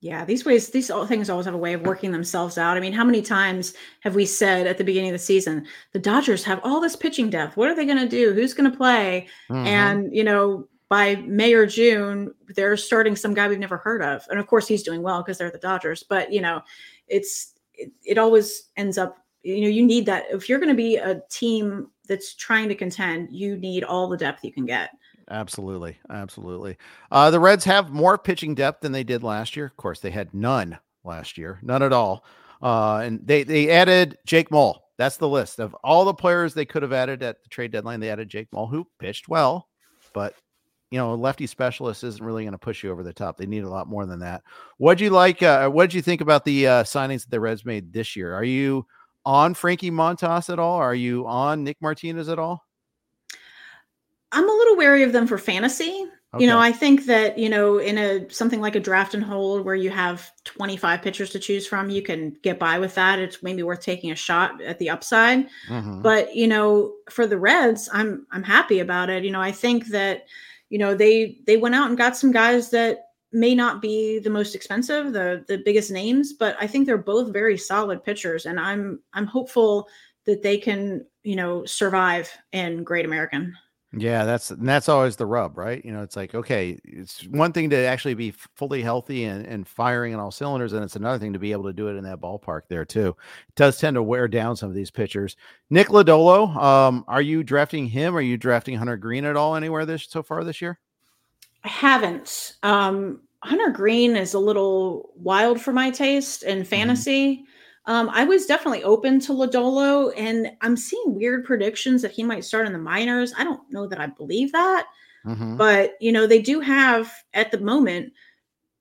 Yeah, 0.00 0.24
these 0.26 0.44
ways, 0.44 0.68
these 0.70 0.90
things 1.08 1.30
always 1.30 1.46
have 1.46 1.54
a 1.54 1.58
way 1.58 1.72
of 1.72 1.82
working 1.82 2.12
themselves 2.12 2.58
out. 2.58 2.76
I 2.76 2.80
mean, 2.80 2.92
how 2.92 3.02
many 3.02 3.22
times 3.22 3.72
have 4.02 4.14
we 4.14 4.26
said 4.26 4.66
at 4.66 4.76
the 4.76 4.84
beginning 4.84 5.10
of 5.10 5.14
the 5.14 5.18
season, 5.18 5.66
the 5.92 5.98
Dodgers 5.98 6.44
have 6.44 6.60
all 6.62 6.80
this 6.80 6.94
pitching 6.94 7.30
depth? 7.30 7.56
What 7.56 7.70
are 7.70 7.74
they 7.74 7.86
going 7.86 7.98
to 7.98 8.08
do? 8.08 8.34
Who's 8.34 8.52
going 8.52 8.70
to 8.70 8.76
play? 8.76 9.26
Mm-hmm. 9.50 9.66
And, 9.66 10.14
you 10.14 10.22
know, 10.22 10.68
by 10.90 11.16
May 11.16 11.54
or 11.54 11.66
June, 11.66 12.32
they're 12.54 12.76
starting 12.76 13.16
some 13.16 13.34
guy 13.34 13.48
we've 13.48 13.58
never 13.58 13.78
heard 13.78 14.02
of. 14.02 14.24
And 14.28 14.38
of 14.38 14.46
course, 14.46 14.68
he's 14.68 14.82
doing 14.82 15.02
well 15.02 15.22
because 15.22 15.38
they're 15.38 15.50
the 15.50 15.58
Dodgers. 15.58 16.02
But, 16.02 16.30
you 16.30 16.42
know, 16.42 16.60
it's, 17.08 17.54
it, 17.72 17.90
it 18.04 18.18
always 18.18 18.68
ends 18.76 18.98
up, 18.98 19.16
you 19.42 19.62
know, 19.62 19.68
you 19.68 19.84
need 19.84 20.06
that. 20.06 20.26
If 20.30 20.48
you're 20.48 20.60
going 20.60 20.68
to 20.68 20.74
be 20.74 20.96
a 20.96 21.22
team 21.30 21.88
that's 22.06 22.34
trying 22.34 22.68
to 22.68 22.74
contend, 22.74 23.28
you 23.32 23.56
need 23.56 23.82
all 23.82 24.08
the 24.08 24.16
depth 24.16 24.44
you 24.44 24.52
can 24.52 24.66
get. 24.66 24.90
Absolutely. 25.30 25.98
Absolutely. 26.08 26.76
Uh, 27.10 27.30
the 27.30 27.40
Reds 27.40 27.64
have 27.64 27.90
more 27.90 28.16
pitching 28.16 28.54
depth 28.54 28.80
than 28.80 28.92
they 28.92 29.04
did 29.04 29.22
last 29.22 29.56
year. 29.56 29.66
Of 29.66 29.76
course, 29.76 30.00
they 30.00 30.10
had 30.10 30.32
none 30.32 30.78
last 31.04 31.36
year, 31.36 31.58
none 31.62 31.82
at 31.82 31.92
all. 31.92 32.24
Uh, 32.62 32.98
and 32.98 33.26
they, 33.26 33.42
they 33.42 33.70
added 33.70 34.18
Jake 34.24 34.50
Moll. 34.50 34.82
That's 34.98 35.18
the 35.18 35.28
list 35.28 35.58
of 35.58 35.74
all 35.84 36.04
the 36.04 36.14
players 36.14 36.54
they 36.54 36.64
could 36.64 36.82
have 36.82 36.92
added 36.92 37.22
at 37.22 37.42
the 37.42 37.48
trade 37.48 37.70
deadline. 37.70 38.00
They 38.00 38.10
added 38.10 38.28
Jake 38.28 38.48
Moll, 38.52 38.66
who 38.66 38.86
pitched 38.98 39.28
well, 39.28 39.68
but 40.14 40.34
you 40.90 40.98
know, 40.98 41.12
a 41.12 41.16
lefty 41.16 41.46
specialist 41.46 42.04
isn't 42.04 42.24
really 42.24 42.44
going 42.44 42.52
to 42.52 42.58
push 42.58 42.82
you 42.82 42.90
over 42.90 43.02
the 43.02 43.12
top. 43.12 43.36
They 43.36 43.46
need 43.46 43.64
a 43.64 43.68
lot 43.68 43.88
more 43.88 44.06
than 44.06 44.20
that. 44.20 44.42
What'd 44.78 45.00
you 45.00 45.10
like? 45.10 45.42
Uh, 45.42 45.68
what'd 45.68 45.92
you 45.92 46.00
think 46.00 46.20
about 46.20 46.44
the 46.44 46.66
uh, 46.66 46.84
signings 46.84 47.22
that 47.22 47.30
the 47.30 47.40
Reds 47.40 47.64
made 47.64 47.92
this 47.92 48.14
year? 48.16 48.32
Are 48.32 48.44
you 48.44 48.86
on 49.24 49.54
Frankie 49.54 49.90
Montas 49.90 50.48
at 50.48 50.58
all? 50.58 50.76
Are 50.76 50.94
you 50.94 51.26
on 51.26 51.64
Nick 51.64 51.76
Martinez 51.80 52.28
at 52.28 52.38
all? 52.38 52.65
I'm 54.36 54.48
a 54.48 54.52
little 54.52 54.76
wary 54.76 55.02
of 55.02 55.12
them 55.12 55.26
for 55.26 55.38
fantasy. 55.38 56.06
Okay. 56.34 56.44
You 56.44 56.50
know, 56.50 56.58
I 56.58 56.70
think 56.70 57.06
that, 57.06 57.38
you 57.38 57.48
know, 57.48 57.78
in 57.78 57.96
a 57.96 58.28
something 58.28 58.60
like 58.60 58.76
a 58.76 58.80
draft 58.80 59.14
and 59.14 59.24
hold 59.24 59.64
where 59.64 59.74
you 59.74 59.88
have 59.88 60.30
25 60.44 61.00
pitchers 61.00 61.30
to 61.30 61.38
choose 61.38 61.66
from, 61.66 61.88
you 61.88 62.02
can 62.02 62.36
get 62.42 62.58
by 62.58 62.78
with 62.78 62.94
that. 62.96 63.18
It's 63.18 63.42
maybe 63.42 63.62
worth 63.62 63.80
taking 63.80 64.10
a 64.10 64.14
shot 64.16 64.60
at 64.60 64.78
the 64.78 64.90
upside. 64.90 65.46
Mm-hmm. 65.70 66.02
But, 66.02 66.36
you 66.36 66.48
know, 66.48 66.92
for 67.08 67.26
the 67.26 67.38
Reds, 67.38 67.88
I'm 67.94 68.26
I'm 68.30 68.42
happy 68.42 68.80
about 68.80 69.08
it. 69.08 69.24
You 69.24 69.30
know, 69.30 69.40
I 69.40 69.52
think 69.52 69.86
that, 69.86 70.26
you 70.68 70.78
know, 70.78 70.94
they 70.94 71.38
they 71.46 71.56
went 71.56 71.74
out 71.74 71.88
and 71.88 71.96
got 71.96 72.14
some 72.14 72.32
guys 72.32 72.68
that 72.70 73.06
may 73.32 73.54
not 73.54 73.80
be 73.80 74.18
the 74.18 74.28
most 74.28 74.54
expensive, 74.54 75.14
the 75.14 75.46
the 75.48 75.62
biggest 75.64 75.90
names, 75.90 76.34
but 76.34 76.58
I 76.60 76.66
think 76.66 76.84
they're 76.84 76.98
both 76.98 77.32
very 77.32 77.56
solid 77.56 78.04
pitchers 78.04 78.44
and 78.44 78.60
I'm 78.60 79.00
I'm 79.14 79.26
hopeful 79.26 79.88
that 80.26 80.42
they 80.42 80.58
can, 80.58 81.06
you 81.22 81.36
know, 81.36 81.64
survive 81.64 82.30
in 82.52 82.84
Great 82.84 83.06
American. 83.06 83.56
Yeah, 83.98 84.26
that's 84.26 84.50
and 84.50 84.68
that's 84.68 84.90
always 84.90 85.16
the 85.16 85.24
rub, 85.24 85.56
right? 85.56 85.82
You 85.82 85.90
know, 85.90 86.02
it's 86.02 86.16
like 86.16 86.34
okay, 86.34 86.78
it's 86.84 87.26
one 87.28 87.52
thing 87.52 87.70
to 87.70 87.76
actually 87.76 88.12
be 88.12 88.30
fully 88.30 88.82
healthy 88.82 89.24
and, 89.24 89.46
and 89.46 89.66
firing 89.66 90.12
on 90.12 90.20
all 90.20 90.30
cylinders, 90.30 90.74
and 90.74 90.84
it's 90.84 90.96
another 90.96 91.18
thing 91.18 91.32
to 91.32 91.38
be 91.38 91.52
able 91.52 91.64
to 91.64 91.72
do 91.72 91.88
it 91.88 91.96
in 91.96 92.04
that 92.04 92.20
ballpark 92.20 92.62
there 92.68 92.84
too. 92.84 93.16
It 93.48 93.54
does 93.54 93.78
tend 93.78 93.94
to 93.94 94.02
wear 94.02 94.28
down 94.28 94.54
some 94.54 94.68
of 94.68 94.74
these 94.74 94.90
pitchers. 94.90 95.36
Nick 95.70 95.88
Lodolo, 95.88 96.54
um, 96.56 97.04
are 97.08 97.22
you 97.22 97.42
drafting 97.42 97.86
him? 97.86 98.14
Are 98.14 98.20
you 98.20 98.36
drafting 98.36 98.76
Hunter 98.76 98.98
Greene 98.98 99.24
at 99.24 99.36
all 99.36 99.56
anywhere 99.56 99.86
this 99.86 100.06
so 100.08 100.22
far 100.22 100.44
this 100.44 100.60
year? 100.60 100.78
I 101.64 101.68
haven't. 101.68 102.56
Um, 102.62 103.22
Hunter 103.42 103.70
Greene 103.70 104.14
is 104.14 104.34
a 104.34 104.38
little 104.38 105.10
wild 105.16 105.60
for 105.60 105.72
my 105.72 105.90
taste 105.90 106.42
in 106.42 106.58
mm-hmm. 106.58 106.68
fantasy. 106.68 107.36
Mm-hmm. 107.36 107.44
Um, 107.86 108.10
I 108.12 108.24
was 108.24 108.46
definitely 108.46 108.82
open 108.82 109.20
to 109.20 109.32
Lodolo, 109.32 110.12
and 110.16 110.50
I'm 110.60 110.76
seeing 110.76 111.14
weird 111.14 111.44
predictions 111.44 112.02
that 112.02 112.10
he 112.10 112.24
might 112.24 112.44
start 112.44 112.66
in 112.66 112.72
the 112.72 112.78
minors. 112.78 113.32
I 113.38 113.44
don't 113.44 113.60
know 113.70 113.86
that 113.86 114.00
I 114.00 114.08
believe 114.08 114.50
that, 114.52 114.86
mm-hmm. 115.24 115.56
but 115.56 115.94
you 116.00 116.10
know 116.10 116.26
they 116.26 116.42
do 116.42 116.60
have 116.60 117.12
at 117.32 117.52
the 117.52 117.58
moment 117.58 118.12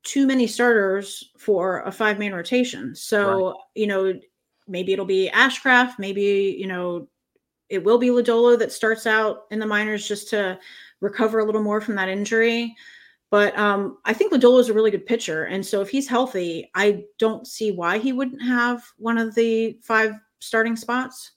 too 0.03 0.25
many 0.25 0.47
starters 0.47 1.31
for 1.37 1.81
a 1.81 1.91
five 1.91 2.17
man 2.17 2.33
rotation. 2.33 2.95
So 2.95 3.49
right. 3.49 3.55
you 3.75 3.87
know 3.87 4.19
maybe 4.67 4.93
it'll 4.93 5.05
be 5.05 5.29
Ashcraft, 5.33 5.99
maybe 5.99 6.55
you 6.57 6.67
know 6.67 7.07
it 7.69 7.83
will 7.83 7.97
be 7.97 8.09
Lodolo 8.09 8.57
that 8.57 8.71
starts 8.71 9.05
out 9.05 9.45
in 9.51 9.59
the 9.59 9.65
minors 9.65 10.07
just 10.07 10.29
to 10.29 10.57
recover 11.01 11.39
a 11.39 11.45
little 11.45 11.63
more 11.63 11.81
from 11.81 11.95
that 11.95 12.09
injury. 12.09 12.75
But 13.31 13.57
um, 13.57 13.97
I 14.05 14.13
think 14.13 14.31
Lodolo 14.31 14.59
is 14.59 14.69
a 14.69 14.73
really 14.73 14.91
good 14.91 15.05
pitcher, 15.05 15.45
and 15.45 15.65
so 15.65 15.81
if 15.81 15.89
he's 15.89 16.07
healthy, 16.07 16.69
I 16.75 17.03
don't 17.17 17.47
see 17.47 17.71
why 17.71 17.97
he 17.97 18.13
wouldn't 18.13 18.41
have 18.41 18.83
one 18.97 19.17
of 19.17 19.35
the 19.35 19.77
five 19.81 20.13
starting 20.39 20.75
spots. 20.75 21.31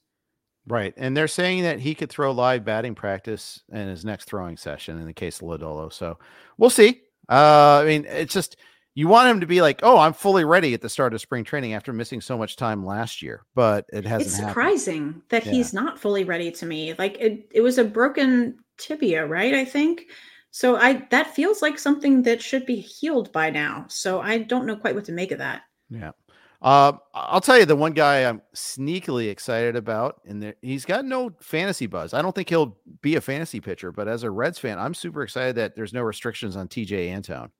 Right, 0.66 0.92
and 0.98 1.16
they're 1.16 1.28
saying 1.28 1.62
that 1.62 1.80
he 1.80 1.94
could 1.94 2.10
throw 2.10 2.30
live 2.30 2.64
batting 2.64 2.94
practice 2.94 3.62
in 3.72 3.88
his 3.88 4.04
next 4.04 4.26
throwing 4.26 4.58
session 4.58 5.00
in 5.00 5.06
the 5.06 5.14
case 5.14 5.40
of 5.40 5.48
Lodolo. 5.48 5.90
So 5.92 6.18
we'll 6.58 6.70
see. 6.70 7.00
Uh, 7.28 7.80
I 7.82 7.84
mean, 7.86 8.04
it's 8.06 8.34
just 8.34 8.56
you 8.94 9.08
want 9.08 9.30
him 9.30 9.40
to 9.40 9.46
be 9.46 9.62
like, 9.62 9.80
"Oh, 9.82 9.96
I'm 9.96 10.12
fully 10.12 10.44
ready 10.44 10.74
at 10.74 10.80
the 10.82 10.88
start 10.88 11.14
of 11.14 11.20
spring 11.20 11.44
training 11.44 11.72
after 11.72 11.92
missing 11.92 12.20
so 12.20 12.36
much 12.36 12.56
time 12.56 12.84
last 12.84 13.22
year," 13.22 13.46
but 13.54 13.86
it 13.92 14.04
hasn't. 14.04 14.28
It's 14.28 14.36
surprising 14.36 15.06
happened. 15.06 15.22
that 15.28 15.46
yeah. 15.46 15.52
he's 15.52 15.72
not 15.72 15.98
fully 15.98 16.24
ready 16.24 16.50
to 16.50 16.66
me. 16.66 16.94
Like 16.98 17.16
it, 17.18 17.48
it 17.50 17.60
was 17.60 17.78
a 17.78 17.84
broken 17.84 18.58
tibia, 18.76 19.24
right? 19.24 19.54
I 19.54 19.64
think 19.64 20.06
so 20.50 20.76
I 20.76 21.06
that 21.10 21.34
feels 21.34 21.62
like 21.62 21.78
something 21.78 22.22
that 22.22 22.42
should 22.42 22.66
be 22.66 22.76
healed 22.76 23.32
by 23.32 23.50
now. 23.50 23.86
So 23.88 24.20
I 24.20 24.38
don't 24.38 24.66
know 24.66 24.76
quite 24.76 24.94
what 24.94 25.04
to 25.06 25.12
make 25.12 25.30
of 25.30 25.38
that. 25.38 25.62
Yeah. 25.90 26.12
Uh, 26.60 26.92
I'll 27.14 27.40
tell 27.40 27.56
you 27.56 27.64
the 27.64 27.76
one 27.76 27.92
guy 27.92 28.28
I'm 28.28 28.42
sneakily 28.54 29.30
excited 29.30 29.76
about, 29.76 30.20
and 30.26 30.54
he's 30.60 30.84
got 30.84 31.04
no 31.04 31.30
fantasy 31.40 31.86
buzz. 31.86 32.12
I 32.12 32.20
don't 32.20 32.34
think 32.34 32.48
he'll 32.48 32.76
be 33.00 33.14
a 33.14 33.20
fantasy 33.20 33.60
pitcher, 33.60 33.92
but 33.92 34.08
as 34.08 34.24
a 34.24 34.30
Reds 34.30 34.58
fan, 34.58 34.76
I'm 34.76 34.94
super 34.94 35.22
excited 35.22 35.54
that 35.54 35.76
there's 35.76 35.92
no 35.92 36.02
restrictions 36.02 36.56
on 36.56 36.66
TJ 36.66 37.10
Antone. 37.10 37.50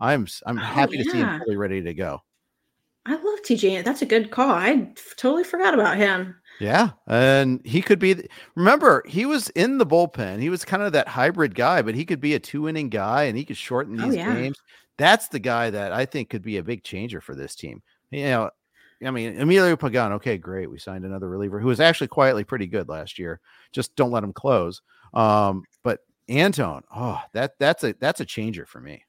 I'm 0.00 0.26
I'm 0.46 0.58
oh, 0.58 0.62
happy 0.62 0.96
yeah. 0.96 1.04
to 1.04 1.10
see 1.10 1.18
him 1.18 1.40
fully 1.40 1.56
ready 1.56 1.82
to 1.82 1.94
go. 1.94 2.22
I 3.08 3.12
love 3.12 3.40
TJ. 3.42 3.84
That's 3.84 4.02
a 4.02 4.06
good 4.06 4.30
call. 4.30 4.50
I 4.50 4.92
totally 5.16 5.42
forgot 5.42 5.72
about 5.72 5.96
him. 5.96 6.36
Yeah, 6.60 6.90
and 7.06 7.64
he 7.64 7.80
could 7.80 7.98
be. 7.98 8.28
Remember, 8.54 9.02
he 9.06 9.24
was 9.24 9.48
in 9.50 9.78
the 9.78 9.86
bullpen. 9.86 10.40
He 10.40 10.50
was 10.50 10.64
kind 10.64 10.82
of 10.82 10.92
that 10.92 11.08
hybrid 11.08 11.54
guy, 11.54 11.80
but 11.80 11.94
he 11.94 12.04
could 12.04 12.20
be 12.20 12.34
a 12.34 12.38
two 12.38 12.68
inning 12.68 12.90
guy, 12.90 13.24
and 13.24 13.38
he 13.38 13.46
could 13.46 13.56
shorten 13.56 13.98
oh, 13.98 14.04
these 14.04 14.14
oh, 14.14 14.18
yeah. 14.18 14.34
games. 14.34 14.58
That's 14.98 15.28
the 15.28 15.38
guy 15.38 15.70
that 15.70 15.92
I 15.92 16.04
think 16.04 16.28
could 16.28 16.42
be 16.42 16.58
a 16.58 16.62
big 16.62 16.84
changer 16.84 17.22
for 17.22 17.34
this 17.34 17.54
team. 17.54 17.82
You 18.10 18.24
know, 18.24 18.50
I 19.02 19.10
mean, 19.10 19.40
Emilio 19.40 19.76
Pagan. 19.76 20.12
Okay, 20.12 20.36
great. 20.36 20.70
We 20.70 20.78
signed 20.78 21.06
another 21.06 21.30
reliever 21.30 21.60
who 21.60 21.68
was 21.68 21.80
actually 21.80 22.08
quietly 22.08 22.44
pretty 22.44 22.66
good 22.66 22.90
last 22.90 23.18
year. 23.18 23.40
Just 23.72 23.96
don't 23.96 24.10
let 24.10 24.24
him 24.24 24.34
close. 24.34 24.82
Um, 25.14 25.62
but 25.82 26.00
Antone, 26.28 26.82
oh, 26.94 27.22
that 27.32 27.52
that's 27.58 27.84
a 27.84 27.94
that's 28.00 28.20
a 28.20 28.26
changer 28.26 28.66
for 28.66 28.82
me 28.82 29.02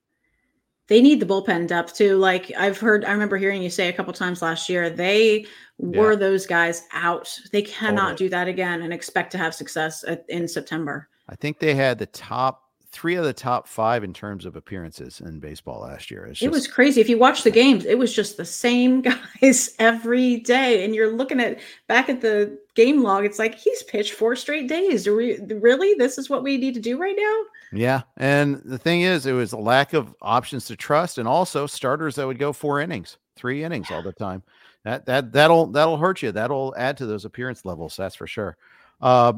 they 0.90 1.02
need 1.02 1.20
the 1.20 1.26
bullpen 1.26 1.68
depth 1.68 1.96
too. 1.96 2.18
Like 2.18 2.52
I've 2.58 2.78
heard, 2.78 3.06
I 3.06 3.12
remember 3.12 3.38
hearing 3.38 3.62
you 3.62 3.70
say 3.70 3.88
a 3.88 3.94
couple 3.94 4.12
times 4.12 4.42
last 4.42 4.68
year, 4.68 4.90
they 4.90 5.46
were 5.78 6.12
yeah. 6.12 6.18
those 6.18 6.46
guys 6.46 6.88
out. 6.92 7.34
They 7.52 7.62
cannot 7.62 8.12
totally. 8.12 8.18
do 8.18 8.30
that 8.30 8.48
again 8.48 8.82
and 8.82 8.92
expect 8.92 9.32
to 9.32 9.38
have 9.38 9.56
success 9.56 10.04
at, 10.08 10.26
in 10.28 10.48
September. 10.48 11.08
I 11.30 11.36
think 11.36 11.60
they 11.60 11.76
had 11.76 12.00
the 12.00 12.08
top 12.08 12.64
three 12.92 13.16
of 13.16 13.24
the 13.24 13.34
top 13.34 13.68
five 13.68 14.04
in 14.04 14.14
terms 14.14 14.48
of 14.48 14.56
appearances 14.56 15.22
in 15.22 15.40
baseball 15.40 15.82
last 15.82 16.10
year. 16.10 16.26
Just, 16.28 16.42
it 16.42 16.50
was 16.50 16.68
crazy. 16.68 17.00
If 17.00 17.08
you 17.08 17.20
watch 17.20 17.44
the 17.44 17.52
games, 17.52 17.86
it 17.86 18.00
was 18.00 18.14
just 18.14 18.38
the 18.38 18.46
same 18.46 19.02
guys 19.42 19.76
every 19.78 20.38
day. 20.38 20.84
And 20.84 20.96
you're 20.96 21.16
looking 21.16 21.40
at 21.40 21.60
back 21.88 22.10
at 22.10 22.22
the 22.22 22.58
game 22.74 23.04
log, 23.04 23.26
it's 23.26 23.38
like 23.38 23.56
he's 23.56 23.84
pitched 23.84 24.14
four 24.14 24.36
straight 24.36 24.68
days. 24.68 25.08
We, 25.08 25.40
really? 25.62 25.94
This 25.94 26.18
is 26.18 26.32
what 26.32 26.42
we 26.42 26.58
need 26.58 26.74
to 26.74 26.80
do 26.80 26.98
right 26.98 27.16
now? 27.16 27.44
Yeah, 27.72 28.02
and 28.18 28.62
the 28.66 28.80
thing 28.80 29.02
is, 29.02 29.26
it 29.26 29.34
was 29.34 29.54
a 29.54 29.58
lack 29.58 29.94
of 29.94 30.16
options 30.22 30.66
to 30.66 30.76
trust, 30.76 31.18
and 31.18 31.28
also 31.28 31.68
starters 31.68 32.16
that 32.16 32.26
would 32.26 32.40
go 32.40 32.52
four 32.52 32.82
innings, 32.82 33.18
three 33.36 33.64
innings 33.64 33.92
all 33.92 34.02
the 34.02 34.14
time. 34.14 34.42
That 34.86 35.06
that 35.06 35.32
that'll 35.32 35.68
that'll 35.68 35.98
hurt 35.98 36.22
you. 36.22 36.32
That'll 36.32 36.74
add 36.78 36.98
to 36.98 37.06
those 37.06 37.26
appearance 37.26 37.66
levels. 37.66 37.96
That's 37.96 38.16
for 38.16 38.26
sure. 38.26 38.58
Uh, 39.02 39.34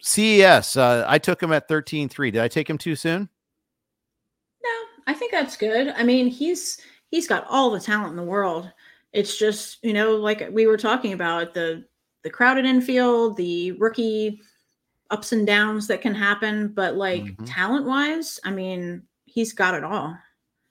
CES, 0.00 0.76
uh, 0.76 1.04
I 1.08 1.18
took 1.18 1.42
him 1.42 1.52
at 1.52 1.68
13-3. 1.68 2.32
Did 2.32 2.42
I 2.42 2.48
take 2.48 2.68
him 2.68 2.76
too 2.76 2.94
soon? 2.94 3.28
No, 4.62 4.70
I 5.06 5.14
think 5.14 5.32
that's 5.32 5.56
good. 5.56 5.88
I 5.96 6.02
mean, 6.04 6.26
he's 6.26 6.78
he's 7.10 7.28
got 7.28 7.46
all 7.48 7.70
the 7.70 7.80
talent 7.80 8.10
in 8.10 8.16
the 8.16 8.22
world. 8.22 8.70
It's 9.12 9.38
just 9.38 9.82
you 9.82 9.92
know, 9.92 10.16
like 10.16 10.48
we 10.52 10.66
were 10.66 10.76
talking 10.76 11.12
about 11.12 11.54
the 11.54 11.84
the 12.22 12.30
crowded 12.30 12.64
infield, 12.64 13.36
the 13.36 13.72
rookie 13.72 14.40
ups 15.14 15.32
and 15.32 15.46
downs 15.46 15.86
that 15.86 16.02
can 16.02 16.14
happen, 16.14 16.68
but 16.68 16.96
like 16.96 17.22
mm-hmm. 17.22 17.44
talent 17.44 17.86
wise, 17.86 18.40
I 18.44 18.50
mean, 18.50 19.02
he's 19.24 19.52
got 19.52 19.74
it 19.74 19.84
all. 19.84 20.18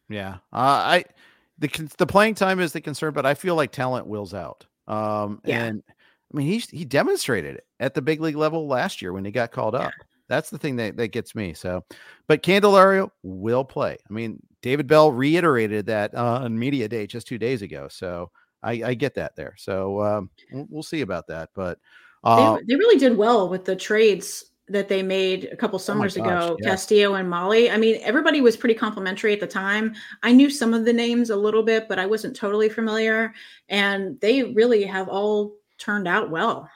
Yeah, 0.09 0.35
uh, 0.51 0.99
I 0.99 1.05
the 1.59 1.91
the 1.97 2.05
playing 2.05 2.35
time 2.35 2.59
is 2.59 2.73
the 2.73 2.81
concern, 2.81 3.13
but 3.13 3.25
I 3.25 3.33
feel 3.33 3.55
like 3.55 3.71
talent 3.71 4.05
wills 4.05 4.33
out. 4.33 4.65
Um, 4.87 5.41
yeah. 5.45 5.63
and 5.63 5.83
I 5.87 6.37
mean, 6.37 6.47
he 6.47 6.57
he 6.59 6.83
demonstrated 6.83 7.55
it 7.55 7.65
at 7.79 7.93
the 7.93 8.01
big 8.01 8.19
league 8.19 8.35
level 8.35 8.67
last 8.67 9.01
year 9.01 9.13
when 9.13 9.23
he 9.23 9.31
got 9.31 9.51
called 9.51 9.75
up. 9.75 9.93
Yeah. 9.97 10.05
That's 10.29 10.49
the 10.49 10.57
thing 10.57 10.77
that, 10.77 10.97
that 10.97 11.09
gets 11.09 11.35
me. 11.35 11.53
So, 11.53 11.83
but 12.27 12.43
Candelario 12.43 13.11
will 13.23 13.63
play. 13.63 13.97
I 14.09 14.13
mean, 14.13 14.41
David 14.61 14.87
Bell 14.87 15.11
reiterated 15.11 15.85
that 15.87 16.15
uh, 16.15 16.39
on 16.43 16.57
media 16.57 16.87
day 16.87 17.05
just 17.05 17.27
two 17.27 17.37
days 17.37 17.61
ago. 17.61 17.87
So 17.89 18.31
I, 18.63 18.71
I 18.83 18.93
get 18.93 19.15
that 19.15 19.35
there. 19.35 19.53
So 19.57 20.01
um, 20.01 20.29
we'll, 20.51 20.67
we'll, 20.69 20.83
see 20.83 21.01
about 21.01 21.27
that. 21.27 21.49
But 21.53 21.77
uh, 22.23 22.57
they, 22.57 22.63
they, 22.67 22.75
really 22.75 22.97
did 22.97 23.17
well 23.17 23.49
with 23.49 23.65
the 23.65 23.75
trades 23.75 24.45
that 24.69 24.87
they 24.87 25.03
made 25.03 25.45
a 25.51 25.55
couple 25.55 25.75
oh 25.75 25.79
summers 25.79 26.17
oh 26.17 26.23
gosh, 26.23 26.43
ago, 26.43 26.57
yeah. 26.61 26.69
Castillo 26.69 27.13
and 27.15 27.29
Mahle. 27.29 27.71
I 27.71 27.77
mean, 27.77 27.99
everybody 28.01 28.41
was 28.41 28.55
pretty 28.55 28.75
complimentary 28.75 29.33
at 29.33 29.39
the 29.39 29.47
time. 29.47 29.93
I 30.23 30.31
knew 30.31 30.49
some 30.49 30.73
of 30.73 30.85
the 30.85 30.93
names 30.93 31.29
a 31.29 31.35
little 31.35 31.63
bit, 31.63 31.87
but 31.89 31.99
I 31.99 32.05
wasn't 32.05 32.35
totally 32.35 32.69
familiar. 32.69 33.33
And 33.69 34.19
they 34.21 34.43
really 34.43 34.83
have 34.83 35.09
all 35.09 35.55
turned 35.77 36.07
out 36.07 36.29
well. 36.29 36.69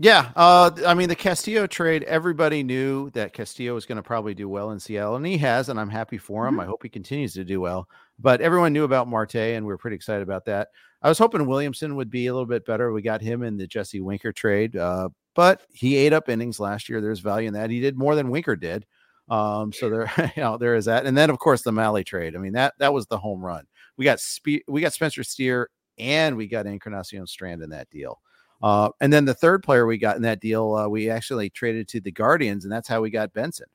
Yeah, 0.00 0.30
uh, 0.36 0.70
I 0.86 0.94
mean 0.94 1.08
the 1.08 1.16
Castillo 1.16 1.66
trade. 1.66 2.04
Everybody 2.04 2.62
knew 2.62 3.10
that 3.10 3.32
Castillo 3.32 3.74
was 3.74 3.84
going 3.84 3.96
to 3.96 4.02
probably 4.02 4.32
do 4.32 4.48
well 4.48 4.70
in 4.70 4.78
Seattle, 4.78 5.16
and 5.16 5.26
he 5.26 5.36
has, 5.38 5.68
and 5.68 5.80
I'm 5.80 5.90
happy 5.90 6.18
for 6.18 6.46
him. 6.46 6.54
Mm-hmm. 6.54 6.60
I 6.60 6.66
hope 6.66 6.84
he 6.84 6.88
continues 6.88 7.34
to 7.34 7.44
do 7.44 7.60
well. 7.60 7.88
But 8.18 8.40
everyone 8.40 8.72
knew 8.72 8.84
about 8.84 9.08
Marte, 9.08 9.36
and 9.36 9.64
we 9.64 9.72
are 9.72 9.78
pretty 9.78 9.96
excited 9.96 10.22
about 10.22 10.44
that. 10.46 10.68
I 11.02 11.08
was 11.08 11.18
hoping 11.18 11.46
Williamson 11.46 11.94
would 11.96 12.10
be 12.10 12.26
a 12.26 12.32
little 12.32 12.46
bit 12.46 12.66
better. 12.66 12.92
We 12.92 13.02
got 13.02 13.20
him 13.20 13.42
in 13.42 13.56
the 13.56 13.66
Jesse 13.66 14.00
Winker 14.00 14.32
trade, 14.32 14.76
uh, 14.76 15.10
but 15.34 15.62
he 15.72 15.96
ate 15.96 16.12
up 16.12 16.28
innings 16.28 16.58
last 16.58 16.88
year. 16.88 17.00
There's 17.00 17.20
value 17.20 17.48
in 17.48 17.54
that. 17.54 17.70
He 17.70 17.80
did 17.80 17.96
more 17.96 18.16
than 18.16 18.30
Winker 18.30 18.56
did. 18.56 18.84
Um, 19.28 19.72
so 19.72 19.88
there, 19.88 20.10
you 20.36 20.42
know, 20.42 20.56
there 20.56 20.74
is 20.74 20.86
that. 20.86 21.06
And 21.06 21.16
then 21.16 21.30
of 21.30 21.38
course 21.38 21.62
the 21.62 21.70
Mahle 21.70 22.04
trade. 22.04 22.34
I 22.34 22.38
mean, 22.38 22.54
that 22.54 22.74
that 22.78 22.92
was 22.92 23.06
the 23.06 23.18
home 23.18 23.44
run. 23.44 23.66
We 23.96 24.04
got 24.04 24.20
Spe- 24.20 24.66
we 24.66 24.80
got 24.80 24.92
Spencer 24.92 25.22
Steer 25.22 25.70
and 25.98 26.36
we 26.36 26.46
got 26.46 26.66
Encarnacion 26.66 27.26
Strand 27.26 27.62
in 27.62 27.70
that 27.70 27.90
deal. 27.90 28.20
Uh, 28.62 28.90
and 29.00 29.12
then 29.12 29.24
the 29.24 29.34
third 29.34 29.62
player 29.62 29.86
we 29.86 29.98
got 29.98 30.16
in 30.16 30.22
that 30.22 30.40
deal, 30.40 30.74
uh, 30.74 30.88
we 30.88 31.10
actually 31.10 31.50
traded 31.50 31.86
to 31.88 32.00
the 32.00 32.10
Guardians, 32.10 32.64
and 32.64 32.72
that's 32.72 32.88
how 32.88 33.00
we 33.00 33.10
got 33.10 33.32
Benson. 33.32 33.66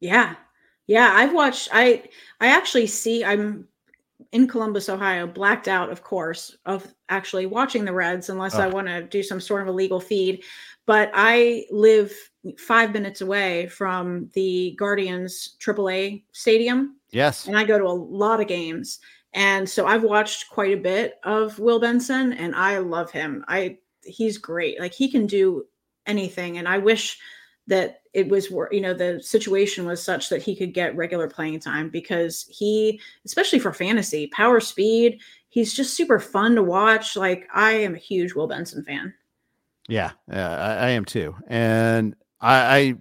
Yeah, 0.00 0.34
yeah. 0.86 1.12
I've 1.14 1.32
watched. 1.32 1.68
I 1.72 2.04
I 2.40 2.48
actually 2.48 2.86
see. 2.86 3.24
I'm 3.24 3.66
in 4.32 4.48
Columbus, 4.48 4.88
Ohio, 4.88 5.26
blacked 5.26 5.68
out, 5.68 5.90
of 5.90 6.02
course, 6.02 6.56
of 6.66 6.92
actually 7.08 7.46
watching 7.46 7.84
the 7.84 7.92
Reds, 7.92 8.30
unless 8.30 8.56
oh. 8.56 8.62
I 8.62 8.66
want 8.66 8.88
to 8.88 9.02
do 9.02 9.22
some 9.22 9.40
sort 9.40 9.62
of 9.62 9.68
illegal 9.68 10.00
feed. 10.00 10.42
But 10.86 11.10
I 11.14 11.64
live 11.70 12.12
five 12.58 12.92
minutes 12.92 13.20
away 13.20 13.68
from 13.68 14.28
the 14.34 14.74
Guardians 14.78 15.56
AAA 15.60 16.24
stadium. 16.32 16.96
Yes. 17.10 17.46
And 17.46 17.56
I 17.56 17.64
go 17.64 17.78
to 17.78 17.86
a 17.86 17.88
lot 17.88 18.40
of 18.40 18.48
games. 18.48 19.00
And 19.32 19.68
so 19.68 19.86
I've 19.86 20.04
watched 20.04 20.50
quite 20.50 20.72
a 20.72 20.80
bit 20.80 21.14
of 21.24 21.58
Will 21.58 21.80
Benson 21.80 22.32
and 22.34 22.54
I 22.54 22.78
love 22.78 23.10
him. 23.10 23.44
I 23.48 23.78
he's 24.02 24.38
great. 24.38 24.78
Like 24.78 24.92
he 24.92 25.10
can 25.10 25.26
do 25.26 25.64
anything. 26.06 26.58
And 26.58 26.68
I 26.68 26.78
wish 26.78 27.18
that 27.66 28.00
it 28.14 28.28
was 28.28 28.48
you 28.70 28.80
know 28.80 28.94
the 28.94 29.20
situation 29.22 29.84
was 29.84 30.02
such 30.02 30.28
that 30.28 30.42
he 30.42 30.56
could 30.56 30.72
get 30.72 30.96
regular 30.96 31.28
playing 31.28 31.60
time 31.60 31.90
because 31.90 32.46
he 32.48 33.00
especially 33.24 33.58
for 33.58 33.72
fantasy 33.72 34.28
power 34.28 34.60
speed 34.60 35.20
he's 35.50 35.74
just 35.74 35.94
super 35.94 36.18
fun 36.18 36.54
to 36.54 36.62
watch. 36.62 37.16
Like 37.16 37.48
i 37.52 37.72
am 37.72 37.94
a 37.94 37.98
huge 37.98 38.34
will 38.34 38.46
benson 38.46 38.82
fan. 38.84 39.12
Yeah 39.88 40.12
yeah 40.30 40.56
i, 40.56 40.86
I 40.86 40.90
am 40.90 41.04
too. 41.04 41.34
And 41.48 42.14
i 42.40 42.78
i 42.78 42.94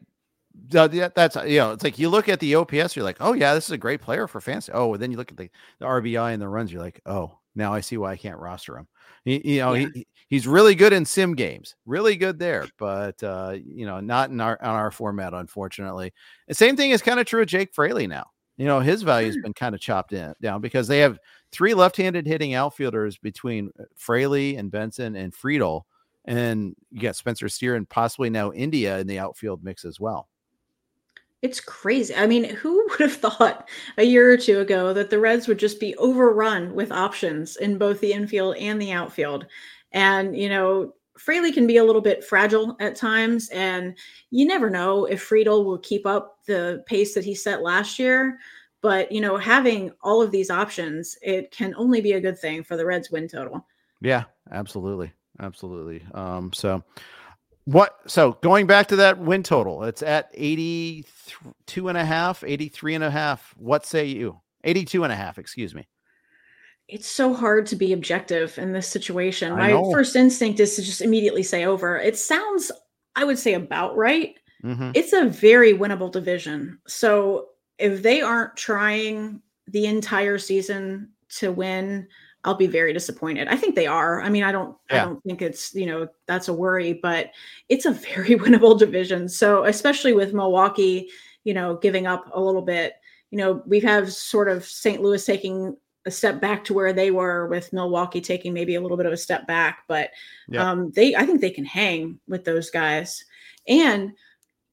that's 0.70 1.36
you 1.36 1.60
know 1.60 1.72
it's 1.72 1.84
like 1.84 2.00
you 2.00 2.10
look 2.10 2.28
at 2.28 2.40
the 2.40 2.56
ops 2.56 2.96
you're 2.96 3.06
like 3.06 3.18
oh 3.20 3.34
yeah 3.34 3.54
this 3.54 3.66
is 3.66 3.72
a 3.72 3.78
great 3.78 4.02
player 4.02 4.28
for 4.28 4.42
fantasy. 4.42 4.72
Oh 4.74 4.94
and 4.94 5.02
then 5.02 5.12
you 5.12 5.18
look 5.18 5.32
at 5.32 5.38
the, 5.38 5.50
the 5.80 5.86
rbi 5.86 6.34
and 6.34 6.42
the 6.42 6.48
runs 6.48 6.74
you're 6.74 6.82
like 6.82 7.02
oh 7.06 7.38
now 7.56 7.74
i 7.74 7.80
see 7.80 7.98
why 7.98 8.12
i 8.12 8.18
can't 8.18 8.40
roster 8.40 8.78
him 8.78 8.88
you, 9.26 9.42
you 9.44 9.60
know 9.60 9.74
yeah. 9.74 9.88
he, 9.94 10.08
he's 10.34 10.48
really 10.48 10.74
good 10.74 10.94
in 10.94 11.06
sim 11.06 11.36
games, 11.36 11.76
really 11.86 12.16
good 12.16 12.40
there, 12.40 12.66
but 12.80 13.22
uh, 13.22 13.56
you 13.64 13.86
know, 13.86 14.00
not 14.00 14.32
in 14.32 14.42
our 14.42 14.58
on 14.64 14.76
our 14.76 14.90
format, 14.90 15.34
unfortunately. 15.34 16.12
The 16.48 16.56
same 16.56 16.76
thing 16.76 16.90
is 16.90 17.04
kind 17.04 17.20
of 17.20 17.28
true 17.28 17.44
of 17.44 17.48
Jake 17.48 17.72
Fraley 17.72 18.08
now. 18.08 18.26
You 18.58 18.66
know, 18.66 18.80
his 18.80 19.04
value 19.04 19.28
has 19.28 19.38
been 19.38 19.54
kind 19.54 19.76
of 19.76 19.82
chopped 19.82 20.12
in 20.12 20.34
down 20.42 20.60
because 20.62 20.88
they 20.88 21.00
have 21.00 21.20
three 21.52 21.76
left-handed 21.76 22.26
hitting 22.26 22.56
outfielders 22.56 23.18
between 23.18 23.70
uh, 23.80 23.84
Fraley 23.96 24.58
and 24.58 24.72
Benson 24.72 25.16
and 25.16 25.34
Friedl, 25.34 25.84
and 26.26 26.76
you 26.90 27.02
got 27.02 27.16
Spencer 27.16 27.48
Steer 27.48 27.76
and 27.76 27.88
possibly 27.88 28.32
now 28.32 28.52
India 28.52 28.98
in 28.98 29.06
the 29.06 29.20
outfield 29.20 29.64
mix 29.64 29.86
as 29.86 30.00
well. 30.00 30.30
It's 31.44 31.60
crazy. 31.60 32.16
I 32.16 32.26
mean, 32.26 32.46
who 32.46 32.88
would 32.90 33.00
have 33.02 33.14
thought 33.14 33.70
a 33.98 34.04
year 34.04 34.32
or 34.32 34.38
two 34.38 34.62
ago 34.62 34.94
that 34.94 35.12
the 35.12 35.20
Reds 35.20 35.48
would 35.48 35.60
just 35.60 35.80
be 35.80 35.96
overrun 35.98 36.74
with 36.74 36.92
options 36.92 37.58
in 37.58 37.78
both 37.78 38.00
the 38.00 38.14
infield 38.14 38.56
and 38.58 38.82
the 38.82 38.94
outfield? 38.94 39.46
And, 39.92 40.36
you 40.36 40.50
know, 40.50 40.96
Fraley 41.18 41.52
can 41.52 41.68
be 41.68 41.78
a 41.78 41.84
little 41.84 42.02
bit 42.02 42.24
fragile 42.24 42.76
at 42.80 42.96
times, 42.96 43.50
and 43.50 43.96
you 44.32 44.48
never 44.48 44.70
know 44.70 45.06
if 45.06 45.30
Friedl 45.30 45.64
will 45.64 45.78
keep 45.78 46.08
up 46.08 46.40
the 46.48 46.84
pace 46.88 47.14
that 47.14 47.24
he 47.24 47.36
set 47.36 47.62
last 47.62 48.00
year. 48.00 48.40
But 48.82 49.12
you 49.12 49.22
know, 49.22 49.38
having 49.38 49.92
all 50.02 50.24
of 50.24 50.32
these 50.32 50.50
options, 50.50 51.16
it 51.22 51.52
can 51.52 51.76
only 51.76 52.02
be 52.02 52.14
a 52.14 52.20
good 52.20 52.40
thing 52.40 52.64
for 52.64 52.76
the 52.76 52.86
Reds 52.86 53.12
win 53.12 53.28
total. 53.28 53.66
Yeah, 54.02 54.24
absolutely. 54.52 55.14
Absolutely. 55.40 56.04
Um, 56.14 56.52
so 56.54 56.84
what 57.66 58.00
so 58.08 58.34
going 58.42 58.68
back 58.68 58.88
to 58.88 58.96
that 58.98 59.20
win 59.20 59.44
total, 59.44 59.84
it's 59.84 60.04
at 60.04 60.30
82 60.34 61.88
and 61.88 61.98
a 61.98 62.06
half, 62.06 62.44
83 62.44 62.96
and 62.96 63.04
a 63.04 63.12
half. 63.12 63.54
What 63.58 63.86
say 63.86 64.06
you? 64.06 64.40
82 64.64 65.04
and 65.04 65.12
a 65.12 65.16
half, 65.16 65.38
excuse 65.38 65.76
me 65.76 65.88
it's 66.88 67.08
so 67.08 67.34
hard 67.34 67.66
to 67.68 67.76
be 67.76 67.94
objective 67.94 68.58
in 68.58 68.74
this 68.74 68.88
situation. 68.88 69.56
My 69.56 69.72
first 69.92 70.16
instinct 70.16 70.60
is 70.60 70.76
to 70.76 70.82
just 70.82 71.02
immediately 71.02 71.44
say 71.44 71.66
over. 71.66 71.98
It 71.98 72.18
sounds, 72.18 72.72
I 73.16 73.24
would 73.24 73.40
say, 73.40 73.54
about 73.54 73.96
right. 73.96 74.36
Mm-hmm. 74.64 74.92
It's 74.94 75.14
a 75.14 75.26
very 75.26 75.74
winnable 75.74 76.12
division. 76.12 76.80
So 76.88 77.48
if 77.80 78.04
they 78.04 78.22
aren't 78.22 78.56
trying 78.58 79.42
the 79.68 79.86
entire 79.86 80.38
season 80.38 81.10
to 81.38 81.52
win, 81.52 82.08
I'll 82.46 82.56
be 82.56 82.68
very 82.68 82.92
disappointed. 82.92 83.48
I 83.48 83.56
think 83.56 83.76
they 83.76 83.88
are. 83.88 84.22
I 84.22 84.30
mean, 84.30 84.44
I 84.44 84.52
don't 84.52 84.76
yeah. 84.90 85.04
I 85.04 85.06
don't 85.06 85.24
think 85.24 85.42
it's, 85.42 85.74
you 85.74 85.86
know, 85.86 86.08
that's 86.28 86.50
a 86.50 86.54
worry, 86.54 86.94
but 86.94 87.32
it's 87.70 87.86
a 87.86 87.92
very 87.92 88.30
winnable 88.40 88.78
division. 88.78 89.30
So 89.30 89.66
especially 89.66 90.14
with 90.14 90.34
Milwaukee, 90.34 91.10
you 91.44 91.54
know, 91.54 91.78
giving 91.78 92.06
up 92.06 92.30
a 92.34 92.42
little 92.42 92.62
bit, 92.62 92.96
you 93.32 93.38
know, 93.38 93.64
we 93.66 93.80
have 93.82 94.12
sort 94.12 94.50
of 94.50 94.66
St. 94.66 95.02
Louis 95.02 95.26
taking 95.26 95.76
a 96.06 96.12
step 96.12 96.42
back 96.42 96.64
to 96.66 96.74
where 96.74 96.94
they 96.94 97.12
were 97.12 97.48
with 97.48 97.72
Milwaukee 97.72 98.22
taking 98.22 98.54
maybe 98.54 98.76
a 98.76 98.82
little 98.82 98.98
bit 98.98 99.06
of 99.06 99.14
a 99.14 99.18
step 99.18 99.48
back, 99.48 99.84
but 99.88 100.10
yeah. 100.50 100.70
um, 100.70 100.92
they 100.92 101.16
I 101.16 101.26
think 101.26 101.40
they 101.40 101.50
can 101.50 101.66
hang 101.66 102.20
with 102.28 102.44
those 102.44 102.70
guys. 102.70 103.24
And 103.68 104.12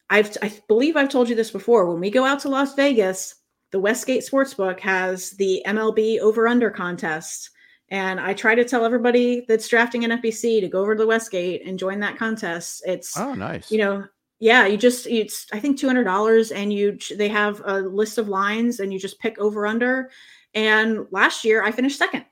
I've 0.09 0.37
I 0.43 0.53
believe 0.66 0.97
I've 0.97 1.09
told 1.09 1.29
you 1.29 1.37
this 1.37 1.53
before. 1.53 1.89
When 1.89 2.01
we 2.01 2.11
go 2.11 2.25
out 2.25 2.41
to 2.41 2.49
Las 2.49 2.75
Vegas, 2.75 3.37
the 3.71 3.79
Westgate 3.79 4.29
Sportsbook 4.29 4.81
has 4.81 5.31
the 5.33 5.62
MLB 5.66 6.18
over 6.18 6.49
under 6.49 6.71
contest. 6.71 7.51
And 7.91 8.20
I 8.20 8.34
try 8.34 8.55
to 8.55 8.64
tell 8.64 8.84
everybody 8.84 9.45
that's 9.49 9.66
drafting 9.66 10.05
an 10.05 10.12
FBC 10.12 10.61
to 10.61 10.68
go 10.68 10.80
over 10.80 10.95
to 10.95 11.01
the 11.01 11.07
Westgate 11.07 11.66
and 11.66 11.78
join 11.78 11.99
that 12.01 12.16
contest. 12.16 12.82
It's 12.86 13.16
oh 13.16 13.34
nice. 13.34 13.70
You 13.70 13.78
know, 13.78 14.05
yeah, 14.38 14.66
you 14.66 14.76
just 14.76 15.07
it's 15.07 15.47
I 15.53 15.59
think 15.59 15.78
two 15.78 15.86
hundred 15.86 16.05
dollars, 16.05 16.53
and 16.53 16.72
you 16.72 16.99
they 17.16 17.28
have 17.28 17.61
a 17.64 17.80
list 17.80 18.18
of 18.18 18.28
lines, 18.28 18.80
and 18.80 18.93
you 18.93 18.99
just 18.99 19.18
pick 19.18 19.38
over 19.38 19.66
under, 19.66 20.11
and 20.55 21.07
last 21.11 21.45
year 21.45 21.64
I 21.64 21.72
finished 21.72 21.99
second, 21.99 22.24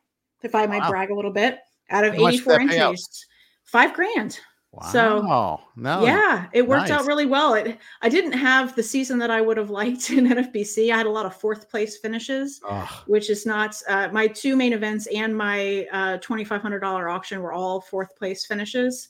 if 0.43 0.55
I 0.55 0.67
might 0.67 0.83
wow. 0.83 0.91
brag 0.91 1.11
a 1.11 1.15
little 1.15 1.33
bit, 1.33 1.59
out 1.91 2.05
of 2.05 2.15
84 2.15 2.61
entries, 2.61 3.27
five 3.65 3.95
grand. 3.95 4.39
Wow. 4.73 4.91
So 4.93 5.61
no, 5.77 6.05
yeah, 6.05 6.47
it 6.53 6.67
worked 6.67 6.89
nice. 6.89 7.01
out 7.01 7.07
really 7.07 7.25
well. 7.25 7.55
It 7.55 7.79
I 8.03 8.11
didn't 8.11 8.33
have 8.33 8.77
the 8.77 8.83
season 8.83 9.19
that 9.19 9.31
I 9.31 9.41
would 9.41 9.57
have 9.57 9.71
liked 9.71 10.11
in 10.11 10.27
NFBC. 10.27 10.93
I 10.93 10.99
had 10.99 11.07
a 11.07 11.11
lot 11.11 11.25
of 11.25 11.35
fourth 11.35 11.71
place 11.71 11.97
finishes, 11.97 12.61
which 13.07 13.31
is 13.31 13.47
not 13.47 13.75
uh, 13.89 14.09
my 14.13 14.27
two 14.27 14.57
main 14.57 14.75
events 14.75 15.07
and 15.07 15.35
my 15.35 15.87
uh, 15.91 16.19
twenty 16.19 16.45
five 16.45 16.61
hundred 16.61 16.81
dollar 16.81 17.09
auction 17.09 17.41
were 17.41 17.55
all 17.55 17.81
fourth 17.81 18.15
place 18.17 18.45
finishes. 18.45 19.09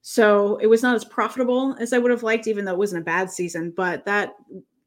So 0.00 0.56
it 0.58 0.66
was 0.68 0.82
not 0.82 0.94
as 0.94 1.04
profitable 1.04 1.76
as 1.80 1.92
I 1.92 1.98
would 1.98 2.12
have 2.12 2.22
liked, 2.22 2.46
even 2.46 2.64
though 2.64 2.72
it 2.72 2.78
wasn't 2.78 3.02
a 3.02 3.04
bad 3.04 3.30
season. 3.30 3.74
But 3.76 4.04
that 4.06 4.34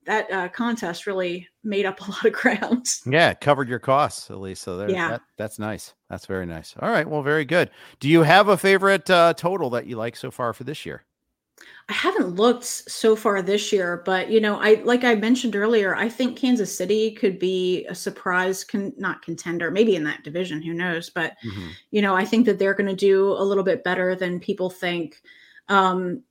that 0.05 0.31
uh, 0.31 0.47
contest 0.47 1.05
really 1.05 1.47
made 1.63 1.85
up 1.85 1.99
a 2.01 2.03
lot 2.11 2.25
of 2.25 2.33
ground. 2.33 2.87
Yeah, 3.05 3.33
covered 3.33 3.69
your 3.69 3.79
costs 3.79 4.29
at 4.31 4.39
least. 4.39 4.63
So 4.63 4.77
there, 4.77 4.89
yeah, 4.89 5.09
that, 5.09 5.21
that's 5.37 5.59
nice. 5.59 5.93
That's 6.09 6.25
very 6.25 6.45
nice. 6.45 6.75
All 6.79 6.91
right, 6.91 7.07
well, 7.07 7.21
very 7.21 7.45
good. 7.45 7.69
Do 7.99 8.09
you 8.09 8.23
have 8.23 8.49
a 8.49 8.57
favorite 8.57 9.09
uh, 9.09 9.33
total 9.35 9.69
that 9.71 9.85
you 9.85 9.95
like 9.95 10.15
so 10.15 10.31
far 10.31 10.53
for 10.53 10.63
this 10.63 10.85
year? 10.85 11.03
I 11.89 11.93
haven't 11.93 12.35
looked 12.35 12.65
so 12.65 13.15
far 13.15 13.41
this 13.41 13.73
year, 13.73 14.03
but 14.05 14.29
you 14.29 14.39
know, 14.39 14.59
I 14.61 14.75
like 14.85 15.03
I 15.03 15.15
mentioned 15.15 15.55
earlier, 15.55 15.95
I 15.95 16.07
think 16.07 16.37
Kansas 16.37 16.75
City 16.75 17.11
could 17.11 17.39
be 17.39 17.85
a 17.87 17.95
surprise, 17.95 18.63
con- 18.63 18.93
not 18.97 19.23
contender, 19.23 19.71
maybe 19.71 19.95
in 19.95 20.03
that 20.03 20.23
division. 20.23 20.61
Who 20.61 20.73
knows? 20.73 21.09
But 21.09 21.35
mm-hmm. 21.43 21.69
you 21.91 22.01
know, 22.01 22.15
I 22.15 22.25
think 22.25 22.45
that 22.45 22.59
they're 22.59 22.75
going 22.75 22.89
to 22.89 22.95
do 22.95 23.31
a 23.31 23.43
little 23.43 23.63
bit 23.63 23.83
better 23.83 24.15
than 24.15 24.39
people 24.39 24.69
think. 24.69 25.21
Um, 25.67 26.23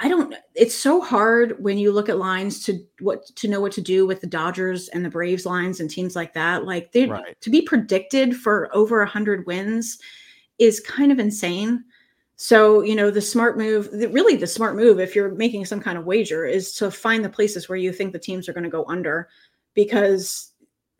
I 0.00 0.08
don't. 0.08 0.34
It's 0.54 0.74
so 0.74 1.00
hard 1.00 1.62
when 1.62 1.76
you 1.76 1.90
look 1.90 2.08
at 2.08 2.18
lines 2.18 2.62
to 2.64 2.78
what 3.00 3.26
to 3.34 3.48
know 3.48 3.60
what 3.60 3.72
to 3.72 3.80
do 3.80 4.06
with 4.06 4.20
the 4.20 4.28
Dodgers 4.28 4.88
and 4.88 5.04
the 5.04 5.10
Braves 5.10 5.44
lines 5.44 5.80
and 5.80 5.90
teams 5.90 6.14
like 6.14 6.34
that. 6.34 6.64
Like 6.64 6.92
they 6.92 7.06
right. 7.06 7.40
to 7.40 7.50
be 7.50 7.62
predicted 7.62 8.36
for 8.36 8.74
over 8.74 9.02
a 9.02 9.08
hundred 9.08 9.44
wins 9.46 9.98
is 10.58 10.80
kind 10.80 11.10
of 11.10 11.18
insane. 11.18 11.84
So, 12.36 12.82
you 12.82 12.94
know, 12.94 13.10
the 13.10 13.20
smart 13.20 13.58
move, 13.58 13.88
really 13.92 14.36
the 14.36 14.46
smart 14.46 14.76
move, 14.76 15.00
if 15.00 15.16
you're 15.16 15.34
making 15.34 15.64
some 15.64 15.80
kind 15.80 15.98
of 15.98 16.04
wager, 16.04 16.46
is 16.46 16.72
to 16.74 16.88
find 16.88 17.24
the 17.24 17.28
places 17.28 17.68
where 17.68 17.78
you 17.78 17.92
think 17.92 18.12
the 18.12 18.18
teams 18.20 18.48
are 18.48 18.52
going 18.52 18.62
to 18.62 18.70
go 18.70 18.84
under 18.86 19.28
because 19.74 20.52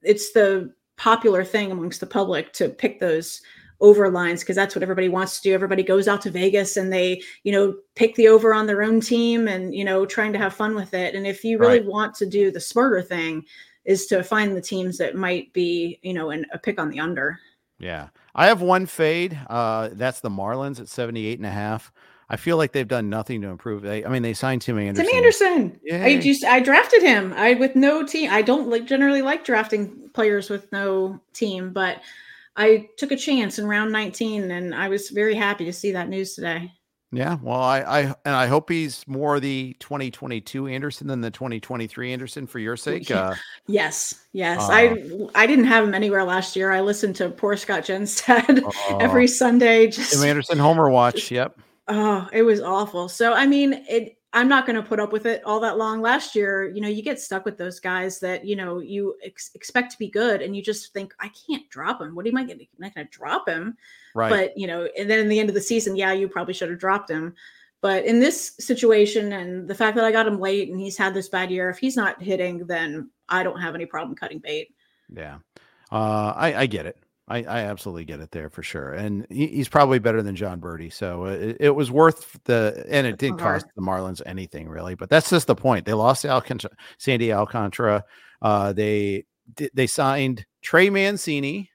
it's 0.03 0.33
the 0.33 0.73
popular 0.97 1.45
thing 1.45 1.71
amongst 1.71 2.01
the 2.01 2.07
public 2.07 2.53
to 2.55 2.69
pick 2.69 2.99
those 2.99 3.41
over 3.81 4.11
lines 4.11 4.41
because 4.41 4.57
that's 4.57 4.75
what 4.75 4.83
everybody 4.83 5.09
wants 5.09 5.37
to 5.37 5.43
do. 5.49 5.55
Everybody 5.55 5.83
goes 5.83 6.09
out 6.09 6.21
to 6.23 6.31
Vegas 6.31 6.77
and 6.77 6.93
they, 6.93 7.23
you 7.45 7.53
know, 7.53 7.77
pick 7.95 8.15
the 8.17 8.29
over 8.29 8.53
on 8.53 8.67
their 8.67 8.83
own 8.83 9.01
team 9.01 9.47
and, 9.47 9.75
you 9.75 9.85
know, 9.85 10.05
trying 10.05 10.33
to 10.33 10.39
have 10.39 10.55
fun 10.55 10.75
with 10.75 10.95
it. 10.95 11.15
And 11.15 11.27
if 11.27 11.45
you 11.45 11.59
really 11.59 11.81
right. 11.81 11.87
want 11.87 12.15
to 12.17 12.27
do 12.27 12.51
the 12.51 12.61
smarter 12.61 13.03
thing, 13.03 13.45
is 13.89 14.07
to 14.07 14.23
find 14.23 14.55
the 14.55 14.61
teams 14.61 14.99
that 14.99 15.15
might 15.15 15.51
be, 15.55 15.99
you 16.03 16.13
know, 16.13 16.29
in 16.29 16.45
a 16.53 16.59
pick 16.59 16.79
on 16.79 16.91
the 16.91 17.01
under. 17.01 17.41
Yeah. 17.79 18.09
I 18.35 18.47
have 18.47 18.61
one 18.61 18.85
fade. 18.85 19.39
Uh, 19.49 19.89
that's 19.93 20.21
the 20.21 20.29
Marlins 20.29 20.79
at 20.79 20.89
78 20.89 21.39
and 21.39 21.47
a 21.47 21.51
half. 21.51 21.91
I 22.29 22.37
feel 22.37 22.59
like 22.59 22.73
they've 22.73 22.87
done 22.87 23.09
nothing 23.09 23.41
to 23.41 23.49
improve. 23.49 23.81
They, 23.81 24.05
I 24.05 24.11
mean, 24.11 24.21
they 24.21 24.35
signed 24.35 24.61
Tim 24.61 24.79
Anderson. 24.79 25.07
Tim 25.07 25.17
Anderson. 25.17 25.81
Yay. 25.85 26.17
I 26.17 26.21
just 26.21 26.45
I 26.45 26.61
drafted 26.61 27.03
him. 27.03 27.33
I 27.35 27.55
with 27.55 27.75
no 27.75 28.05
team. 28.05 28.31
I 28.31 28.43
don't 28.43 28.69
like 28.69 28.85
generally 28.85 29.23
like 29.23 29.45
drafting 29.45 30.11
players 30.13 30.51
with 30.51 30.71
no 30.71 31.19
team, 31.33 31.73
but 31.73 32.03
I 32.59 32.89
took 32.97 33.13
a 33.13 33.17
chance 33.17 33.59
in 33.59 33.67
round 33.67 33.93
19, 33.93 34.51
and 34.51 34.75
I 34.75 34.89
was 34.89 35.11
very 35.11 35.35
happy 35.35 35.65
to 35.65 35.73
see 35.73 35.93
that 35.93 36.09
news 36.09 36.35
today. 36.35 36.73
Yeah, 37.11 37.39
well, 37.43 37.63
I, 37.63 37.81
I 37.81 38.01
and 38.27 38.37
I 38.37 38.47
hope 38.49 38.69
he's 38.69 39.07
more 39.09 39.41
the 39.41 39.75
2022 39.81 40.67
Anderson 40.67 41.07
than 41.07 41.23
the 41.23 41.31
2023 41.31 42.13
Anderson 42.13 42.47
for 42.47 42.59
your 42.59 42.77
sake. 42.77 43.11
Uh, 43.11 43.35
yes, 43.67 44.27
yes. 44.33 44.61
Uh, 44.61 44.69
I 44.71 45.19
I 45.35 45.47
didn't 45.47 45.65
have 45.65 45.85
him 45.85 45.95
anywhere 45.95 46.25
last 46.25 46.55
year. 46.55 46.71
I 46.71 46.83
listened 46.83 47.17
to 47.17 47.31
poor 47.31 47.57
Scott 47.57 47.85
Jenstad 47.85 48.63
uh, 48.91 48.97
every 48.99 49.27
Sunday. 49.27 49.87
Just 49.87 50.13
Tim 50.13 50.25
Anderson 50.25 50.59
Homer 50.59 50.91
watch. 50.91 51.31
Yep. 51.31 51.59
Oh, 51.87 52.29
it 52.31 52.43
was 52.43 52.61
awful. 52.61 53.09
So 53.09 53.33
I 53.33 53.47
mean, 53.47 53.73
it 53.89 54.18
I'm 54.33 54.49
not 54.49 54.67
going 54.67 54.77
to 54.77 54.83
put 54.83 55.01
up 55.01 55.11
with 55.11 55.25
it 55.25 55.43
all 55.45 55.59
that 55.61 55.79
long. 55.79 56.03
Last 56.03 56.35
year, 56.35 56.69
you 56.69 56.83
know, 56.83 56.89
you 56.89 57.03
get 57.03 57.19
stuck 57.19 57.47
with 57.47 57.57
those 57.57 57.81
guys 57.81 58.21
that 58.21 58.45
you 58.45 58.57
know 58.57 58.81
you 58.81 59.17
ex- 59.25 59.51
expect 59.55 59.93
to 59.93 59.99
be 59.99 60.09
good, 60.09 60.43
and 60.43 60.55
you 60.55 60.63
just 60.63 60.93
think, 60.93 61.15
I 61.19 61.31
can't 61.47 61.69
drop 61.71 62.01
him. 62.01 62.15
What 62.15 62.27
am 62.27 62.37
I 62.37 62.45
going 62.45 62.59
to? 62.59 62.65
Am 62.65 62.85
I 62.85 62.91
going 62.91 63.07
to 63.07 63.11
drop 63.11 63.49
him? 63.49 63.77
Right. 64.15 64.29
But 64.29 64.59
you 64.59 64.67
know, 64.67 64.89
and 64.99 65.09
then 65.09 65.19
in 65.21 65.29
the 65.29 65.41
end 65.41 65.49
of 65.49 65.55
the 65.55 65.61
season, 65.61 65.97
yeah, 65.97 66.13
you 66.13 66.29
probably 66.29 66.55
should 66.55 66.69
have 66.69 66.79
dropped 66.79 67.11
him. 67.11 67.35
But 67.81 68.05
in 68.05 68.21
this 68.21 68.55
situation, 68.59 69.33
and 69.33 69.69
the 69.69 69.75
fact 69.75 69.97
that 69.97 70.05
I 70.05 70.13
got 70.13 70.27
him 70.27 70.41
late, 70.41 70.69
and 70.69 70.79
he's 70.79 70.99
had 70.99 71.15
this 71.15 71.29
bad 71.29 71.51
year, 71.51 71.71
if 71.71 71.79
he's 71.79 71.97
not 71.97 72.21
hitting, 72.21 72.67
then 72.67 73.11
I 73.29 73.43
don't 73.43 73.61
have 73.61 73.75
any 73.75 73.87
problem 73.87 74.17
cutting 74.17 74.41
bait. 74.41 74.75
Yeah, 75.15 75.39
uh, 75.91 76.35
I, 76.37 76.55
I 76.55 76.67
get 76.67 76.87
it. 76.87 76.99
I, 77.29 77.39
I 77.39 77.61
absolutely 77.61 78.05
get 78.05 78.21
it 78.21 78.31
there 78.31 78.49
for 78.49 78.63
sure, 78.63 78.93
and 78.93 79.27
he, 79.31 79.47
he's 79.49 79.69
probably 79.69 79.99
better 79.99 80.23
than 80.23 80.35
Jon 80.35 80.61
Berti, 80.61 80.93
So 80.93 81.27
it, 81.27 81.57
it 81.61 81.71
was 81.71 81.91
worth 81.91 82.39
the, 82.45 82.85
and 82.89 83.07
it 83.07 83.19
didn't 83.19 83.39
cost 83.39 83.67
the 83.77 83.83
Marlins 83.83 84.23
anything 84.25 84.69
really. 84.69 84.95
But 84.95 85.11
that's 85.11 85.31
just 85.31 85.47
the 85.47 85.55
point. 85.55 85.85
They 85.85 85.93
lost 85.93 86.25
Alcantara, 86.25 86.73
Sandy 86.99 87.33
Alcantara. 87.33 88.05
Uh, 88.41 88.73
they 88.73 89.25
they 89.75 89.87
signed 89.87 90.47
Trey 90.63 90.91
Mancini, 90.91 91.71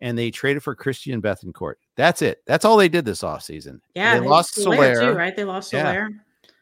and 0.00 0.18
they 0.18 0.30
traded 0.30 0.62
for 0.62 0.74
Christian 0.74 1.20
Bethancourt. 1.22 1.74
That's 1.96 2.22
it. 2.22 2.38
That's 2.46 2.64
all 2.64 2.76
they 2.76 2.88
did 2.88 3.04
this 3.04 3.22
offseason. 3.22 3.80
Yeah, 3.94 4.14
they, 4.14 4.20
they 4.20 4.28
lost 4.28 4.54
Soler, 4.54 4.94
too, 5.00 5.12
right? 5.12 5.34
They 5.34 5.44
lost 5.44 5.70
Soler. 5.70 6.10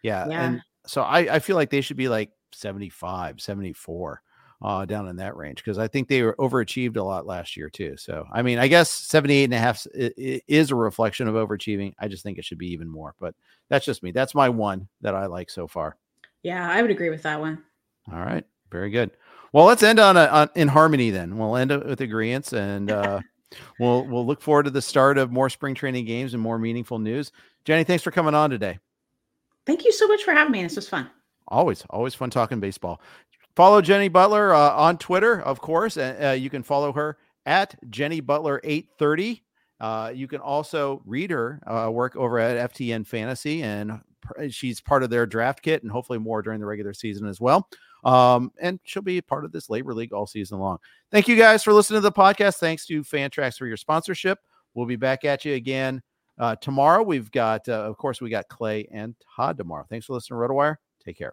Yeah. 0.02 0.26
yeah. 0.26 0.28
yeah. 0.28 0.46
And 0.46 0.62
so 0.86 1.02
I, 1.02 1.34
I 1.34 1.38
feel 1.40 1.56
like 1.56 1.70
they 1.70 1.80
should 1.80 1.96
be 1.96 2.08
like 2.08 2.30
75, 2.52 3.40
74 3.40 4.22
uh, 4.62 4.84
down 4.84 5.08
in 5.08 5.16
that 5.16 5.36
range 5.36 5.62
because 5.62 5.78
I 5.78 5.88
think 5.88 6.08
they 6.08 6.22
were 6.22 6.36
overachieved 6.38 6.96
a 6.96 7.02
lot 7.02 7.26
last 7.26 7.56
year 7.56 7.68
too. 7.68 7.96
So, 7.96 8.26
I 8.32 8.42
mean, 8.42 8.58
I 8.58 8.68
guess 8.68 8.90
78 8.90 9.44
and 9.44 9.54
a 9.54 9.58
half 9.58 9.86
is 9.94 10.70
a 10.70 10.74
reflection 10.74 11.28
of 11.28 11.34
overachieving. 11.34 11.94
I 11.98 12.08
just 12.08 12.22
think 12.22 12.38
it 12.38 12.44
should 12.44 12.58
be 12.58 12.72
even 12.72 12.88
more, 12.88 13.14
but 13.20 13.34
that's 13.68 13.84
just 13.84 14.02
me. 14.02 14.12
That's 14.12 14.34
my 14.34 14.48
one 14.48 14.88
that 15.02 15.14
I 15.14 15.26
like 15.26 15.50
so 15.50 15.66
far. 15.66 15.96
Yeah, 16.42 16.70
I 16.70 16.80
would 16.82 16.90
agree 16.90 17.10
with 17.10 17.22
that 17.22 17.40
one. 17.40 17.62
All 18.12 18.20
right. 18.20 18.44
Very 18.70 18.90
good. 18.90 19.10
Well, 19.52 19.64
let's 19.64 19.82
end 19.82 19.98
on, 19.98 20.16
a, 20.16 20.26
on 20.26 20.50
in 20.54 20.68
harmony 20.68 21.10
then. 21.10 21.38
We'll 21.38 21.56
end 21.56 21.70
with 21.70 22.00
agreements 22.00 22.52
and 22.52 22.90
uh, 22.90 23.20
we'll 23.80 24.04
we'll 24.06 24.26
look 24.26 24.40
forward 24.40 24.64
to 24.64 24.70
the 24.70 24.82
start 24.82 25.18
of 25.18 25.32
more 25.32 25.50
spring 25.50 25.74
training 25.74 26.04
games 26.04 26.34
and 26.34 26.42
more 26.42 26.58
meaningful 26.58 26.98
news. 26.98 27.32
Jenny, 27.64 27.84
thanks 27.84 28.02
for 28.02 28.10
coming 28.10 28.34
on 28.34 28.50
today. 28.50 28.78
Thank 29.66 29.84
you 29.84 29.92
so 29.92 30.06
much 30.06 30.22
for 30.22 30.32
having 30.32 30.52
me. 30.52 30.62
This 30.62 30.76
was 30.76 30.88
fun. 30.88 31.10
Always, 31.48 31.84
always 31.90 32.14
fun 32.14 32.30
talking 32.30 32.60
baseball. 32.60 33.00
Follow 33.56 33.80
Jenny 33.80 34.08
Butler 34.08 34.54
uh, 34.54 34.72
on 34.72 34.98
Twitter, 34.98 35.40
of 35.40 35.62
course. 35.62 35.96
Uh, 35.96 36.36
you 36.38 36.50
can 36.50 36.62
follow 36.62 36.92
her 36.92 37.16
at 37.46 37.74
Jenny 37.90 38.20
Butler 38.20 38.60
830. 38.62 39.42
Uh, 39.80 40.12
you 40.14 40.28
can 40.28 40.40
also 40.40 41.02
read 41.06 41.30
her 41.30 41.60
uh, 41.66 41.90
work 41.90 42.16
over 42.16 42.38
at 42.38 42.70
FTN 42.70 43.06
Fantasy, 43.06 43.62
and 43.62 44.00
she's 44.50 44.80
part 44.80 45.02
of 45.02 45.08
their 45.08 45.24
draft 45.24 45.62
kit, 45.62 45.82
and 45.82 45.90
hopefully 45.90 46.18
more 46.18 46.42
during 46.42 46.60
the 46.60 46.66
regular 46.66 46.92
season 46.92 47.26
as 47.26 47.40
well. 47.40 47.68
Um, 48.04 48.52
and 48.60 48.78
she'll 48.84 49.02
be 49.02 49.20
part 49.22 49.44
of 49.46 49.52
this 49.52 49.68
LABR 49.68 49.94
league 49.94 50.12
all 50.12 50.26
season 50.26 50.58
long. 50.58 50.78
Thank 51.10 51.26
you 51.26 51.36
guys 51.36 51.64
for 51.64 51.72
listening 51.72 51.98
to 51.98 52.02
the 52.02 52.12
podcast. 52.12 52.56
Thanks 52.56 52.86
to 52.86 53.02
Fantrax 53.02 53.56
for 53.56 53.66
your 53.66 53.78
sponsorship. 53.78 54.38
We'll 54.74 54.86
be 54.86 54.96
back 54.96 55.24
at 55.24 55.46
you 55.46 55.54
again 55.54 56.02
uh, 56.38 56.56
tomorrow. 56.56 57.02
We've 57.02 57.30
got, 57.30 57.68
uh, 57.68 57.72
of 57.72 57.96
course, 57.96 58.20
we 58.20 58.28
got 58.28 58.48
Clay 58.48 58.86
and 58.92 59.14
Todd 59.34 59.56
tomorrow. 59.56 59.86
Thanks 59.88 60.06
for 60.06 60.12
listening 60.12 60.38
to 60.40 60.46
RotoWire. 60.46 60.76
Take 61.04 61.16
care. 61.16 61.32